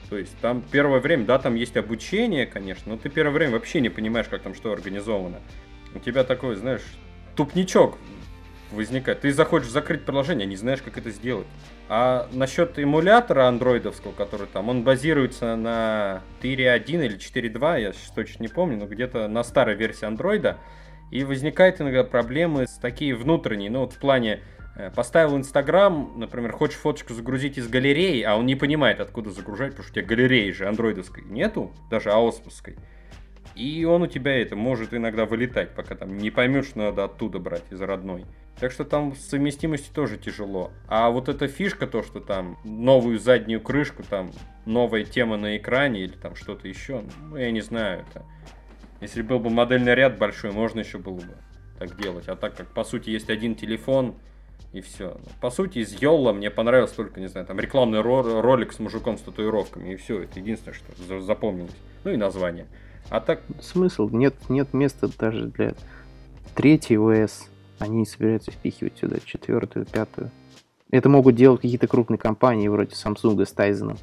То 0.10 0.18
есть 0.18 0.38
там 0.40 0.64
первое 0.72 1.00
время, 1.00 1.26
да, 1.26 1.40
там 1.40 1.56
есть 1.56 1.76
обучение, 1.76 2.46
конечно, 2.46 2.94
но 2.94 2.98
ты 2.98 3.10
первое 3.10 3.34
время 3.34 3.54
вообще 3.54 3.82
не 3.82 3.90
понимаешь, 3.90 4.28
как 4.30 4.42
там 4.44 4.54
что 4.54 4.72
организовано. 4.72 5.40
У 5.94 6.00
тебя 6.00 6.24
такой, 6.24 6.56
знаешь, 6.56 6.84
тупничок 7.36 7.98
возникает. 8.76 9.22
Ты 9.22 9.34
захочешь 9.34 9.70
закрыть 9.70 10.06
приложение, 10.06 10.46
не 10.46 10.56
знаешь, 10.56 10.82
как 10.82 10.98
это 10.98 11.10
сделать. 11.10 11.48
А 11.90 12.28
насчет 12.32 12.78
эмулятора 12.78 13.48
андроидовского, 13.48 14.12
который 14.12 14.48
там, 14.48 14.70
он 14.70 14.84
базируется 14.84 15.56
на 15.56 16.22
4.1 16.42 17.06
или 17.06 17.18
4.2, 17.18 17.82
я 17.82 17.94
сейчас 17.94 18.12
точно 18.12 18.44
не 18.44 18.50
помню, 18.50 18.78
но 18.78 18.86
где-то 18.86 19.28
на 19.28 19.44
старой 19.44 19.76
версии 19.76 20.06
андроида. 20.06 20.58
И 21.12 21.24
возникают 21.24 21.82
иногда 21.82 22.04
проблемы 22.04 22.68
с 22.68 22.78
такие 22.78 23.16
внутренние, 23.16 23.70
ну 23.70 23.82
вот 23.82 23.94
в 23.94 24.00
плане 24.00 24.42
э, 24.76 24.90
поставил 24.90 25.38
Инстаграм, 25.38 26.14
например, 26.16 26.52
хочешь 26.52 26.78
фоточку 26.78 27.14
загрузить 27.14 27.58
из 27.58 27.68
галереи, 27.68 28.22
а 28.24 28.36
он 28.36 28.46
не 28.46 28.56
понимает, 28.56 29.00
откуда 29.00 29.30
загружать, 29.30 29.72
потому 29.72 29.84
что 29.84 29.92
у 29.92 29.96
тебя 29.96 30.08
галереи 30.08 30.52
же 30.52 30.68
андроидовской 30.68 31.24
нету, 31.24 31.72
даже 31.90 32.12
аосповской. 32.12 32.76
И 33.56 33.86
он 33.86 34.02
у 34.02 34.08
тебя 34.08 34.40
это 34.42 34.56
может 34.56 34.94
иногда 34.94 35.26
вылетать, 35.26 35.74
пока 35.76 35.96
там 35.96 36.18
не 36.18 36.30
поймешь, 36.30 36.68
что 36.68 36.80
надо 36.80 37.06
оттуда 37.06 37.40
брать, 37.40 37.64
из 37.72 37.82
родной. 37.82 38.26
Так 38.60 38.72
что 38.72 38.86
там 38.86 39.16
с 39.16 39.30
совместимостью 39.30 39.94
тоже 39.94 40.18
тяжело. 40.18 40.72
А 40.88 41.10
вот 41.10 41.30
эта 41.30 41.48
фишка, 41.48 41.88
то, 41.88 42.04
что 42.04 42.20
там 42.20 42.58
новую 42.64 43.20
заднюю 43.20 43.62
крышку, 43.62 44.04
там 44.04 44.32
новая 44.66 45.04
тема 45.04 45.38
на 45.38 45.58
экране 45.58 46.02
или 46.02 46.14
там 46.14 46.36
что-то 46.36 46.68
еще, 46.68 47.04
ну, 47.30 47.38
я 47.38 47.52
не 47.52 47.62
знаю, 47.62 48.06
это... 48.10 48.26
Если 49.02 49.22
был 49.22 49.40
бы 49.40 49.50
модельный 49.50 49.94
ряд 49.94 50.18
большой, 50.18 50.52
можно 50.52 50.80
еще 50.80 50.98
было 50.98 51.16
бы 51.16 51.36
так 51.78 51.98
делать. 51.98 52.28
А 52.30 52.36
так 52.36 52.56
как, 52.56 52.68
по 52.74 52.84
сути, 52.86 53.10
есть 53.10 53.30
один 53.30 53.56
телефон, 53.56 54.16
и 54.72 54.82
все. 54.82 55.18
По 55.42 55.50
сути, 55.50 55.80
из 55.80 56.02
Йолла 56.02 56.34
мне 56.34 56.50
понравилось 56.50 56.92
только, 56.92 57.20
не 57.20 57.28
знаю, 57.28 57.46
там 57.46 57.60
рекламный 57.60 58.00
ро- 58.00 58.42
ролик 58.42 58.74
с 58.74 58.80
мужиком 58.80 59.18
с 59.18 59.22
татуировками, 59.22 59.94
и 59.94 59.96
все. 59.96 60.24
Это 60.24 60.40
единственное, 60.40 60.76
что 60.76 61.04
за- 61.04 61.22
запомнилось. 61.22 61.76
Ну 62.04 62.12
и 62.12 62.18
название. 62.18 62.68
А 63.10 63.20
так, 63.20 63.42
Смысл? 63.62 64.10
Нет, 64.10 64.36
нет 64.50 64.74
места 64.74 65.10
даже 65.18 65.46
для 65.46 65.76
третьей 66.56 66.98
ОС. 66.98 67.48
Они 67.80 67.98
не 67.98 68.06
собираются 68.06 68.52
впихивать 68.52 68.98
сюда 68.98 69.18
четвертую, 69.24 69.86
пятую. 69.86 70.32
Это 70.92 71.10
могут 71.10 71.36
делать 71.36 71.62
какие-то 71.62 71.88
крупные 71.88 72.18
компании 72.18 72.68
вроде 72.68 72.96
Samsung 72.96 73.46
с 73.46 73.52
Тайзеном. 73.52 73.98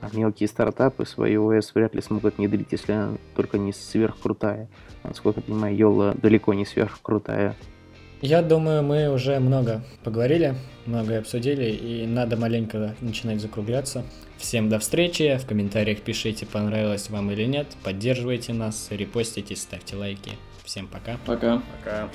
А 0.00 0.08
мелкие 0.12 0.48
стартапы 0.48 1.06
свою 1.06 1.46
ОС 1.46 1.74
вряд 1.74 1.94
ли 1.94 2.02
смогут 2.02 2.38
внедрить, 2.38 2.72
если 2.72 2.92
она 2.92 3.16
только 3.36 3.58
не 3.58 3.72
сверхкрутая. 3.72 4.68
Насколько 5.04 5.40
я 5.40 5.46
понимаю, 5.46 5.76
Йола 5.76 6.14
далеко 6.20 6.52
не 6.54 6.66
сверхкрутая. 6.66 7.54
Я 8.22 8.40
думаю, 8.40 8.84
мы 8.84 9.12
уже 9.12 9.40
много 9.40 9.82
поговорили, 10.04 10.54
многое 10.86 11.18
обсудили, 11.18 11.70
и 11.72 12.06
надо 12.06 12.36
маленько 12.36 12.94
начинать 13.00 13.40
закругляться. 13.40 14.04
Всем 14.38 14.68
до 14.68 14.78
встречи, 14.78 15.36
в 15.42 15.46
комментариях 15.46 16.02
пишите, 16.02 16.46
понравилось 16.46 17.10
вам 17.10 17.32
или 17.32 17.44
нет, 17.46 17.66
поддерживайте 17.82 18.52
нас, 18.52 18.86
репостите, 18.90 19.56
ставьте 19.56 19.96
лайки. 19.96 20.32
Всем 20.64 20.86
пока. 20.86 21.16
Пока. 21.26 21.60
пока. 21.82 22.08